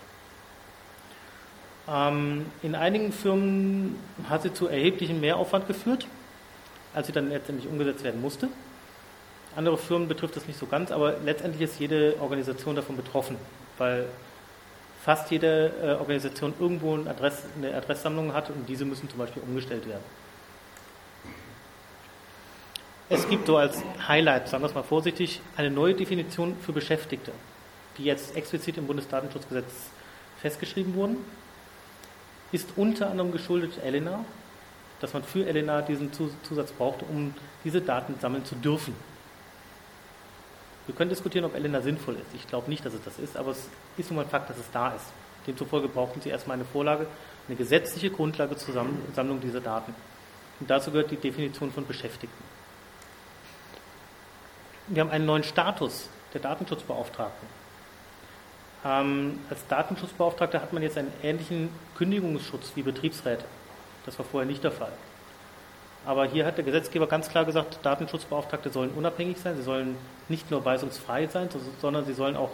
Ähm, 1.89 2.47
in 2.63 2.75
einigen 2.75 3.13
Firmen 3.13 3.99
hat 4.29 4.43
sie 4.43 4.55
zu 4.55 4.69
erheblichem 4.69 5.21
Mehraufwand 5.21 5.67
geführt, 5.67 6.07
als 6.95 7.09
sie 7.09 7.13
dann 7.13 7.31
letztendlich 7.31 7.69
umgesetzt 7.69 8.05
werden 8.05 8.21
musste. 8.21 8.49
Andere 9.57 9.77
Firmen 9.77 10.09
betrifft 10.09 10.37
das 10.37 10.47
nicht 10.47 10.59
so 10.59 10.67
ganz, 10.67 10.91
aber 10.91 11.17
letztendlich 11.25 11.63
ist 11.63 11.79
jede 11.79 12.17
Organisation 12.21 12.77
davon 12.77 12.97
betroffen, 12.97 13.37
weil 13.79 14.07
fast 15.05 15.31
jede 15.31 15.73
äh, 15.83 15.91
Organisation 16.01 16.55
irgendwo 16.59 16.95
eine, 16.95 17.11
Adress, 17.11 17.43
eine 17.57 17.75
Adresssammlung 17.75 18.33
hat 18.33 18.49
und 18.49 18.69
diese 18.69 18.85
müssen 18.85 19.09
zum 19.11 19.19
Beispiel 19.19 19.43
umgestellt 19.43 19.87
werden. 19.89 20.03
Es 23.09 23.29
gibt 23.29 23.47
so 23.47 23.57
als 23.57 23.83
Highlight, 24.09 24.49
sagen 24.49 24.63
wir 24.63 24.69
es 24.69 24.75
mal 24.75 24.83
vorsichtig, 24.83 25.41
eine 25.57 25.71
neue 25.71 25.95
Definition 25.95 26.57
für 26.57 26.73
Beschäftigte, 26.73 27.33
die 27.99 28.05
jetzt 28.05 28.35
explizit 28.37 28.79
im 28.79 28.87
Bundesdatenschutzgesetz 28.87 29.91
festgeschrieben 30.41 30.95
wurden 30.95 31.19
ist 32.55 32.69
unter 32.77 33.11
anderem 33.11 33.33
geschuldet 33.33 33.73
Elena, 33.83 34.25
dass 35.01 35.13
man 35.13 35.25
für 35.25 35.45
Elena 35.45 35.83
diesen 35.83 36.13
Zusatz 36.13 36.71
braucht, 36.71 37.03
um 37.03 37.35
diese 37.65 37.81
Daten 37.81 38.15
sammeln 38.21 38.45
zu 38.45 38.55
dürfen. 38.55 38.95
Wir 40.87 40.95
können 40.95 41.11
diskutieren, 41.11 41.45
ob 41.45 41.57
Elena 41.57 41.81
sinnvoll 41.81 42.15
ist. 42.15 42.33
Ich 42.35 42.47
glaube 42.47 42.71
nicht, 42.71 42.87
dass 42.87 42.95
es 42.95 43.03
das 43.03 43.19
ist, 43.19 43.37
aber 43.37 43.51
es 43.51 43.69
ist 43.97 44.11
nun 44.11 44.17
mal 44.17 44.23
ein 44.23 44.31
Fakt, 44.31 44.51
dass 44.51 44.59
es 44.59 44.71
da 44.73 44.91
ist. 44.91 45.07
Demzufolge 45.47 45.89
brauchten 45.89 46.21
Sie 46.21 46.29
erstmal 46.29 46.55
eine 46.55 46.65
Vorlage, 46.65 47.07
eine 47.49 47.57
gesetzliche 47.57 48.11
Grundlage 48.11 48.57
zur 48.57 48.73
Sammlung 49.15 49.41
dieser 49.41 49.61
Daten. 49.61 49.93
Und 50.61 50.71
dazu 50.71 50.93
gehört 50.93 51.11
die 51.11 51.17
Definition 51.17 51.73
von 51.73 51.87
Beschäftigten. 51.87 52.54
Wir 54.89 55.01
haben 55.01 55.11
einen 55.11 55.27
neuen 55.27 55.45
Status 55.45 56.09
der 56.35 56.43
Datenschutzbeauftragten. 56.43 57.49
Ähm, 58.85 59.39
als 59.49 59.67
Datenschutzbeauftragter 59.67 60.61
hat 60.61 60.73
man 60.75 60.83
jetzt 60.83 60.99
einen 60.99 61.13
ähnlichen 61.23 61.71
Kündigungsschutz 61.97 62.73
wie 62.75 62.83
Betriebsräte. 62.83 63.45
Das 64.05 64.19
war 64.19 64.27
vorher 64.27 64.47
nicht 64.47 64.63
der 64.63 64.73
Fall. 64.73 64.93
Aber 66.05 66.27
hier 66.27 66.45
hat 66.45 66.59
der 66.59 66.65
Gesetzgeber 66.65 67.07
ganz 67.07 67.31
klar 67.31 67.47
gesagt, 67.47 67.79
Datenschutzbeauftragte 67.83 68.69
sollen 68.69 68.91
unabhängig 68.91 69.39
sein, 69.39 69.57
sie 69.57 69.63
sollen 69.63 69.97
nicht 70.29 70.51
nur 70.51 70.63
weisungsfrei 70.63 71.29
sein, 71.29 71.49
sondern 71.81 72.05
sie 72.05 72.13
sollen 72.13 72.37
auch 72.37 72.51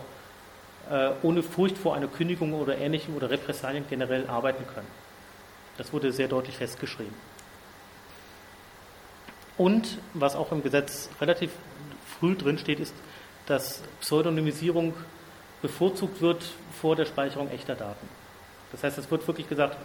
äh, 0.89 1.11
ohne 1.23 1.43
Furcht 1.43 1.77
vor 1.77 1.97
einer 1.97 2.07
Kündigung 2.07 2.55
oder 2.55 2.79
ähnlichem 2.79 3.17
oder 3.17 3.29
Repressalien 3.29 3.87
generell 3.91 4.29
arbeiten 4.29 4.65
können. 4.73 4.87
Das 5.79 5.93
wurde 5.93 6.13
sehr 6.13 6.29
deutlich 6.29 6.59
festgeschrieben. 6.59 7.15
Und 9.57 9.99
was 10.15 10.37
auch 10.37 10.53
im 10.53 10.63
Gesetz 10.63 11.11
relativ 11.21 11.51
früh 12.19 12.37
drin 12.37 12.59
steht, 12.59 12.81
ist, 12.81 12.95
dass 13.47 13.83
Pseudonymisierung 14.01 14.95
bevorzugt 15.63 16.21
wird 16.21 16.45
vor 16.81 16.97
der 16.97 17.05
Speicherung 17.05 17.51
echter 17.51 17.75
Daten. 17.75 18.09
Das 18.73 18.85
heißt, 18.85 18.99
es 18.99 19.11
wird 19.11 19.27
wirklich 19.27 19.49
gesagt, 19.49 19.77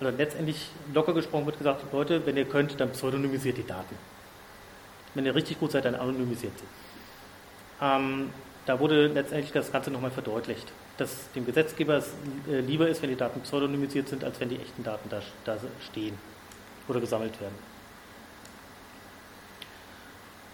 oder 0.00 0.12
letztendlich 0.12 0.68
locker 0.94 1.12
gesprochen 1.12 1.46
wird 1.46 1.58
gesagt, 1.58 1.84
Leute, 1.92 2.24
wenn 2.24 2.36
ihr 2.36 2.44
könnt, 2.44 2.78
dann 2.80 2.90
pseudonymisiert 2.92 3.56
die 3.56 3.66
Daten. 3.66 3.96
Wenn 5.14 5.26
ihr 5.26 5.34
richtig 5.34 5.58
gut 5.58 5.72
seid, 5.72 5.84
dann 5.84 5.94
anonymisiert 5.94 6.52
sie. 6.56 6.64
Ähm, 7.84 8.30
da 8.66 8.78
wurde 8.78 9.06
letztendlich 9.08 9.52
das 9.52 9.72
Ganze 9.72 9.90
nochmal 9.90 10.10
verdeutlicht, 10.10 10.70
dass 10.98 11.32
dem 11.32 11.46
Gesetzgeber 11.46 11.94
es 11.94 12.12
äh, 12.48 12.60
lieber 12.60 12.88
ist, 12.88 13.02
wenn 13.02 13.10
die 13.10 13.16
Daten 13.16 13.40
pseudonymisiert 13.40 14.08
sind, 14.08 14.24
als 14.24 14.38
wenn 14.40 14.50
die 14.50 14.58
echten 14.58 14.84
Daten 14.84 15.08
da, 15.08 15.22
da 15.44 15.56
stehen 15.90 16.16
oder 16.86 17.00
gesammelt 17.00 17.40
werden. 17.40 17.54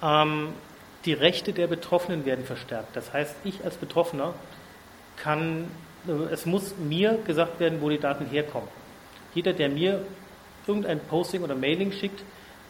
Ähm, 0.02 0.48
die 1.04 1.12
Rechte 1.12 1.52
der 1.52 1.66
Betroffenen 1.66 2.24
werden 2.24 2.44
verstärkt. 2.44 2.96
Das 2.96 3.12
heißt, 3.12 3.36
ich 3.44 3.64
als 3.64 3.76
Betroffener 3.76 4.34
kann, 5.16 5.68
äh, 6.06 6.32
es 6.32 6.46
muss 6.46 6.76
mir 6.76 7.18
gesagt 7.26 7.60
werden, 7.60 7.80
wo 7.80 7.88
die 7.88 7.98
Daten 7.98 8.26
herkommen. 8.26 8.68
Jeder, 9.34 9.52
der 9.52 9.68
mir 9.68 10.02
irgendein 10.66 11.00
Posting 11.00 11.42
oder 11.42 11.54
Mailing 11.54 11.92
schickt, 11.92 12.22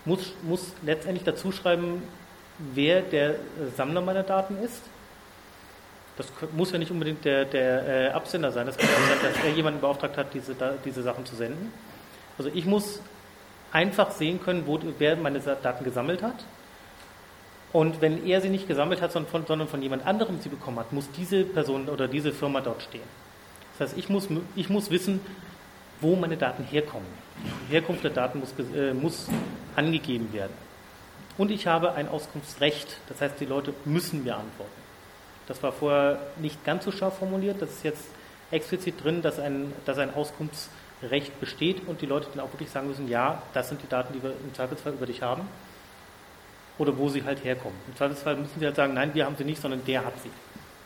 muss, 0.04 0.32
muss 0.42 0.72
letztendlich 0.82 1.24
dazu 1.24 1.52
schreiben, 1.52 2.02
wer 2.58 3.02
der 3.02 3.36
Sammler 3.76 4.00
meiner 4.00 4.22
Daten 4.22 4.56
ist. 4.62 4.82
Das 6.16 6.26
muss 6.52 6.70
ja 6.70 6.78
nicht 6.78 6.90
unbedingt 6.90 7.24
der, 7.24 7.44
der 7.44 7.88
äh, 7.88 8.08
Absender 8.10 8.52
sein, 8.52 8.66
das 8.66 8.76
kann 8.76 8.88
auch 8.88 9.08
sein, 9.08 9.32
dass 9.32 9.44
er 9.44 9.50
jemanden 9.50 9.80
beauftragt 9.80 10.16
hat, 10.16 10.32
diese, 10.32 10.54
diese 10.84 11.02
Sachen 11.02 11.26
zu 11.26 11.34
senden. 11.34 11.72
Also 12.38 12.50
ich 12.54 12.66
muss 12.66 13.00
einfach 13.72 14.12
sehen 14.12 14.40
können, 14.40 14.64
wo, 14.66 14.78
wer 14.98 15.16
meine 15.16 15.40
Daten 15.40 15.82
gesammelt 15.82 16.22
hat. 16.22 16.44
Und 17.74 18.00
wenn 18.00 18.24
er 18.24 18.40
sie 18.40 18.50
nicht 18.50 18.68
gesammelt 18.68 19.02
hat, 19.02 19.10
sondern 19.10 19.32
von, 19.32 19.46
sondern 19.46 19.66
von 19.66 19.82
jemand 19.82 20.06
anderem 20.06 20.40
sie 20.40 20.48
bekommen 20.48 20.78
hat, 20.78 20.92
muss 20.92 21.10
diese 21.10 21.42
Person 21.42 21.88
oder 21.88 22.06
diese 22.06 22.30
Firma 22.30 22.60
dort 22.60 22.82
stehen. 22.82 23.02
Das 23.72 23.88
heißt, 23.88 23.98
ich 23.98 24.08
muss, 24.08 24.28
ich 24.54 24.68
muss 24.68 24.92
wissen, 24.92 25.18
wo 26.00 26.14
meine 26.14 26.36
Daten 26.36 26.62
herkommen. 26.62 27.08
Die 27.68 27.72
Herkunft 27.72 28.04
der 28.04 28.12
Daten 28.12 28.38
muss, 28.38 28.54
äh, 28.76 28.94
muss 28.94 29.26
angegeben 29.74 30.32
werden. 30.32 30.52
Und 31.36 31.50
ich 31.50 31.66
habe 31.66 31.94
ein 31.94 32.06
Auskunftsrecht, 32.06 32.96
das 33.08 33.20
heißt, 33.20 33.40
die 33.40 33.44
Leute 33.44 33.74
müssen 33.84 34.22
mir 34.22 34.36
antworten. 34.36 34.70
Das 35.48 35.60
war 35.64 35.72
vorher 35.72 36.20
nicht 36.36 36.64
ganz 36.64 36.84
so 36.84 36.92
scharf 36.92 37.18
formuliert, 37.18 37.60
das 37.60 37.70
ist 37.70 37.82
jetzt 37.82 38.04
explizit 38.52 39.02
drin, 39.02 39.20
dass 39.20 39.40
ein, 39.40 39.72
dass 39.84 39.98
ein 39.98 40.14
Auskunftsrecht 40.14 41.40
besteht 41.40 41.88
und 41.88 42.02
die 42.02 42.06
Leute 42.06 42.28
dann 42.32 42.44
auch 42.44 42.52
wirklich 42.52 42.70
sagen 42.70 42.86
müssen, 42.86 43.08
ja, 43.08 43.42
das 43.52 43.68
sind 43.68 43.82
die 43.82 43.88
Daten, 43.88 44.12
die 44.14 44.22
wir 44.22 44.30
im 44.30 44.54
Zweifelsfall 44.54 44.92
über 44.92 45.06
dich 45.06 45.22
haben 45.22 45.48
oder 46.78 46.96
wo 46.96 47.08
sie 47.08 47.24
halt 47.24 47.44
herkommen. 47.44 47.78
Im 47.88 47.96
Zweifelsfall 47.96 48.36
müssen 48.36 48.58
sie 48.58 48.66
halt 48.66 48.76
sagen, 48.76 48.94
nein, 48.94 49.14
wir 49.14 49.26
haben 49.26 49.36
sie 49.36 49.44
nicht, 49.44 49.60
sondern 49.60 49.84
der 49.84 50.04
hat 50.04 50.14
sie. 50.22 50.30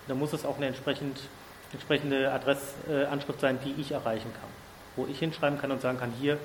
Da 0.07 0.14
muss 0.14 0.32
es 0.32 0.45
auch 0.45 0.57
eine 0.57 0.66
entsprechend, 0.66 1.18
entsprechende 1.72 2.30
Adressanschrift 2.32 3.41
sein, 3.41 3.59
die 3.64 3.80
ich 3.80 3.93
erreichen 3.93 4.32
kann 4.32 4.49
wo 4.99 5.07
ich 5.07 5.18
hinschreiben 5.18 5.59
kann 5.59 5.70
und 5.70 5.80
sagen 5.80 5.99
kann, 5.99 6.12
hier 6.20 6.39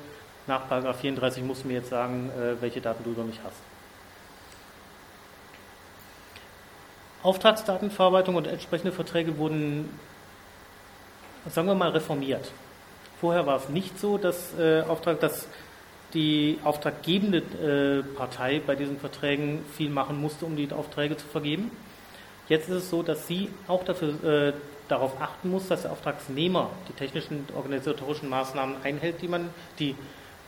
nach 0.48 0.68
34 0.96 1.44
musst 1.44 1.64
du 1.64 1.68
mir 1.68 1.76
jetzt 1.76 1.90
sagen, 1.90 2.30
äh, 2.30 2.62
welche 2.62 2.80
Daten 2.80 3.04
du 3.04 3.12
über 3.12 3.24
mich 3.24 3.40
hast. 3.44 3.58
Auftragsdatenverarbeitung 7.24 8.36
und 8.36 8.48
entsprechende 8.48 8.92
Verträge 8.92 9.38
wurden, 9.38 9.90
sagen 11.50 11.68
wir 11.68 11.76
mal, 11.76 11.90
reformiert. 11.90 12.52
Vorher 13.20 13.46
war 13.46 13.56
es 13.58 13.70
nicht 13.70 13.98
so, 14.00 14.18
dass, 14.18 14.54
äh, 14.60 14.82
Auftrag, 14.82 15.22
dass 15.22 15.48
die 16.14 16.60
auftraggebende 16.64 17.38
äh, 17.40 18.16
Partei 18.16 18.62
bei 18.66 18.76
diesen 18.76 19.00
Verträgen 19.00 19.66
viel 19.76 19.90
machen 19.90 20.20
musste, 20.20 20.46
um 20.46 20.56
die 20.56 20.72
Aufträge 20.72 21.18
zu 21.18 21.26
vergeben. 21.28 21.72
Jetzt 22.48 22.70
ist 22.70 22.76
es 22.76 22.90
so, 22.90 23.04
dass 23.04 23.28
sie 23.28 23.50
auch 23.68 23.84
dafür 23.84 24.24
äh, 24.24 24.54
darauf 24.88 25.20
achten 25.22 25.50
muss, 25.50 25.68
dass 25.68 25.84
der 25.84 25.92
Auftragsnehmer 25.92 26.70
die 26.90 26.94
technischen 26.94 27.48
organisatorischen 27.56 28.30
Maßnahmen 28.30 28.76
einhält, 28.84 29.22
die, 29.22 29.28
man, 29.28 29.50
die 29.80 29.96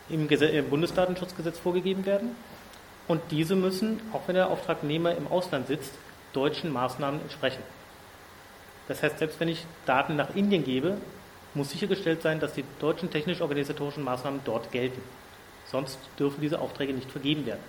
im, 0.09 0.29
im 0.29 0.69
Bundesdatenschutzgesetz 0.69 1.57
vorgegeben 1.57 2.05
werden. 2.05 2.31
Und 3.07 3.21
diese 3.31 3.55
müssen, 3.55 4.01
auch 4.13 4.21
wenn 4.27 4.35
der 4.35 4.49
Auftragnehmer 4.49 5.15
im 5.15 5.27
Ausland 5.27 5.67
sitzt, 5.67 5.93
deutschen 6.33 6.71
Maßnahmen 6.73 7.21
entsprechen. 7.21 7.63
Das 8.87 9.01
heißt, 9.01 9.19
selbst 9.19 9.39
wenn 9.39 9.47
ich 9.47 9.65
Daten 9.85 10.15
nach 10.15 10.35
Indien 10.35 10.63
gebe, 10.63 10.97
muss 11.53 11.71
sichergestellt 11.71 12.21
sein, 12.21 12.39
dass 12.39 12.53
die 12.53 12.65
deutschen 12.79 13.09
technisch-organisatorischen 13.09 14.03
Maßnahmen 14.03 14.41
dort 14.43 14.71
gelten. 14.71 15.01
Sonst 15.75 15.99
dürfen 16.17 16.39
diese 16.39 16.61
Aufträge 16.61 16.93
nicht 16.93 17.11
vergeben 17.11 17.45
werden. 17.45 17.59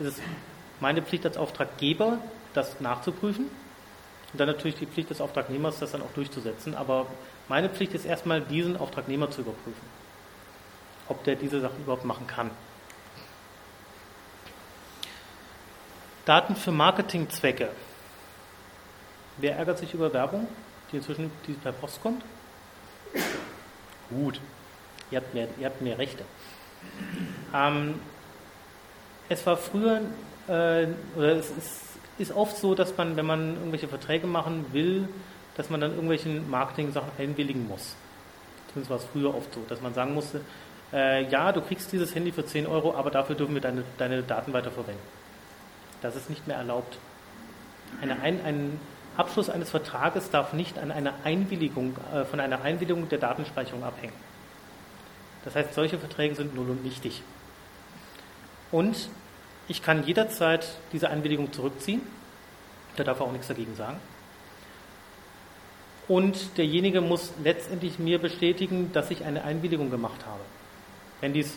Es 0.00 0.06
ist 0.06 0.22
meine 0.80 1.02
Pflicht 1.02 1.26
als 1.26 1.36
Auftraggeber, 1.36 2.16
das 2.54 2.80
nachzuprüfen 2.80 3.50
und 4.32 4.40
dann 4.40 4.46
natürlich 4.46 4.76
die 4.76 4.86
Pflicht 4.86 5.10
des 5.10 5.20
Auftragnehmers, 5.20 5.78
das 5.78 5.92
dann 5.92 6.00
auch 6.00 6.12
durchzusetzen. 6.14 6.74
Aber 6.74 7.06
meine 7.48 7.68
Pflicht 7.68 7.92
ist 7.92 8.06
erstmal, 8.06 8.40
diesen 8.40 8.78
Auftragnehmer 8.78 9.30
zu 9.30 9.42
überprüfen, 9.42 9.86
ob 11.08 11.22
der 11.24 11.34
diese 11.34 11.60
Sachen 11.60 11.82
überhaupt 11.82 12.06
machen 12.06 12.26
kann. 12.26 12.50
Daten 16.24 16.56
für 16.56 16.72
Marketingzwecke. 16.72 17.68
Wer 19.36 19.56
ärgert 19.56 19.76
sich 19.80 19.92
über 19.92 20.14
Werbung, 20.14 20.48
die 20.90 20.96
inzwischen 20.96 21.30
die 21.46 21.52
per 21.52 21.72
Post 21.72 22.00
kommt? 22.00 22.24
Gut, 24.08 24.40
ihr 25.10 25.18
habt 25.18 25.34
mehr, 25.34 25.48
ihr 25.60 25.66
habt 25.66 25.82
mehr 25.82 25.98
Rechte. 25.98 26.24
Ähm, 27.54 27.94
es 29.28 29.44
war 29.46 29.56
früher, 29.56 30.02
äh, 30.48 30.86
oder 31.16 31.36
es 31.36 31.50
ist 31.50 31.86
ist 32.18 32.34
oft 32.34 32.56
so, 32.56 32.74
dass 32.74 32.96
man, 32.96 33.16
wenn 33.16 33.26
man 33.26 33.54
irgendwelche 33.56 33.88
Verträge 33.88 34.26
machen 34.26 34.66
will, 34.72 35.08
dass 35.56 35.70
man 35.70 35.80
dann 35.80 35.92
irgendwelchen 35.92 36.48
Marketing-Sachen 36.50 37.10
einwilligen 37.18 37.66
muss. 37.68 37.94
Zumindest 38.68 38.90
war 38.90 38.96
es 38.98 39.04
früher 39.12 39.34
oft 39.34 39.52
so, 39.52 39.62
dass 39.68 39.80
man 39.80 39.94
sagen 39.94 40.14
musste, 40.14 40.40
äh, 40.92 41.28
ja, 41.28 41.52
du 41.52 41.60
kriegst 41.60 41.92
dieses 41.92 42.14
Handy 42.14 42.32
für 42.32 42.44
10 42.44 42.66
Euro, 42.66 42.94
aber 42.94 43.10
dafür 43.10 43.36
dürfen 43.36 43.54
wir 43.54 43.60
deine, 43.60 43.84
deine 43.98 44.22
Daten 44.22 44.52
weiterverwenden. 44.52 45.02
Das 46.02 46.14
ist 46.14 46.30
nicht 46.30 46.46
mehr 46.46 46.56
erlaubt. 46.56 46.98
Eine, 48.00 48.20
ein, 48.20 48.44
ein 48.44 48.80
Abschluss 49.16 49.48
eines 49.48 49.70
Vertrages 49.70 50.30
darf 50.30 50.52
nicht 50.52 50.78
an 50.78 50.90
einer 50.92 51.14
Einwilligung, 51.24 51.96
äh, 52.14 52.24
von 52.24 52.40
einer 52.40 52.62
Einwilligung 52.62 53.08
der 53.08 53.18
Datenspeicherung 53.18 53.82
abhängen. 53.82 54.14
Das 55.46 55.54
heißt, 55.54 55.74
solche 55.74 55.96
Verträge 55.96 56.34
sind 56.34 56.56
null 56.56 56.68
und 56.68 56.84
nichtig. 56.84 57.22
Und 58.72 59.08
ich 59.68 59.80
kann 59.80 60.04
jederzeit 60.04 60.66
diese 60.92 61.08
Einwilligung 61.08 61.52
zurückziehen. 61.52 62.02
Da 62.96 63.04
darf 63.04 63.20
er 63.20 63.26
auch 63.26 63.32
nichts 63.32 63.46
dagegen 63.46 63.76
sagen. 63.76 63.98
Und 66.08 66.58
derjenige 66.58 67.00
muss 67.00 67.32
letztendlich 67.44 68.00
mir 68.00 68.18
bestätigen, 68.18 68.90
dass 68.92 69.12
ich 69.12 69.24
eine 69.24 69.44
Einwilligung 69.44 69.88
gemacht 69.88 70.26
habe. 70.26 70.40
Wenn 71.20 71.32
dies 71.32 71.56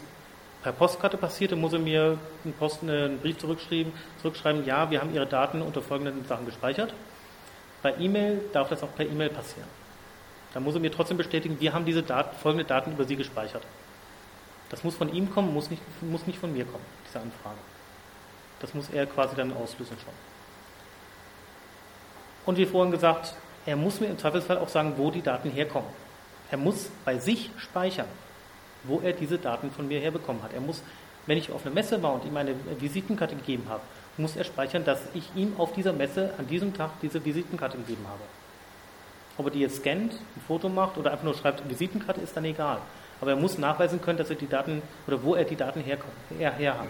per 0.62 0.72
Postkarte 0.72 1.18
passierte, 1.18 1.56
muss 1.56 1.74
er 1.74 1.80
mir 1.80 2.20
einen, 2.44 2.54
Post, 2.54 2.84
einen 2.84 3.18
Brief 3.20 3.40
zurückschreiben, 3.40 3.92
zurückschreiben, 4.22 4.66
ja, 4.66 4.92
wir 4.92 5.02
haben 5.02 5.16
Ihre 5.16 5.26
Daten 5.26 5.64
unter 5.64 5.82
folgenden 5.82 6.26
Sachen 6.26 6.46
gespeichert. 6.46 6.94
Bei 7.82 7.96
E-Mail 7.98 8.42
darf 8.54 8.70
das 8.70 8.84
auch 8.84 8.94
per 8.96 9.08
E-Mail 9.08 9.30
passieren. 9.30 9.70
Da 10.54 10.60
muss 10.60 10.76
er 10.76 10.80
mir 10.80 10.92
trotzdem 10.92 11.18
bestätigen, 11.18 11.60
wir 11.60 11.74
haben 11.74 11.86
diese 11.86 12.04
Daten, 12.04 12.36
folgende 12.38 12.66
Daten 12.66 12.92
über 12.92 13.06
Sie 13.06 13.16
gespeichert. 13.16 13.64
Das 14.70 14.84
muss 14.84 14.96
von 14.96 15.14
ihm 15.14 15.32
kommen, 15.32 15.54
muss 15.54 15.70
nicht, 15.70 15.82
muss 16.02 16.28
nicht 16.28 16.40
von 16.40 16.54
mir 16.54 16.66
kommen, 16.66 16.86
diese 17.08 17.20
Anfrage. 17.20 17.58
Das 18.60 18.74
muss 18.74 18.90
er 18.90 19.06
quasi 19.06 19.36
dann 19.36 19.54
auslösen 19.54 19.98
schon. 20.04 20.14
Und 22.46 22.58
wie 22.58 22.66
vorhin 22.66 22.92
gesagt, 22.92 23.34
er 23.66 23.76
muss 23.76 24.00
mir 24.00 24.08
im 24.08 24.18
Zweifelsfall 24.18 24.58
auch 24.58 24.70
sagen, 24.70 24.94
wo 24.98 25.12
die 25.12 25.22
Daten 25.22 25.50
herkommen. 25.52 25.90
Er 26.52 26.58
muss 26.58 26.90
bei 27.06 27.18
sich 27.18 27.52
speichern. 27.58 28.08
wo 28.84 29.02
er 29.04 29.14
diese 29.14 29.38
Daten 29.38 29.72
von 29.72 29.88
mir 29.88 30.00
herbekommen 30.00 30.42
hat. 30.44 30.54
Er 30.54 30.62
muss, 30.62 30.82
wenn 31.26 31.38
ich 31.38 31.52
auf 31.52 31.66
einer 31.66 31.76
Messe 31.76 32.02
war 32.02 32.14
und 32.14 32.26
ihm 32.26 32.36
eine 32.38 32.56
Visitenkarte 32.80 33.36
gegeben 33.36 33.66
habe, 33.68 33.82
muss 34.18 34.36
er 34.36 34.44
speichern, 34.44 34.84
dass 34.84 35.02
ich 35.14 35.30
ihm 35.36 35.54
auf 35.58 35.74
dieser 35.74 35.94
Messe 35.94 36.34
an 36.38 36.48
diesem 36.48 36.74
Tag 36.74 36.92
diese 37.02 37.24
Visitenkarte 37.24 37.78
gegeben 37.78 38.06
habe. 38.08 38.22
Ob 39.38 39.46
er 39.46 39.52
die 39.52 39.60
jetzt 39.60 39.78
scannt, 39.78 40.14
ein 40.14 40.42
Foto 40.48 40.68
macht 40.68 40.98
oder 40.98 41.12
einfach 41.12 41.24
nur 41.24 41.36
schreibt, 41.36 41.68
Visitenkarte 41.70 42.20
ist 42.22 42.36
dann 42.36 42.46
egal. 42.46 42.80
Aber 43.22 43.32
er 43.32 43.38
muss 43.38 43.58
nachweisen 43.58 44.02
können, 44.02 44.18
dass 44.18 44.30
er 44.30 44.36
die 44.36 44.48
Daten 44.48 44.82
oder 45.08 45.24
wo 45.24 45.36
er 45.36 45.44
die 45.44 45.56
Daten 45.56 45.82
herkommt, 45.82 46.14
her, 46.38 46.54
her 46.54 46.80
hat. 46.80 46.90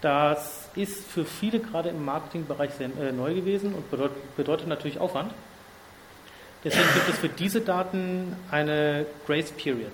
Das 0.00 0.68
ist 0.74 1.06
für 1.06 1.24
viele 1.24 1.60
gerade 1.60 1.88
im 1.88 2.04
Marketingbereich 2.04 2.72
sehr 2.72 2.90
äh, 3.00 3.12
neu 3.12 3.34
gewesen 3.34 3.74
und 3.74 3.90
bedeutet, 3.90 4.36
bedeutet 4.36 4.68
natürlich 4.68 4.98
Aufwand. 4.98 5.32
Deswegen 6.64 6.88
gibt 6.94 7.08
es 7.08 7.18
für 7.18 7.28
diese 7.28 7.60
Daten 7.60 8.36
eine 8.50 9.06
Grace 9.26 9.52
Period. 9.52 9.92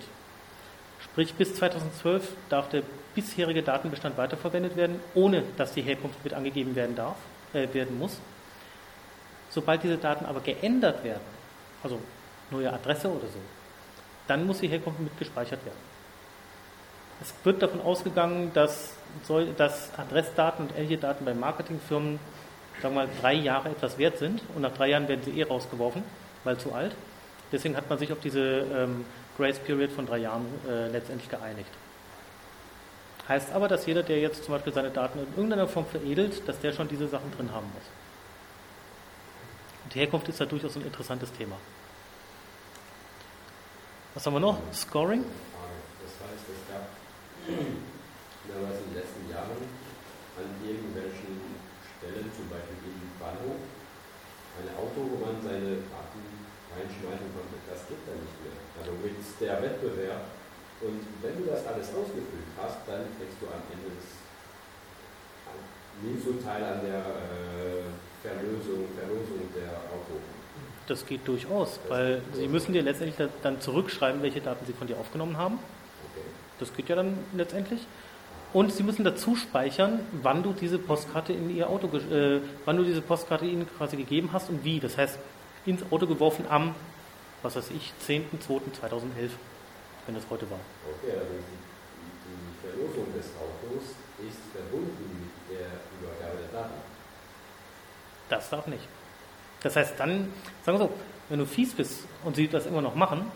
Sprich, 1.01 1.35
bis 1.35 1.55
2012 1.55 2.27
darf 2.49 2.69
der 2.71 2.83
bisherige 3.15 3.63
Datenbestand 3.63 4.17
weiterverwendet 4.17 4.77
werden, 4.77 5.01
ohne 5.15 5.43
dass 5.57 5.73
die 5.75 5.83
Herkunft 5.83 6.23
mit 6.25 6.33
angegeben 6.33 6.75
werden 6.75 6.97
darf, 6.97 7.17
äh, 7.53 7.69
werden 7.73 7.99
muss. 7.99 8.19
Sobald 9.51 9.83
diese 9.83 9.99
Daten 9.99 10.25
aber 10.25 10.41
geändert 10.41 11.05
werden, 11.05 11.21
also 11.83 12.01
neue 12.51 12.73
Adresse 12.73 13.09
oder 13.09 13.27
so, 13.27 13.39
dann 14.27 14.47
muss 14.47 14.61
die 14.61 14.69
Herkunft 14.69 15.01
mit 15.01 15.17
gespeichert 15.19 15.65
werden. 15.65 15.93
Es 17.21 17.33
wird 17.45 17.63
davon 17.63 17.81
ausgegangen, 17.81 18.51
dass, 18.53 18.95
dass 19.57 19.91
Adressdaten 19.97 20.67
und 20.67 20.77
ähnliche 20.77 20.99
Daten 20.99 21.25
bei 21.25 21.35
Marketingfirmen, 21.35 22.19
sagen 22.81 22.95
wir 22.95 23.05
mal, 23.05 23.09
drei 23.21 23.35
Jahre 23.35 23.69
etwas 23.69 23.99
wert 23.99 24.19
sind 24.19 24.43
und 24.55 24.63
nach 24.63 24.73
drei 24.73 24.89
Jahren 24.89 25.07
werden 25.07 25.23
sie 25.25 25.39
eh 25.39 25.45
rausgeworfen, 25.45 26.03
weil 26.45 26.59
zu 26.59 26.73
alt. 26.73 26.95
Deswegen 27.53 27.77
hat 27.77 27.89
man 27.89 27.99
sich 27.99 28.11
auf 28.13 28.19
diese 28.21 28.41
ähm, 28.41 29.05
Grace 29.37 29.59
Period 29.59 29.93
von 29.93 30.07
drei 30.07 30.19
Jahren 30.19 30.47
äh, 30.69 30.89
letztendlich 30.89 31.29
geeinigt. 31.29 31.71
Heißt 33.29 33.53
aber, 33.53 33.69
dass 33.69 33.87
jeder, 33.87 34.03
der 34.03 34.19
jetzt 34.19 34.45
zum 34.45 34.55
Beispiel 34.55 34.73
seine 34.73 34.91
Daten 34.91 35.21
in 35.21 35.27
irgendeiner 35.37 35.69
Form 35.69 35.87
veredelt, 35.87 36.47
dass 36.49 36.59
der 36.61 36.73
schon 36.73 36.89
diese 36.89 37.07
Sachen 37.07 37.31
drin 37.37 37.53
haben 37.53 37.67
muss. 37.73 37.85
Und 39.85 39.95
die 39.95 40.01
Herkunft 40.01 40.29
ist 40.29 40.41
da 40.41 40.45
durchaus 40.45 40.77
ein 40.77 40.83
interessantes 40.83 41.33
Thema. 41.33 41.57
Was 44.13 44.27
haben 44.27 44.37
wir 44.37 44.45
noch? 44.45 44.61
Scoring? 44.77 45.25
Das 45.25 46.13
heißt, 46.21 46.45
es 46.45 46.61
gab 46.69 46.85
damals 47.49 48.77
in 48.85 48.93
den 48.93 49.01
letzten 49.01 49.25
Jahren 49.33 49.57
an 50.37 50.49
irgendwelchen 50.61 51.41
Stellen, 51.81 52.29
zum 52.37 52.45
Beispiel 52.53 52.93
im 52.93 53.09
Bahnhof, 53.17 53.57
ein 54.61 54.69
Auto, 54.77 55.01
wo 55.09 55.17
man 55.17 55.41
seine 55.41 55.81
Daten 55.89 56.21
reinschmeißen 56.77 57.29
konnte. 57.33 57.57
Das 57.65 57.89
gibt 57.89 58.05
da 58.05 58.13
nicht 58.13 58.37
mehr. 58.45 58.53
Also 58.77 58.93
mit 59.01 59.17
der 59.17 59.57
Wettbewerb. 59.65 60.29
Und 60.85 61.01
wenn 61.25 61.41
du 61.41 61.49
das 61.49 61.65
alles 61.65 61.89
ausgefüllt 61.97 62.53
hast, 62.61 62.85
dann 62.85 63.09
kriegst 63.17 63.41
du 63.41 63.49
am 63.49 63.65
Ende 63.73 63.97
des, 63.97 64.13
nimmst 66.05 66.29
du 66.29 66.37
teil 66.37 66.61
an 66.61 66.85
der 66.85 67.01
äh, 67.01 67.89
Verlösung, 68.21 68.93
Verlosung 68.93 69.49
der 69.57 69.73
Auto. 69.89 70.21
Das 70.89 71.07
geht 71.07 71.27
durchaus, 71.29 71.79
weil 71.89 72.23
Sie 72.35 72.49
müssen 72.49 72.73
dir 72.73 72.83
letztendlich 72.83 73.29
dann 73.43 73.61
zurückschreiben, 73.61 74.23
welche 74.23 74.41
Daten 74.41 74.67
Sie 74.67 74.73
von 74.73 74.87
dir 74.87 74.99
aufgenommen 74.99 75.37
haben. 75.37 75.59
Das 76.59 76.75
geht 76.75 76.89
ja 76.89 76.97
dann 76.97 77.19
letztendlich. 77.35 77.81
Und 78.53 78.73
Sie 78.73 78.83
müssen 78.83 79.05
dazu 79.05 79.35
speichern, 79.35 80.01
wann 80.23 80.43
du 80.43 80.53
diese 80.53 80.79
Postkarte 80.79 81.33
in 81.33 81.55
Ihr 81.55 81.71
Auto, 81.71 81.87
äh, 81.97 82.41
wann 82.65 82.77
du 82.77 82.85
diese 82.85 83.01
Postkarte 83.01 83.47
Ihnen 83.47 83.67
quasi 83.79 83.97
gegeben 83.97 84.31
hast 84.33 84.51
und 84.51 84.65
wie. 84.65 84.79
Das 84.79 84.99
heißt, 84.99 85.19
ins 85.65 85.83
Auto 85.91 86.07
geworfen 86.07 86.45
am, 86.49 86.75
was 87.43 87.57
weiß 87.57 87.71
ich, 87.71 87.93
10.02.2011, 88.07 89.31
wenn 90.07 90.15
das 90.15 90.25
heute 90.29 90.51
war. 90.51 90.59
Okay, 91.01 91.13
also 91.13 91.33
die, 91.33 92.29
die 92.29 92.69
Verlosung 92.69 93.07
des 93.15 93.27
Autos 93.37 93.83
ist 94.29 94.39
verbunden 94.53 95.31
mit 95.49 95.59
der 95.59 95.69
Übergabe 95.99 96.39
der 96.43 96.61
Daten. 96.61 96.75
Das 98.29 98.51
darf 98.51 98.67
nicht. 98.67 98.87
Das 99.63 99.77
heißt, 99.77 99.95
dann, 99.99 100.33
sagen 100.65 100.79
wir 100.79 100.87
so, 100.87 100.91
wenn 101.29 101.39
du 101.39 101.47
fies 101.47 101.73
bist 101.73 102.07
und 102.25 102.37
sie 102.37 102.49
das 102.49 102.67
immer 102.67 102.83
noch 102.83 102.95
machen, 102.95 103.31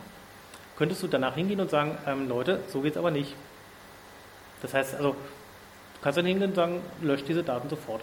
könntest 0.76 1.02
du 1.02 1.06
danach 1.06 1.34
hingehen 1.34 1.60
und 1.60 1.70
sagen, 1.70 1.96
ähm, 2.06 2.28
Leute, 2.28 2.60
so 2.68 2.80
geht 2.80 2.92
es 2.92 2.98
aber 2.98 3.10
nicht. 3.10 3.34
Das 4.62 4.74
heißt, 4.74 4.94
also, 4.96 5.12
du 5.12 5.16
kannst 6.02 6.18
dann 6.18 6.26
hingehen 6.26 6.50
und 6.50 6.56
sagen, 6.56 6.82
löscht 7.00 7.28
diese 7.28 7.42
Daten 7.42 7.68
sofort. 7.68 8.02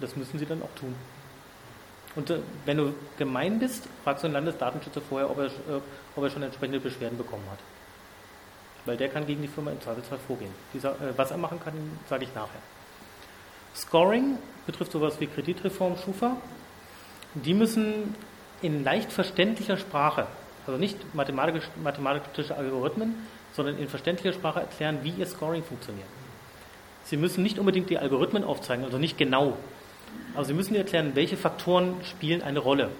Das 0.00 0.16
müssen 0.16 0.38
sie 0.38 0.46
dann 0.46 0.62
auch 0.62 0.78
tun. 0.78 0.94
Und 2.14 2.30
äh, 2.30 2.38
wenn 2.66 2.76
du 2.76 2.94
gemein 3.18 3.58
bist, 3.58 3.88
fragst 4.04 4.22
du 4.22 4.28
den 4.28 4.34
Landesdatenschützer 4.34 5.00
vorher, 5.00 5.30
ob 5.30 5.38
er, 5.38 5.46
äh, 5.46 5.80
ob 6.16 6.24
er 6.24 6.30
schon 6.30 6.42
entsprechende 6.42 6.80
Beschwerden 6.80 7.16
bekommen 7.16 7.44
hat. 7.50 7.58
Weil 8.84 8.96
der 8.96 9.08
kann 9.08 9.26
gegen 9.26 9.42
die 9.42 9.48
Firma 9.48 9.70
im 9.70 9.80
Zweifelsfall 9.80 10.18
vorgehen. 10.26 10.52
Dieser, 10.74 10.90
äh, 10.92 11.16
was 11.16 11.30
er 11.30 11.38
machen 11.38 11.60
kann, 11.62 11.74
sage 12.08 12.24
ich 12.24 12.34
nachher. 12.34 12.60
Scoring 13.74 14.38
betrifft 14.66 14.92
sowas 14.92 15.18
wie 15.20 15.26
Kreditreform, 15.26 15.96
Schufa. 15.96 16.36
Die 17.34 17.54
müssen 17.54 18.14
in 18.60 18.84
leicht 18.84 19.12
verständlicher 19.12 19.76
Sprache, 19.76 20.26
also 20.66 20.78
nicht 20.78 21.14
mathematisch, 21.14 21.64
mathematische 21.82 22.56
Algorithmen, 22.56 23.14
sondern 23.54 23.78
in 23.78 23.88
verständlicher 23.88 24.32
Sprache 24.34 24.60
erklären, 24.60 24.98
wie 25.02 25.10
ihr 25.10 25.26
Scoring 25.26 25.62
funktioniert. 25.62 26.06
Sie 27.04 27.16
müssen 27.16 27.42
nicht 27.42 27.58
unbedingt 27.58 27.90
die 27.90 27.98
Algorithmen 27.98 28.44
aufzeigen, 28.44 28.84
also 28.84 28.98
nicht 28.98 29.18
genau. 29.18 29.56
Aber 30.34 30.44
Sie 30.44 30.54
müssen 30.54 30.74
erklären, 30.74 31.12
welche 31.14 31.36
Faktoren 31.36 31.96
spielen 32.04 32.42
eine 32.42 32.58
Rolle. 32.58 32.90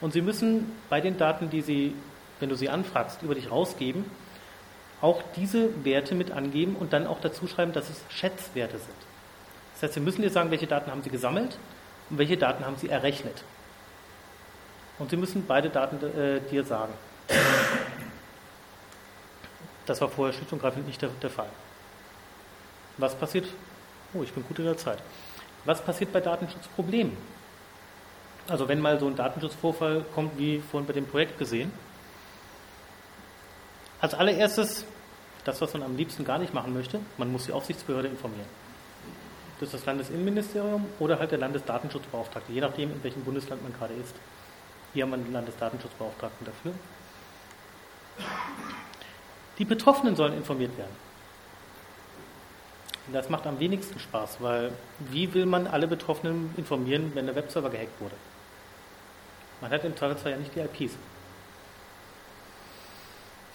Und 0.00 0.12
Sie 0.12 0.22
müssen 0.22 0.72
bei 0.88 1.00
den 1.00 1.16
Daten, 1.18 1.50
die 1.50 1.60
Sie, 1.60 1.94
wenn 2.40 2.48
du 2.48 2.56
sie 2.56 2.70
anfragst, 2.70 3.22
über 3.22 3.34
dich 3.34 3.50
rausgeben, 3.50 4.04
auch 5.00 5.22
diese 5.36 5.84
Werte 5.84 6.14
mit 6.14 6.30
angeben 6.30 6.76
und 6.76 6.92
dann 6.92 7.06
auch 7.06 7.20
dazu 7.20 7.46
schreiben, 7.46 7.72
dass 7.72 7.88
es 7.88 8.02
Schätzwerte 8.08 8.78
sind. 8.78 8.96
Das 9.74 9.84
heißt, 9.84 9.94
Sie 9.94 10.00
müssen 10.00 10.22
dir 10.22 10.30
sagen, 10.30 10.50
welche 10.50 10.66
Daten 10.66 10.90
haben 10.90 11.02
Sie 11.02 11.10
gesammelt 11.10 11.56
und 12.10 12.18
welche 12.18 12.36
Daten 12.36 12.64
haben 12.64 12.76
Sie 12.76 12.88
errechnet. 12.88 13.42
Und 14.98 15.10
Sie 15.10 15.16
müssen 15.16 15.46
beide 15.46 15.70
Daten 15.70 15.96
äh, 16.18 16.40
dir 16.50 16.64
sagen. 16.64 16.92
Das 19.86 20.00
war 20.00 20.08
vorher 20.08 20.34
schlicht 20.34 20.52
und 20.52 20.60
greifend 20.60 20.86
nicht 20.86 21.00
der, 21.00 21.08
der 21.22 21.30
Fall. 21.30 21.48
Was 22.98 23.14
passiert? 23.14 23.46
Oh, 24.12 24.22
ich 24.22 24.32
bin 24.32 24.44
gut 24.46 24.58
in 24.58 24.66
der 24.66 24.76
Zeit. 24.76 24.98
Was 25.64 25.82
passiert 25.82 26.12
bei 26.12 26.20
Datenschutzproblemen? 26.20 27.16
Also 28.48 28.68
wenn 28.68 28.80
mal 28.80 28.98
so 28.98 29.06
ein 29.06 29.16
Datenschutzvorfall 29.16 30.04
kommt, 30.14 30.38
wie 30.38 30.58
vorhin 30.58 30.86
bei 30.86 30.92
dem 30.92 31.06
Projekt 31.06 31.38
gesehen. 31.38 31.72
Als 34.00 34.14
allererstes, 34.14 34.84
das, 35.44 35.60
was 35.60 35.72
man 35.72 35.82
am 35.82 35.96
liebsten 35.96 36.24
gar 36.24 36.38
nicht 36.38 36.52
machen 36.54 36.72
möchte, 36.74 37.00
man 37.18 37.30
muss 37.30 37.46
die 37.46 37.52
Aufsichtsbehörde 37.52 38.08
informieren. 38.08 38.48
Das 39.60 39.68
ist 39.68 39.74
das 39.74 39.84
Landesinnenministerium 39.84 40.86
oder 40.98 41.18
halt 41.18 41.32
der 41.32 41.38
Landesdatenschutzbeauftragte, 41.38 42.50
je 42.50 42.62
nachdem, 42.62 42.92
in 42.92 43.04
welchem 43.04 43.22
Bundesland 43.22 43.62
man 43.62 43.74
gerade 43.74 43.92
ist. 43.92 44.14
Hier 44.94 45.04
haben 45.04 45.10
wir 45.10 45.18
einen 45.18 45.32
Landesdatenschutzbeauftragten 45.32 46.46
dafür. 46.46 46.72
Die 49.58 49.66
Betroffenen 49.66 50.16
sollen 50.16 50.32
informiert 50.34 50.76
werden. 50.78 50.96
Das 53.12 53.28
macht 53.28 53.46
am 53.46 53.60
wenigsten 53.60 53.98
Spaß, 53.98 54.38
weil 54.40 54.72
wie 54.98 55.34
will 55.34 55.44
man 55.44 55.66
alle 55.66 55.86
Betroffenen 55.86 56.54
informieren, 56.56 57.12
wenn 57.14 57.26
der 57.26 57.34
Webserver 57.34 57.68
gehackt 57.68 58.00
wurde? 58.00 58.14
Man 59.60 59.70
hat 59.70 59.84
im 59.84 59.94
Zweifelsfall 59.94 60.32
ja 60.32 60.38
nicht 60.38 60.54
die 60.54 60.60
IPs. 60.60 60.94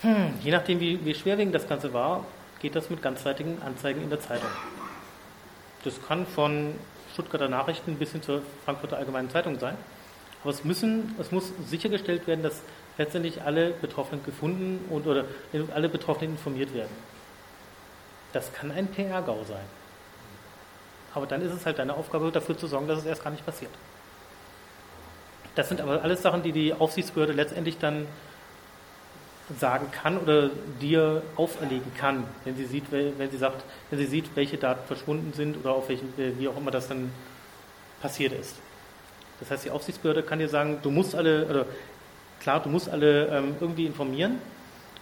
Hm, 0.02 0.34
je 0.42 0.52
nachdem, 0.52 0.80
wie, 0.80 1.04
wie 1.04 1.16
schwerwiegend 1.16 1.56
das 1.56 1.68
Ganze 1.68 1.94
war, 1.94 2.26
geht 2.60 2.76
das 2.76 2.92
mit 2.92 3.02
ganzseitigen 3.02 3.60
Anzeigen 3.64 4.04
in 4.04 4.10
der 4.10 4.20
Zeitung. 4.20 4.50
Das 5.86 6.06
kann 6.06 6.26
von 6.26 6.76
Stuttgarter 7.14 7.48
Nachrichten 7.48 7.96
bis 7.96 8.12
hin 8.12 8.22
zur 8.22 8.42
Frankfurter 8.66 8.98
Allgemeinen 8.98 9.30
Zeitung 9.30 9.58
sein. 9.60 9.78
Aber 10.42 10.52
es, 10.52 10.64
müssen, 10.64 11.16
es 11.20 11.32
muss 11.32 11.54
sichergestellt 11.68 12.28
werden, 12.28 12.44
dass 12.44 12.62
letztendlich 12.98 13.42
alle 13.44 13.72
Betroffenen 13.72 14.24
gefunden 14.24 14.84
und 14.90 15.08
oder 15.08 15.26
alle 15.74 15.88
Betroffenen 15.88 16.32
informiert 16.32 16.74
werden. 16.74 16.92
Das 18.34 18.52
kann 18.52 18.72
ein 18.72 18.88
PR-GAU 18.88 19.44
sein. 19.46 19.66
Aber 21.14 21.26
dann 21.26 21.42
ist 21.42 21.54
es 21.54 21.66
halt 21.66 21.80
deine 21.80 21.94
Aufgabe, 21.94 22.32
dafür 22.32 22.58
zu 22.58 22.68
sorgen, 22.68 22.88
dass 22.88 23.00
es 23.00 23.06
erst 23.06 23.24
gar 23.24 23.32
nicht 23.32 23.46
passiert. 23.46 23.72
Das 25.56 25.70
sind 25.70 25.80
aber 25.80 26.02
alles 26.04 26.22
Sachen, 26.22 26.44
die 26.44 26.52
die 26.52 26.74
Aufsichtsbehörde 26.74 27.32
letztendlich 27.32 27.78
dann 27.78 28.08
sagen 29.60 29.92
kann 29.92 30.18
oder 30.18 30.50
dir 30.82 31.22
auferlegen 31.36 31.94
kann, 31.96 32.24
wenn 32.44 32.56
sie 32.56 32.66
sieht, 32.66 32.92
wenn 32.92 33.30
sie 33.30 33.38
sagt, 33.38 33.64
wenn 33.90 34.00
sie 34.00 34.06
sieht, 34.06 34.36
welche 34.36 34.58
Daten 34.58 34.86
verschwunden 34.88 35.34
sind 35.34 35.58
oder 35.58 35.74
auf 35.74 35.88
welchen, 35.90 36.08
äh, 36.20 36.38
wie 36.40 36.48
auch 36.48 36.58
immer 36.58 36.72
das 36.72 36.88
dann 36.88 37.12
passiert 38.02 38.34
ist. 38.34 38.56
Das 39.40 39.52
heißt, 39.52 39.66
die 39.66 39.72
Aufsichtsbehörde 39.72 40.24
kann 40.24 40.40
dir 40.40 40.50
sagen, 40.50 40.80
du 40.82 40.90
musst 40.90 41.14
alle, 41.14 41.46
oder 41.46 41.66
klar, 42.40 42.62
du 42.62 42.70
musst 42.70 42.90
alle 42.90 43.28
ähm, 43.28 43.56
irgendwie 43.60 43.86
informieren. 43.86 44.40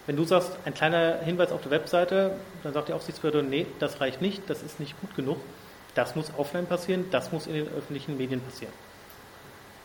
Wenn 0.05 0.17
du 0.17 0.25
sagst, 0.25 0.51
ein 0.65 0.73
kleiner 0.73 1.19
Hinweis 1.19 1.51
auf 1.51 1.61
der 1.61 1.71
Webseite, 1.71 2.35
dann 2.63 2.73
sagt 2.73 2.89
die 2.89 2.93
Aufsichtsbehörde, 2.93 3.43
nee, 3.43 3.65
das 3.79 4.01
reicht 4.01 4.21
nicht, 4.21 4.49
das 4.49 4.61
ist 4.61 4.79
nicht 4.79 4.99
gut 4.99 5.15
genug. 5.15 5.37
Das 5.95 6.15
muss 6.15 6.31
offline 6.37 6.65
passieren, 6.65 7.05
das 7.11 7.31
muss 7.31 7.47
in 7.47 7.53
den 7.53 7.67
öffentlichen 7.69 8.17
Medien 8.17 8.41
passieren. 8.41 8.73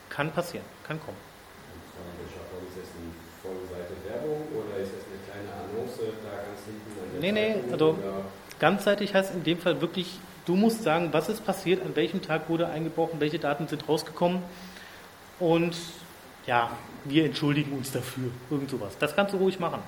Kann 0.08 0.32
passieren, 0.32 0.64
kann 0.84 0.98
kommen. 1.00 1.18
Eine 5.32 5.52
Annonce 5.52 6.00
da 6.22 6.30
ganz 6.30 6.64
hinten 6.64 7.00
an 7.00 7.06
der 7.12 7.20
Nee, 7.20 7.32
nee, 7.32 7.54
Zeitung 7.54 7.72
also 7.72 7.88
oder- 7.90 8.24
ganzseitig 8.58 9.14
heißt 9.14 9.34
in 9.34 9.44
dem 9.44 9.58
Fall 9.58 9.80
wirklich, 9.80 10.18
du 10.46 10.56
musst 10.56 10.82
sagen, 10.82 11.08
was 11.12 11.28
ist 11.28 11.44
passiert, 11.44 11.82
an 11.84 11.94
welchem 11.96 12.22
Tag 12.22 12.48
wurde 12.48 12.68
eingebrochen, 12.68 13.20
welche 13.20 13.38
Daten 13.38 13.68
sind 13.68 13.88
rausgekommen 13.88 14.42
und 15.38 15.76
ja, 16.46 16.70
wir 17.04 17.24
entschuldigen 17.26 17.72
uns 17.76 17.92
dafür, 17.92 18.30
irgend 18.50 18.70
sowas. 18.70 18.96
Das 18.98 19.14
kannst 19.14 19.34
du 19.34 19.36
ruhig 19.38 19.60
machen. 19.60 19.80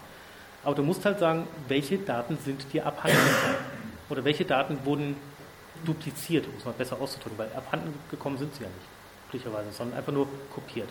Aber 0.62 0.74
du 0.74 0.82
musst 0.82 1.04
halt 1.06 1.18
sagen, 1.18 1.48
welche 1.68 1.96
Daten 1.96 2.36
sind 2.44 2.70
dir 2.72 2.84
abhanden 2.84 3.16
gekommen 3.16 3.56
oder 4.10 4.24
welche 4.24 4.44
Daten 4.44 4.78
wurden 4.84 5.16
dupliziert, 5.86 6.46
um 6.46 6.52
es 6.58 6.64
mal 6.66 6.74
besser 6.76 7.00
auszudrücken, 7.00 7.38
weil 7.38 7.48
abhanden 7.56 7.94
gekommen 8.10 8.36
sind 8.36 8.54
sie 8.54 8.64
ja 8.64 8.68
nicht, 8.68 9.30
glücklicherweise, 9.30 9.72
sondern 9.72 9.98
einfach 9.98 10.12
nur 10.12 10.28
kopiert. 10.54 10.88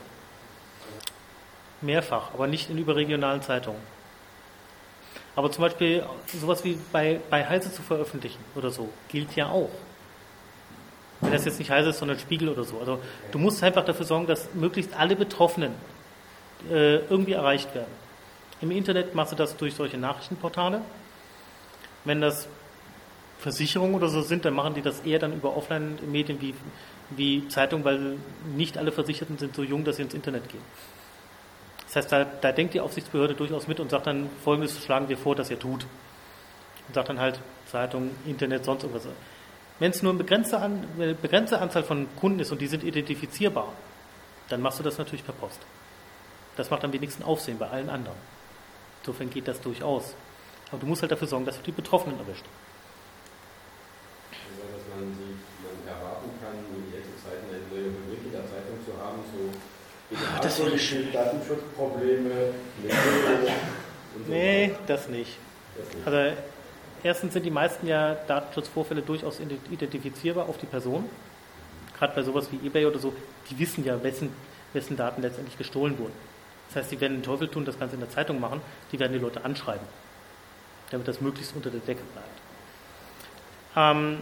Mehrfach, 1.81 2.33
aber 2.33 2.47
nicht 2.47 2.69
in 2.69 2.77
überregionalen 2.77 3.41
Zeitungen. 3.41 3.81
Aber 5.35 5.51
zum 5.51 5.61
Beispiel 5.61 6.03
sowas 6.27 6.63
wie 6.63 6.77
bei, 6.91 7.19
bei 7.29 7.47
Heise 7.47 7.71
zu 7.71 7.81
veröffentlichen 7.81 8.39
oder 8.55 8.71
so, 8.71 8.89
gilt 9.07 9.35
ja 9.35 9.47
auch. 9.47 9.69
Wenn 11.21 11.31
das 11.31 11.45
jetzt 11.45 11.59
nicht 11.59 11.71
Heise 11.71 11.89
ist, 11.89 11.99
sondern 11.99 12.19
Spiegel 12.19 12.49
oder 12.49 12.63
so. 12.63 12.79
Also 12.79 12.99
du 13.31 13.39
musst 13.39 13.61
einfach 13.63 13.85
dafür 13.85 14.05
sorgen, 14.05 14.27
dass 14.27 14.53
möglichst 14.53 14.97
alle 14.97 15.15
Betroffenen 15.15 15.73
äh, 16.69 16.97
irgendwie 16.97 17.33
erreicht 17.33 17.73
werden. 17.75 17.91
Im 18.61 18.71
Internet 18.71 19.15
machst 19.15 19.31
du 19.31 19.35
das 19.35 19.55
durch 19.55 19.73
solche 19.75 19.97
Nachrichtenportale. 19.97 20.81
Wenn 22.03 22.21
das 22.21 22.47
Versicherungen 23.39 23.95
oder 23.95 24.09
so 24.09 24.21
sind, 24.21 24.43
dann 24.43 24.53
machen 24.53 24.73
die 24.73 24.81
das 24.81 24.99
eher 25.01 25.19
dann 25.19 25.33
über 25.33 25.55
Offline-Medien 25.55 26.41
wie, 26.41 26.53
wie 27.11 27.47
Zeitungen, 27.47 27.85
weil 27.85 28.17
nicht 28.55 28.77
alle 28.77 28.91
Versicherten 28.91 29.37
sind 29.37 29.55
so 29.55 29.63
jung, 29.63 29.85
dass 29.85 29.95
sie 29.95 30.01
ins 30.01 30.13
Internet 30.13 30.49
gehen. 30.49 30.61
Das 31.89 31.95
heißt, 31.95 32.11
da, 32.11 32.23
da 32.23 32.51
denkt 32.51 32.75
die 32.75 32.81
Aufsichtsbehörde 32.81 33.33
durchaus 33.33 33.67
mit 33.67 33.79
und 33.79 33.89
sagt 33.89 34.05
dann, 34.05 34.29
folgendes 34.43 34.83
schlagen 34.83 35.09
wir 35.09 35.17
vor, 35.17 35.35
dass 35.35 35.49
ihr 35.49 35.57
tut. 35.57 35.87
Und 36.87 36.93
sagt 36.93 37.09
dann 37.09 37.19
halt 37.19 37.39
Zeitung, 37.65 38.11
Internet, 38.27 38.63
sonst 38.63 38.83
irgendwas. 38.83 39.07
Wenn 39.79 39.89
es 39.89 40.03
nur 40.03 40.11
eine 40.11 40.19
begrenzte, 40.19 40.59
An 40.59 40.85
eine 40.97 41.15
begrenzte 41.15 41.59
Anzahl 41.59 41.83
von 41.83 42.07
Kunden 42.15 42.39
ist 42.41 42.51
und 42.51 42.61
die 42.61 42.67
sind 42.67 42.83
identifizierbar, 42.83 43.73
dann 44.49 44.61
machst 44.61 44.77
du 44.77 44.83
das 44.83 44.99
natürlich 44.99 45.25
per 45.25 45.33
Post. 45.33 45.59
Das 46.57 46.69
macht 46.69 46.83
am 46.83 46.93
wenigsten 46.93 47.23
Aufsehen 47.23 47.57
bei 47.57 47.69
allen 47.69 47.89
anderen. 47.89 48.17
Insofern 49.01 49.31
geht 49.31 49.47
das 49.47 49.59
durchaus. 49.59 50.13
Aber 50.69 50.79
du 50.79 50.85
musst 50.85 51.01
halt 51.01 51.11
dafür 51.11 51.27
sorgen, 51.27 51.45
dass 51.45 51.57
du 51.57 51.63
die 51.63 51.71
Betroffenen 51.71 52.19
erwischt. 52.19 52.45
Also, 54.29 54.61
dass 54.77 54.85
man, 54.93 55.09
die, 55.09 55.39
man 55.65 55.87
erwarten 55.87 56.29
kann, 56.37 56.53
in 56.69 56.91
letzten 56.93 57.17
Zeiten 57.17 57.49
eine 57.49 57.65
neue 57.73 57.89
Rubrik 57.89 58.25
in 58.25 58.31
der 58.31 58.45
Zeitung 58.45 58.77
zu 58.85 58.93
haben, 59.01 59.23
so 59.33 59.49
Ach, 60.35 60.39
das 60.39 60.59
wäre 60.59 60.77
schön. 60.77 61.11
Datenschutzprobleme, 61.11 62.29
Nee, 64.27 64.69
weiter. 64.71 64.79
das 64.87 65.07
nicht. 65.09 65.37
Das 65.77 65.95
nicht. 65.95 66.07
Also 66.07 66.37
erstens 67.03 67.33
sind 67.33 67.45
die 67.45 67.51
meisten 67.51 67.87
ja 67.87 68.15
Datenschutzvorfälle 68.27 69.01
durchaus 69.01 69.39
identifizierbar 69.39 70.47
auf 70.49 70.57
die 70.57 70.65
Person. 70.65 71.05
Gerade 71.97 72.15
bei 72.15 72.23
sowas 72.23 72.47
wie 72.51 72.65
eBay 72.65 72.85
oder 72.85 72.99
so, 72.99 73.13
die 73.49 73.59
wissen 73.59 73.83
ja, 73.85 74.01
wessen, 74.03 74.31
wessen 74.73 74.95
Daten 74.97 75.21
letztendlich 75.21 75.57
gestohlen 75.57 75.97
wurden. 75.99 76.13
Das 76.69 76.83
heißt, 76.83 76.91
die 76.91 77.01
werden 77.01 77.17
den 77.17 77.23
Teufel 77.23 77.47
tun, 77.47 77.65
das 77.65 77.79
Ganze 77.79 77.95
in 77.95 77.99
der 78.01 78.09
Zeitung 78.09 78.39
machen, 78.39 78.61
die 78.91 78.99
werden 78.99 79.13
die 79.13 79.19
Leute 79.19 79.43
anschreiben, 79.43 79.85
damit 80.91 81.07
das 81.07 81.19
möglichst 81.19 81.55
unter 81.55 81.69
der 81.69 81.79
Decke 81.81 82.01
bleibt. 82.13 82.27
Ähm, 83.75 84.19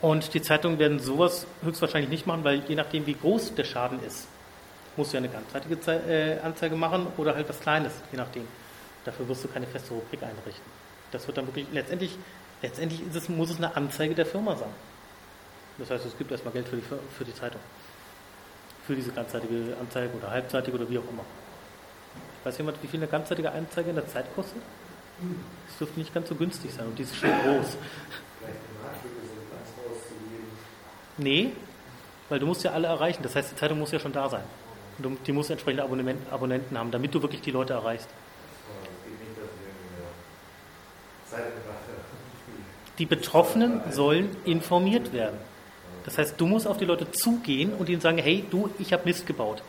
und 0.00 0.32
die 0.34 0.42
Zeitungen 0.42 0.78
werden 0.78 0.98
sowas 1.00 1.46
höchstwahrscheinlich 1.62 2.10
nicht 2.10 2.26
machen, 2.26 2.44
weil 2.44 2.62
je 2.68 2.74
nachdem, 2.74 3.06
wie 3.06 3.14
groß 3.14 3.54
der 3.54 3.64
Schaden 3.64 4.02
ist, 4.04 4.28
musst 4.96 5.12
du 5.12 5.16
ja 5.16 5.18
eine 5.18 5.28
ganzseitige 5.28 5.80
Zei 5.80 5.96
äh, 5.96 6.40
Anzeige 6.40 6.76
machen 6.76 7.06
oder 7.16 7.34
halt 7.34 7.48
was 7.48 7.60
Kleines, 7.60 7.92
je 8.10 8.18
nachdem. 8.18 8.46
Dafür 9.04 9.28
wirst 9.28 9.44
du 9.44 9.48
keine 9.48 9.66
feste 9.66 9.94
Rubrik 9.94 10.22
einrichten. 10.22 10.70
Das 11.10 11.26
wird 11.26 11.38
dann 11.38 11.46
wirklich, 11.46 11.66
letztendlich, 11.72 12.16
letztendlich 12.62 13.02
es, 13.14 13.28
muss 13.28 13.50
es 13.50 13.56
eine 13.56 13.74
Anzeige 13.76 14.14
der 14.14 14.26
Firma 14.26 14.56
sein. 14.56 14.70
Das 15.78 15.90
heißt, 15.90 16.04
es 16.04 16.16
gibt 16.18 16.30
erstmal 16.30 16.52
Geld 16.52 16.68
für 16.68 16.76
die, 16.76 16.82
für 16.82 17.24
die 17.24 17.34
Zeitung. 17.34 17.60
Für 18.86 18.94
diese 18.94 19.10
ganzseitige 19.12 19.76
Anzeige 19.80 20.16
oder 20.16 20.30
halbseitige 20.30 20.76
oder 20.76 20.88
wie 20.90 20.98
auch 20.98 21.08
immer. 21.10 21.24
Weiß 22.44 22.58
jemand, 22.58 22.82
wie 22.82 22.86
viel 22.86 23.00
eine 23.00 23.08
ganzseitige 23.08 23.50
Anzeige 23.50 23.90
in 23.90 23.96
der 23.96 24.08
Zeit 24.08 24.26
kostet? 24.34 24.62
Das 25.68 25.78
dürfte 25.78 25.98
nicht 25.98 26.12
ganz 26.12 26.28
so 26.28 26.34
günstig 26.34 26.72
sein 26.72 26.86
und 26.86 26.98
die 26.98 27.02
ist 27.02 27.14
schön 27.14 27.32
groß. 27.42 27.76
Nee, 31.18 31.52
weil 32.30 32.38
du 32.38 32.46
musst 32.46 32.64
ja 32.64 32.72
alle 32.72 32.88
erreichen. 32.88 33.22
Das 33.22 33.36
heißt, 33.36 33.50
die 33.52 33.56
Zeitung 33.56 33.78
muss 33.78 33.92
ja 33.92 33.98
schon 33.98 34.12
da 34.12 34.28
sein. 34.28 34.44
Und 35.06 35.26
die 35.26 35.32
muss 35.32 35.50
entsprechende 35.50 35.84
Abonnenten 35.84 36.78
haben, 36.78 36.90
damit 36.90 37.14
du 37.14 37.22
wirklich 37.22 37.40
die 37.40 37.50
Leute 37.50 37.74
erreichst. 37.74 38.08
Die 42.98 43.06
Betroffenen 43.06 43.80
sollen 43.90 44.36
informiert 44.44 45.12
werden. 45.12 45.38
Das 46.04 46.18
heißt, 46.18 46.40
du 46.40 46.46
musst 46.46 46.66
auf 46.66 46.76
die 46.76 46.84
Leute 46.84 47.10
zugehen 47.12 47.72
und 47.74 47.88
ihnen 47.88 48.00
sagen, 48.00 48.18
hey, 48.18 48.44
du, 48.50 48.70
ich 48.78 48.92
habe 48.92 49.04
Mist 49.04 49.26
gebaut. 49.26 49.62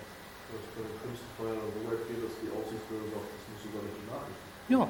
Ja 4.70 4.88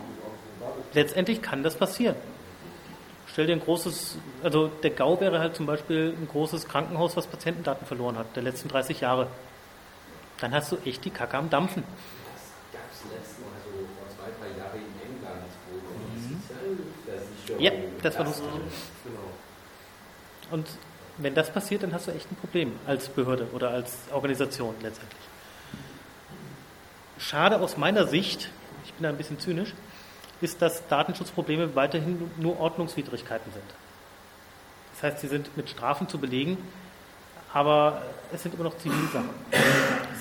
letztendlich 0.93 1.41
kann 1.41 1.63
das 1.63 1.75
passieren. 1.75 2.15
Stell 3.27 3.47
dir 3.47 3.53
ein 3.53 3.61
großes, 3.61 4.17
also 4.43 4.67
der 4.67 4.89
GAU 4.89 5.19
wäre 5.21 5.39
halt 5.39 5.55
zum 5.55 5.65
Beispiel 5.65 6.13
ein 6.19 6.27
großes 6.27 6.67
Krankenhaus, 6.67 7.15
was 7.15 7.27
Patientendaten 7.27 7.87
verloren 7.87 8.17
hat, 8.17 8.35
der 8.35 8.43
letzten 8.43 8.67
30 8.67 9.01
Jahre. 9.01 9.27
Dann 10.41 10.53
hast 10.53 10.71
du 10.71 10.77
echt 10.83 11.05
die 11.05 11.11
Kacke 11.11 11.37
am 11.37 11.49
Dampfen. 11.49 11.83
Das 11.83 12.41
gab 12.73 12.81
es 12.91 13.03
letztes 13.11 13.39
Mal 13.39 13.51
so 13.63 13.71
vor 13.95 14.07
zwei, 14.09 14.29
drei 14.39 14.49
Jahren 14.57 14.79
in 14.79 14.99
England, 15.15 15.51
wo. 15.69 15.77
Mhm. 17.55 17.61
Ja, 17.61 17.71
das 18.01 18.17
war 18.17 18.25
lustig. 18.25 18.45
Genau. 19.03 19.29
Und 20.49 20.67
wenn 21.17 21.35
das 21.35 21.51
passiert, 21.51 21.83
dann 21.83 21.93
hast 21.93 22.07
du 22.07 22.11
echt 22.11 22.31
ein 22.31 22.35
Problem 22.35 22.73
als 22.87 23.07
Behörde 23.07 23.47
oder 23.53 23.69
als 23.69 23.97
Organisation 24.11 24.73
letztendlich. 24.81 25.21
Schade 27.19 27.61
aus 27.61 27.77
meiner 27.77 28.07
Sicht, 28.07 28.49
ich 28.83 28.93
bin 28.93 29.03
da 29.03 29.09
ein 29.09 29.17
bisschen 29.17 29.39
zynisch, 29.39 29.73
ist, 30.41 30.59
dass 30.59 30.87
Datenschutzprobleme 30.87 31.75
weiterhin 31.75 32.31
nur 32.37 32.59
Ordnungswidrigkeiten 32.59 33.53
sind. 33.53 33.63
Das 34.93 35.03
heißt, 35.03 35.19
sie 35.19 35.27
sind 35.27 35.55
mit 35.55 35.69
Strafen 35.69 36.09
zu 36.09 36.17
belegen, 36.17 36.57
aber 37.53 38.01
es 38.33 38.41
sind 38.41 38.55
immer 38.55 38.63
noch 38.63 38.77
Zivilsachen. 38.77 39.29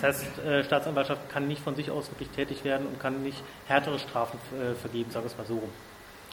Das 0.00 0.16
heißt, 0.16 0.38
äh, 0.38 0.64
Staatsanwaltschaft 0.64 1.28
kann 1.28 1.46
nicht 1.46 1.62
von 1.62 1.74
sich 1.74 1.90
aus 1.90 2.10
wirklich 2.10 2.30
tätig 2.30 2.64
werden 2.64 2.86
und 2.86 2.98
kann 3.00 3.22
nicht 3.22 3.42
härtere 3.66 3.98
Strafen 3.98 4.38
äh, 4.58 4.74
vergeben, 4.74 5.10
sagen 5.10 5.24
wir 5.24 5.30
es 5.30 5.36
mal 5.36 5.46
so 5.46 5.58
rum. 5.58 5.70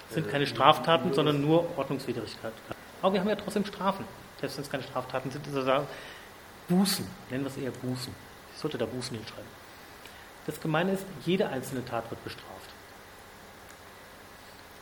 Es 0.09 0.15
sind 0.15 0.29
keine 0.29 0.47
Straftaten, 0.47 1.13
sondern 1.13 1.41
nur 1.41 1.67
Ordnungswidrigkeiten. 1.77 2.57
Aber 3.01 3.13
wir 3.13 3.19
haben 3.19 3.27
ja 3.27 3.35
trotzdem 3.35 3.65
Strafen. 3.65 4.05
Selbst 4.39 4.57
wenn 4.57 4.63
es 4.63 4.71
keine 4.71 4.83
Straftaten 4.83 5.31
sind, 5.31 5.45
ist 5.47 5.53
es 5.53 5.65
sagen, 5.65 5.85
Bußen, 6.69 7.05
nennen 7.29 7.43
wir 7.43 7.49
es 7.49 7.57
eher 7.57 7.71
Bußen. 7.71 8.13
Ich 8.53 8.61
sollte 8.61 8.77
da 8.77 8.85
Bußen 8.85 9.17
hinschreiben. 9.17 9.57
Das 10.45 10.61
Gemeine 10.61 10.93
ist, 10.93 11.05
jede 11.25 11.49
einzelne 11.49 11.83
Tat 11.83 12.09
wird 12.09 12.23
bestraft. 12.23 12.69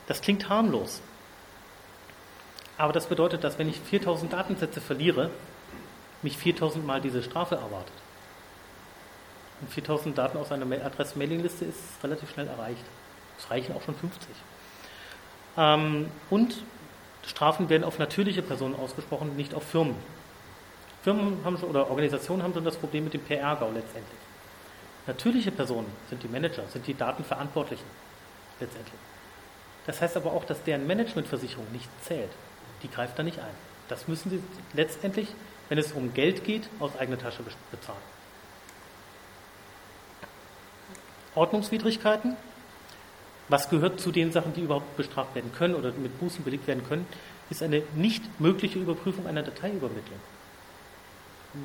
Das 0.07 0.21
klingt 0.21 0.47
harmlos. 0.47 1.01
Aber 2.77 2.93
das 2.93 3.07
bedeutet, 3.07 3.43
dass 3.43 3.57
wenn 3.57 3.69
ich 3.69 3.79
4000 3.79 4.31
Datensätze 4.31 4.79
verliere, 4.79 5.31
mich 6.21 6.37
4000 6.37 6.85
Mal 6.85 7.01
diese 7.01 7.23
Strafe 7.23 7.55
erwartet. 7.55 8.04
Und 9.61 9.69
4000 9.71 10.17
Daten 10.17 10.37
aus 10.37 10.51
einer 10.51 10.65
Ma- 10.65 10.75
Adress-Mailing-Liste 10.75 11.65
ist 11.65 11.79
relativ 12.03 12.31
schnell 12.31 12.47
erreicht. 12.47 12.83
Es 13.37 13.49
reichen 13.49 13.75
auch 13.75 13.81
schon 13.81 13.95
50. 13.95 14.29
Ähm, 15.57 16.09
und 16.29 16.55
Strafen 17.25 17.69
werden 17.69 17.83
auf 17.83 17.97
natürliche 17.97 18.41
Personen 18.41 18.75
ausgesprochen, 18.75 19.35
nicht 19.35 19.53
auf 19.53 19.63
Firmen. 19.63 19.95
Firmen 21.03 21.37
haben 21.43 21.57
schon, 21.57 21.69
oder 21.69 21.89
Organisationen 21.89 22.43
haben 22.43 22.53
schon 22.53 22.65
das 22.65 22.75
Problem 22.77 23.05
mit 23.05 23.13
dem 23.13 23.21
PR-Gau 23.21 23.71
letztendlich. 23.71 24.19
Natürliche 25.07 25.51
Personen 25.51 25.87
sind 26.09 26.21
die 26.23 26.27
Manager, 26.27 26.63
sind 26.71 26.85
die 26.87 26.95
Datenverantwortlichen 26.95 27.85
letztendlich. 28.59 28.99
Das 29.85 30.01
heißt 30.01 30.17
aber 30.17 30.31
auch, 30.33 30.45
dass 30.45 30.63
deren 30.63 30.87
Managementversicherung 30.87 31.71
nicht 31.71 31.89
zählt. 32.03 32.31
Die 32.81 32.89
greift 32.89 33.17
da 33.17 33.23
nicht 33.23 33.39
ein. 33.39 33.53
Das 33.87 34.07
müssen 34.07 34.31
sie 34.31 34.41
letztendlich, 34.73 35.27
wenn 35.69 35.77
es 35.77 35.91
um 35.91 36.13
Geld 36.13 36.43
geht, 36.43 36.67
aus 36.79 36.91
eigener 36.97 37.19
Tasche 37.19 37.43
be- 37.43 37.51
bezahlen. 37.71 37.99
Ordnungswidrigkeiten. 41.35 42.35
Was 43.47 43.69
gehört 43.69 43.99
zu 43.99 44.11
den 44.11 44.31
Sachen, 44.31 44.53
die 44.53 44.61
überhaupt 44.61 44.97
bestraft 44.97 45.35
werden 45.35 45.51
können 45.53 45.75
oder 45.75 45.91
mit 45.91 46.19
Bußen 46.19 46.43
belegt 46.43 46.67
werden 46.67 46.83
können, 46.87 47.05
ist 47.49 47.61
eine 47.61 47.83
nicht 47.95 48.39
mögliche 48.39 48.79
Überprüfung 48.79 49.27
einer 49.27 49.43
Dateiübermittlung. 49.43 50.19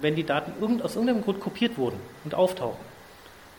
Wenn 0.01 0.15
die 0.15 0.25
Daten 0.25 0.53
irgend, 0.61 0.83
aus 0.83 0.95
irgendeinem 0.95 1.23
Grund 1.23 1.41
kopiert 1.41 1.79
wurden 1.79 1.99
und 2.25 2.35
auftauchen 2.35 2.85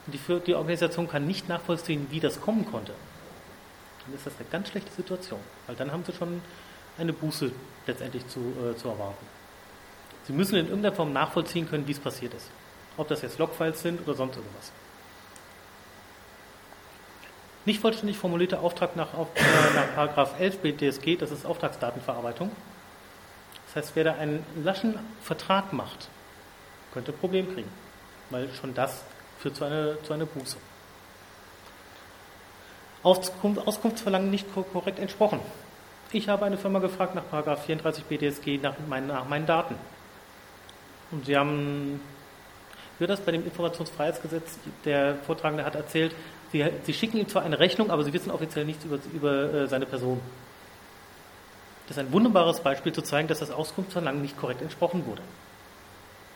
und 0.05 0.13
die, 0.13 0.39
die 0.45 0.55
Organisation 0.55 1.09
kann 1.09 1.25
nicht 1.25 1.49
nachvollziehen, 1.49 2.07
wie 2.11 2.19
das 2.19 2.39
kommen 2.39 2.65
konnte, 2.69 2.93
dann 4.05 4.15
ist 4.15 4.25
das 4.25 4.33
eine 4.39 4.47
ganz 4.49 4.69
schlechte 4.69 4.91
Situation, 4.91 5.39
weil 5.67 5.75
dann 5.75 5.91
haben 5.91 6.03
sie 6.05 6.13
schon 6.13 6.41
eine 6.97 7.13
Buße 7.13 7.51
letztendlich 7.87 8.27
zu, 8.27 8.39
äh, 8.39 8.77
zu 8.77 8.89
erwarten. 8.89 9.25
Sie 10.27 10.33
müssen 10.33 10.55
in 10.55 10.67
irgendeiner 10.67 10.95
Form 10.95 11.13
nachvollziehen 11.13 11.67
können, 11.69 11.87
wie 11.87 11.91
es 11.91 11.99
passiert 11.99 12.33
ist. 12.33 12.49
Ob 12.97 13.07
das 13.07 13.21
jetzt 13.21 13.39
Logfiles 13.39 13.81
sind 13.81 14.01
oder 14.07 14.15
sonst 14.15 14.35
irgendwas. 14.35 14.71
Nicht 17.65 17.79
vollständig 17.79 18.17
formulierter 18.17 18.61
Auftrag 18.61 18.95
nach, 18.95 19.13
auf, 19.13 19.27
äh, 19.35 19.75
nach 19.75 19.93
Paragraph 19.93 20.39
11 20.39 20.59
BDSG, 20.59 21.15
das 21.15 21.31
ist 21.31 21.45
Auftragsdatenverarbeitung. 21.45 22.51
Das 23.67 23.83
heißt, 23.83 23.95
wer 23.95 24.03
da 24.03 24.13
einen 24.15 24.43
laschen 24.63 24.97
Vertrag 25.21 25.71
macht, 25.71 26.09
könnte 26.93 27.11
ein 27.11 27.17
Problem 27.17 27.53
kriegen, 27.53 27.69
weil 28.31 28.49
schon 28.53 28.73
das 28.73 29.03
führt 29.39 29.55
zu 29.55 29.63
einer, 29.63 30.01
zu 30.03 30.13
einer 30.13 30.25
Buße. 30.25 30.57
Auskunft, 33.03 33.65
Auskunftsverlangen 33.65 34.29
nicht 34.29 34.47
korrekt 34.73 34.99
entsprochen. 34.99 35.39
Ich 36.11 36.27
habe 36.29 36.45
eine 36.45 36.57
Firma 36.57 36.79
gefragt 36.79 37.15
nach 37.15 37.57
34 37.57 38.03
BDSG 38.05 38.57
nach 38.57 38.75
meinen, 38.87 39.07
nach 39.07 39.27
meinen 39.27 39.45
Daten. 39.45 39.75
Und 41.11 41.25
sie 41.25 41.37
haben, 41.37 42.01
wie 42.99 43.07
das 43.07 43.21
bei 43.21 43.31
dem 43.31 43.45
Informationsfreiheitsgesetz, 43.45 44.57
der 44.85 45.15
Vortragende 45.25 45.63
hat 45.63 45.75
erzählt, 45.75 46.13
sie, 46.51 46.65
sie 46.83 46.93
schicken 46.93 47.17
ihm 47.17 47.27
zwar 47.27 47.43
eine 47.43 47.59
Rechnung, 47.59 47.91
aber 47.91 48.03
sie 48.03 48.13
wissen 48.13 48.31
offiziell 48.31 48.65
nichts 48.65 48.85
über, 48.85 48.99
über 49.13 49.53
äh, 49.53 49.67
seine 49.67 49.85
Person. 49.85 50.21
Das 51.87 51.97
ist 51.97 52.03
ein 52.03 52.11
wunderbares 52.13 52.61
Beispiel 52.61 52.93
zu 52.93 53.01
zeigen, 53.01 53.27
dass 53.27 53.39
das 53.39 53.51
Auskunftsverlangen 53.51 54.21
nicht 54.21 54.37
korrekt 54.37 54.61
entsprochen 54.61 55.05
wurde. 55.05 55.21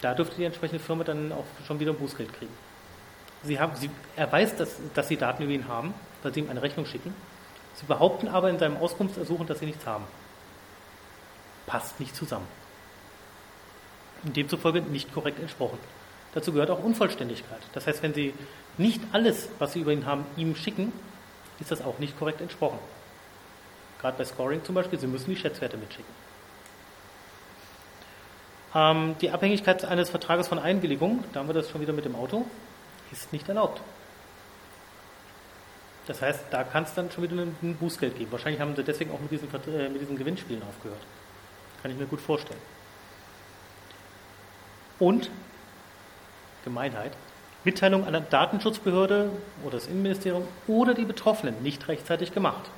Da 0.01 0.13
dürfte 0.13 0.36
die 0.36 0.43
entsprechende 0.43 0.84
Firma 0.84 1.03
dann 1.03 1.32
auch 1.32 1.45
schon 1.66 1.80
wieder 1.80 1.91
ein 1.91 1.97
Bußgeld 1.97 2.34
kriegen. 2.34 2.51
Sie 3.43 3.59
haben, 3.59 3.76
sie, 3.76 3.89
er 4.16 4.32
weiß, 4.32 4.57
dass, 4.57 4.76
dass 4.93 5.07
sie 5.07 5.18
Daten 5.18 5.43
über 5.43 5.53
ihn 5.53 5.68
haben, 5.68 5.93
weil 6.24 6.34
sie 6.34 6.41
ihm 6.41 6.49
eine 6.49 6.61
Rechnung 6.61 6.86
schicken. 6.86 7.13
Sie 7.76 7.86
behaupten 7.86 8.28
aber 8.28 8.49
in 8.49 8.59
seinem 8.59 8.78
Auskunftsersuchen, 8.78 9.47
dass 9.47 9.59
sie 9.59 9.66
nichts 9.66 9.86
haben. 9.86 10.05
Passt 11.68 11.99
nicht 11.99 12.16
zusammen. 12.16 12.47
Demzufolge 14.24 14.82
nicht 14.82 15.13
korrekt 15.13 15.39
entsprochen. 15.39 15.78
Dazu 16.36 16.51
gehört 16.51 16.69
auch 16.69 16.83
Unvollständigkeit. 16.83 17.61
Das 17.73 17.88
heißt, 17.88 18.03
wenn 18.03 18.13
Sie 18.13 18.33
nicht 18.77 19.01
alles, 19.13 19.49
was 19.57 19.73
Sie 19.73 19.79
über 19.79 19.93
ihn 19.93 20.05
haben, 20.05 20.25
ihm 20.36 20.55
schicken, 20.55 20.91
ist 21.59 21.71
das 21.71 21.81
auch 21.81 21.97
nicht 21.97 22.19
korrekt 22.19 22.41
entsprochen. 22.41 22.77
Gerade 24.01 24.17
bei 24.17 24.25
Scoring 24.25 24.63
zum 24.63 24.75
Beispiel, 24.75 24.99
Sie 24.99 25.07
müssen 25.07 25.29
die 25.29 25.38
Schätzwerte 25.38 25.77
mitschicken. 25.77 26.13
Ähm, 28.75 29.15
die 29.21 29.31
Abhängigkeit 29.31 29.86
eines 29.86 30.09
Vertrages 30.09 30.49
von 30.49 30.59
Einwilligung, 30.59 31.23
da 31.31 31.39
haben 31.39 31.47
wir 31.47 31.53
das 31.53 31.69
schon 31.69 31.79
wieder 31.79 31.93
mit 31.93 32.03
dem 32.03 32.15
Auto, 32.15 32.45
ist 33.13 33.31
nicht 33.31 33.47
erlaubt. 33.47 33.81
Das 36.07 36.21
heißt, 36.21 36.47
da 36.51 36.65
kann 36.65 36.83
es 36.83 36.93
dann 36.93 37.09
schon 37.09 37.23
wieder 37.23 37.41
ein 37.41 37.77
Bußgeld 37.79 38.17
geben. 38.17 38.31
Wahrscheinlich 38.33 38.59
haben 38.59 38.75
sie 38.75 38.83
deswegen 38.83 39.11
auch 39.11 39.19
mit 39.21 39.31
diesen, 39.31 39.47
äh, 39.73 39.88
mit 39.88 40.01
diesen 40.01 40.17
Gewinnspielen 40.17 40.61
aufgehört. 40.63 41.01
Kann 41.81 41.91
ich 41.91 41.97
mir 41.97 42.05
gut 42.05 42.19
vorstellen. 42.19 42.59
Und 44.99 45.31
Gemeinheit. 46.66 47.13
Mitteilung 47.63 48.05
an 48.05 48.11
der 48.11 48.22
Datenschutzbehörde 48.22 49.30
oder 49.63 49.78
das 49.78 49.88
Innenministerium 49.88 50.47
oder 50.68 50.93
die 50.93 51.05
Betroffenen 51.05 51.63
nicht 51.63 51.88
rechtzeitig 51.88 52.34
gemacht. 52.34 52.70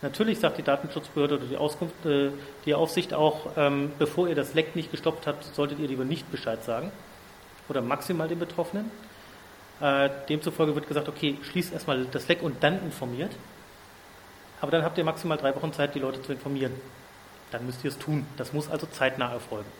Natürlich 0.00 0.40
sagt 0.40 0.58
die 0.58 0.62
Datenschutzbehörde 0.62 1.36
oder 1.36 1.44
die, 1.44 1.56
Auskunft, 1.56 2.04
äh, 2.06 2.30
die 2.64 2.74
Aufsicht 2.74 3.14
auch, 3.14 3.50
ähm, 3.56 3.92
bevor 3.98 4.28
ihr 4.28 4.34
das 4.34 4.54
Leck 4.54 4.74
nicht 4.74 4.90
gestoppt 4.90 5.28
habt, 5.28 5.44
solltet 5.44 5.78
ihr 5.78 5.86
lieber 5.86 6.04
nicht 6.04 6.30
Bescheid 6.32 6.64
sagen 6.64 6.90
oder 7.68 7.80
maximal 7.80 8.26
den 8.26 8.40
Betroffenen. 8.40 8.90
Äh, 9.80 10.10
demzufolge 10.28 10.74
wird 10.74 10.88
gesagt, 10.88 11.08
okay, 11.08 11.38
schließt 11.42 11.72
erstmal 11.72 12.04
das 12.06 12.26
Leck 12.26 12.42
und 12.42 12.62
dann 12.64 12.82
informiert. 12.82 13.30
Aber 14.60 14.72
dann 14.72 14.82
habt 14.84 14.98
ihr 14.98 15.04
maximal 15.04 15.38
drei 15.38 15.54
Wochen 15.54 15.72
Zeit, 15.72 15.94
die 15.94 16.00
Leute 16.00 16.20
zu 16.22 16.32
informieren. 16.32 16.72
Dann 17.52 17.64
müsst 17.66 17.84
ihr 17.84 17.90
es 17.90 17.98
tun. 17.98 18.26
Das 18.36 18.52
muss 18.52 18.70
also 18.70 18.86
zeitnah 18.86 19.32
erfolgen. 19.32 19.70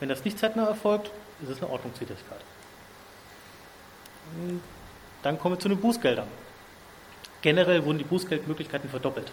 Wenn 0.00 0.08
das 0.08 0.24
nicht 0.24 0.38
zeitnah 0.38 0.66
erfolgt, 0.66 1.10
ist 1.44 1.50
es 1.50 1.62
eine 1.62 1.70
Ordnungswidrigkeit. 1.70 2.40
Dann 5.22 5.38
kommen 5.38 5.54
wir 5.54 5.60
zu 5.60 5.68
den 5.68 5.80
Bußgeldern. 5.80 6.28
Generell 7.42 7.84
wurden 7.84 7.98
die 7.98 8.04
Bußgeldmöglichkeiten 8.04 8.88
verdoppelt. 8.88 9.30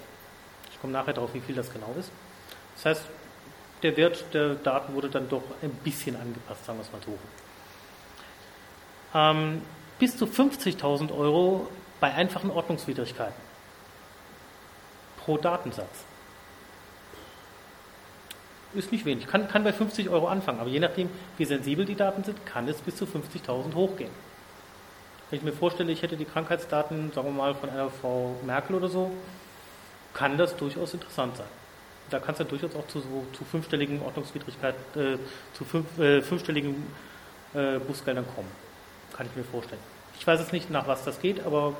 Ich 0.72 0.80
komme 0.82 0.93
nachher 0.93 1.14
darauf, 1.14 1.34
wie 1.34 1.39
viel 1.39 1.55
das 1.55 1.72
genau 1.72 1.93
ist. 1.97 2.12
Das 2.76 2.86
heißt, 2.86 3.05
der 3.84 3.97
Wert 3.97 4.26
der 4.34 4.55
Daten 4.55 4.93
wurde 4.93 5.09
dann 5.09 5.28
doch 5.30 5.43
ein 5.62 5.72
bisschen 5.84 6.16
angepasst, 6.16 6.66
sagen 6.66 6.80
wir 6.80 6.84
es 6.84 6.91
mal 6.91 7.01
so. 7.05 7.18
Ähm, 9.14 9.62
bis 9.97 10.18
zu 10.18 10.26
50.000 10.26 11.16
Euro 11.16 11.68
bei 11.99 12.14
einfachen 12.14 12.51
Ordnungswidrigkeiten 12.51 13.51
pro 15.24 15.38
Datensatz. 15.38 16.05
Ist 18.74 18.91
nicht 18.91 19.05
wenig. 19.05 19.28
Kann, 19.28 19.47
kann 19.49 19.63
bei 19.63 19.74
50 19.74 20.09
Euro 20.09 20.28
anfangen, 20.28 20.59
aber 20.59 20.69
je 20.69 20.80
nachdem, 20.80 21.09
wie 21.38 21.45
sensibel 21.45 21.86
die 21.86 21.95
Daten 21.95 22.24
sind, 22.24 22.45
kann 22.45 22.67
es 22.67 22.78
bis 22.78 22.95
zu 22.95 23.05
50.000 23.05 23.74
hochgehen. 23.76 24.11
Wenn 25.30 25.39
ich 25.39 25.43
mir 25.43 25.51
vorstelle, 25.51 25.91
ich 25.91 26.01
hätte 26.01 26.17
die 26.17 26.26
Krankheitsdaten, 26.26 27.11
sagen 27.11 27.28
wir 27.28 27.34
mal, 27.34 27.53
von 27.53 27.69
einer 27.69 27.89
Frau 27.89 28.36
Merkel 28.45 28.76
oder 28.76 28.88
so, 28.88 29.11
kann 30.13 30.38
das 30.38 30.55
durchaus 30.55 30.93
interessant 30.93 31.38
sein. 31.38 31.47
Da 32.09 32.19
kann 32.19 32.34
es 32.34 32.39
dann 32.39 32.47
durchaus 32.47 32.76
auch 32.76 32.88
zu, 32.88 32.99
so, 32.99 33.26
zu 33.34 33.45
fünfstelligen 33.45 34.01
Ordnungswidrigkeiten, 34.01 35.01
äh, 35.01 35.17
zu 35.53 35.63
fünf, 35.63 35.97
äh, 35.99 36.22
fünfstelligen 36.22 36.76
äh, 37.53 37.80
Bußgeldern 37.80 38.26
kommen. 38.36 38.49
Kann 39.15 39.26
ich 39.26 39.36
mir 39.36 39.43
vorstellen. 39.43 39.82
Ich 40.19 40.28
weiß 40.28 40.39
jetzt 40.39 40.53
nicht, 40.53 40.69
nach 40.69 40.88
was 40.88 41.03
das 41.03 41.22
geht, 41.22 41.45
aber 41.45 41.76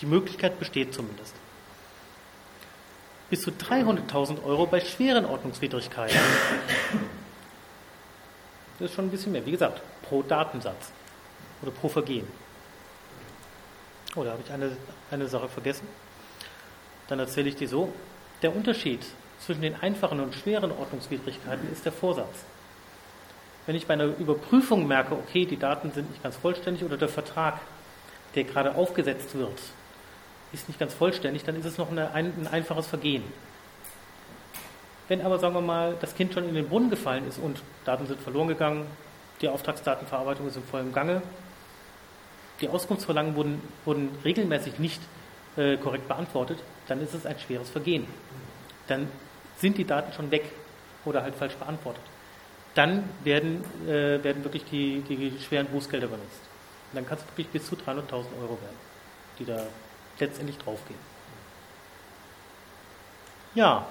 die 0.00 0.06
Möglichkeit 0.06 0.58
besteht 0.58 0.92
zumindest 0.92 1.34
bis 3.30 3.42
zu 3.42 3.50
300.000 3.50 4.44
Euro 4.44 4.66
bei 4.66 4.80
schweren 4.80 5.24
Ordnungswidrigkeiten. 5.24 6.18
Das 8.78 8.90
ist 8.90 8.94
schon 8.94 9.06
ein 9.06 9.10
bisschen 9.10 9.32
mehr. 9.32 9.44
Wie 9.46 9.52
gesagt, 9.52 9.80
pro 10.02 10.22
Datensatz 10.22 10.92
oder 11.62 11.70
pro 11.70 11.88
Vergehen. 11.88 12.26
Oh, 14.14 14.22
da 14.22 14.32
habe 14.32 14.42
ich 14.44 14.52
eine, 14.52 14.76
eine 15.10 15.28
Sache 15.28 15.48
vergessen. 15.48 15.86
Dann 17.08 17.18
erzähle 17.18 17.48
ich 17.48 17.56
die 17.56 17.66
so. 17.66 17.92
Der 18.42 18.54
Unterschied 18.54 19.00
zwischen 19.44 19.62
den 19.62 19.74
einfachen 19.80 20.20
und 20.20 20.34
schweren 20.34 20.72
Ordnungswidrigkeiten 20.72 21.70
ist 21.72 21.84
der 21.84 21.92
Vorsatz. 21.92 22.44
Wenn 23.66 23.76
ich 23.76 23.86
bei 23.86 23.94
einer 23.94 24.04
Überprüfung 24.04 24.86
merke, 24.86 25.14
okay, 25.14 25.44
die 25.44 25.58
Daten 25.58 25.90
sind 25.92 26.10
nicht 26.10 26.22
ganz 26.22 26.36
vollständig 26.36 26.84
oder 26.84 26.96
der 26.96 27.08
Vertrag, 27.08 27.60
der 28.34 28.44
gerade 28.44 28.74
aufgesetzt 28.74 29.36
wird, 29.36 29.58
ist 30.56 30.68
nicht 30.68 30.80
ganz 30.80 30.94
vollständig, 30.94 31.44
dann 31.44 31.56
ist 31.56 31.66
es 31.66 31.78
noch 31.78 31.90
eine, 31.90 32.12
ein, 32.12 32.32
ein 32.38 32.46
einfaches 32.46 32.86
Vergehen. 32.86 33.22
Wenn 35.08 35.20
aber, 35.20 35.38
sagen 35.38 35.54
wir 35.54 35.60
mal, 35.60 35.96
das 36.00 36.16
Kind 36.16 36.32
schon 36.34 36.48
in 36.48 36.54
den 36.54 36.68
Brunnen 36.68 36.90
gefallen 36.90 37.28
ist 37.28 37.38
und 37.38 37.62
Daten 37.84 38.06
sind 38.06 38.20
verloren 38.20 38.48
gegangen, 38.48 38.86
die 39.40 39.48
Auftragsdatenverarbeitung 39.48 40.48
ist 40.48 40.56
im 40.56 40.64
vollen 40.64 40.92
Gange, 40.92 41.22
die 42.60 42.68
Auskunftsverlangen 42.68 43.36
wurden, 43.36 43.60
wurden 43.84 44.08
regelmäßig 44.24 44.78
nicht 44.78 45.00
äh, 45.56 45.76
korrekt 45.76 46.08
beantwortet, 46.08 46.58
dann 46.88 47.00
ist 47.00 47.14
es 47.14 47.26
ein 47.26 47.38
schweres 47.38 47.70
Vergehen. 47.70 48.06
Dann 48.88 49.08
sind 49.58 49.78
die 49.78 49.84
Daten 49.84 50.12
schon 50.12 50.30
weg 50.30 50.44
oder 51.04 51.22
halt 51.22 51.34
falsch 51.34 51.54
beantwortet. 51.54 52.02
Dann 52.74 53.08
werden, 53.24 53.64
äh, 53.86 54.22
werden 54.22 54.42
wirklich 54.42 54.64
die, 54.64 55.02
die 55.08 55.32
schweren 55.40 55.66
Bußgelder 55.66 56.08
benutzt. 56.08 56.40
Und 56.92 56.96
dann 56.96 57.06
kann 57.06 57.18
es 57.18 57.24
wirklich 57.26 57.48
bis 57.48 57.66
zu 57.66 57.74
300.000 57.74 58.12
Euro 58.40 58.58
werden, 58.60 58.76
die 59.38 59.44
da 59.44 59.66
letztendlich 60.18 60.58
draufgehen. 60.58 60.98
Ja, 63.54 63.86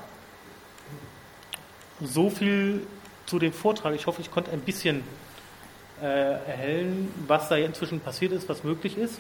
so 2.02 2.30
viel 2.30 2.86
zu 3.26 3.40
dem 3.40 3.54
Vortrag. 3.54 3.96
Ich 3.96 4.06
hoffe, 4.06 4.22
ich 4.22 4.32
konnte 4.32 4.52
ein 4.52 4.60
bisschen 4.60 5.04
äh, 6.02 6.06
erhellen, 6.06 7.14
was 7.28 7.50
da 7.50 7.56
inzwischen 7.56 8.00
passiert 8.00 8.32
ist, 8.32 8.48
was 8.50 8.64
möglich 8.64 8.98
ist. 8.98 9.20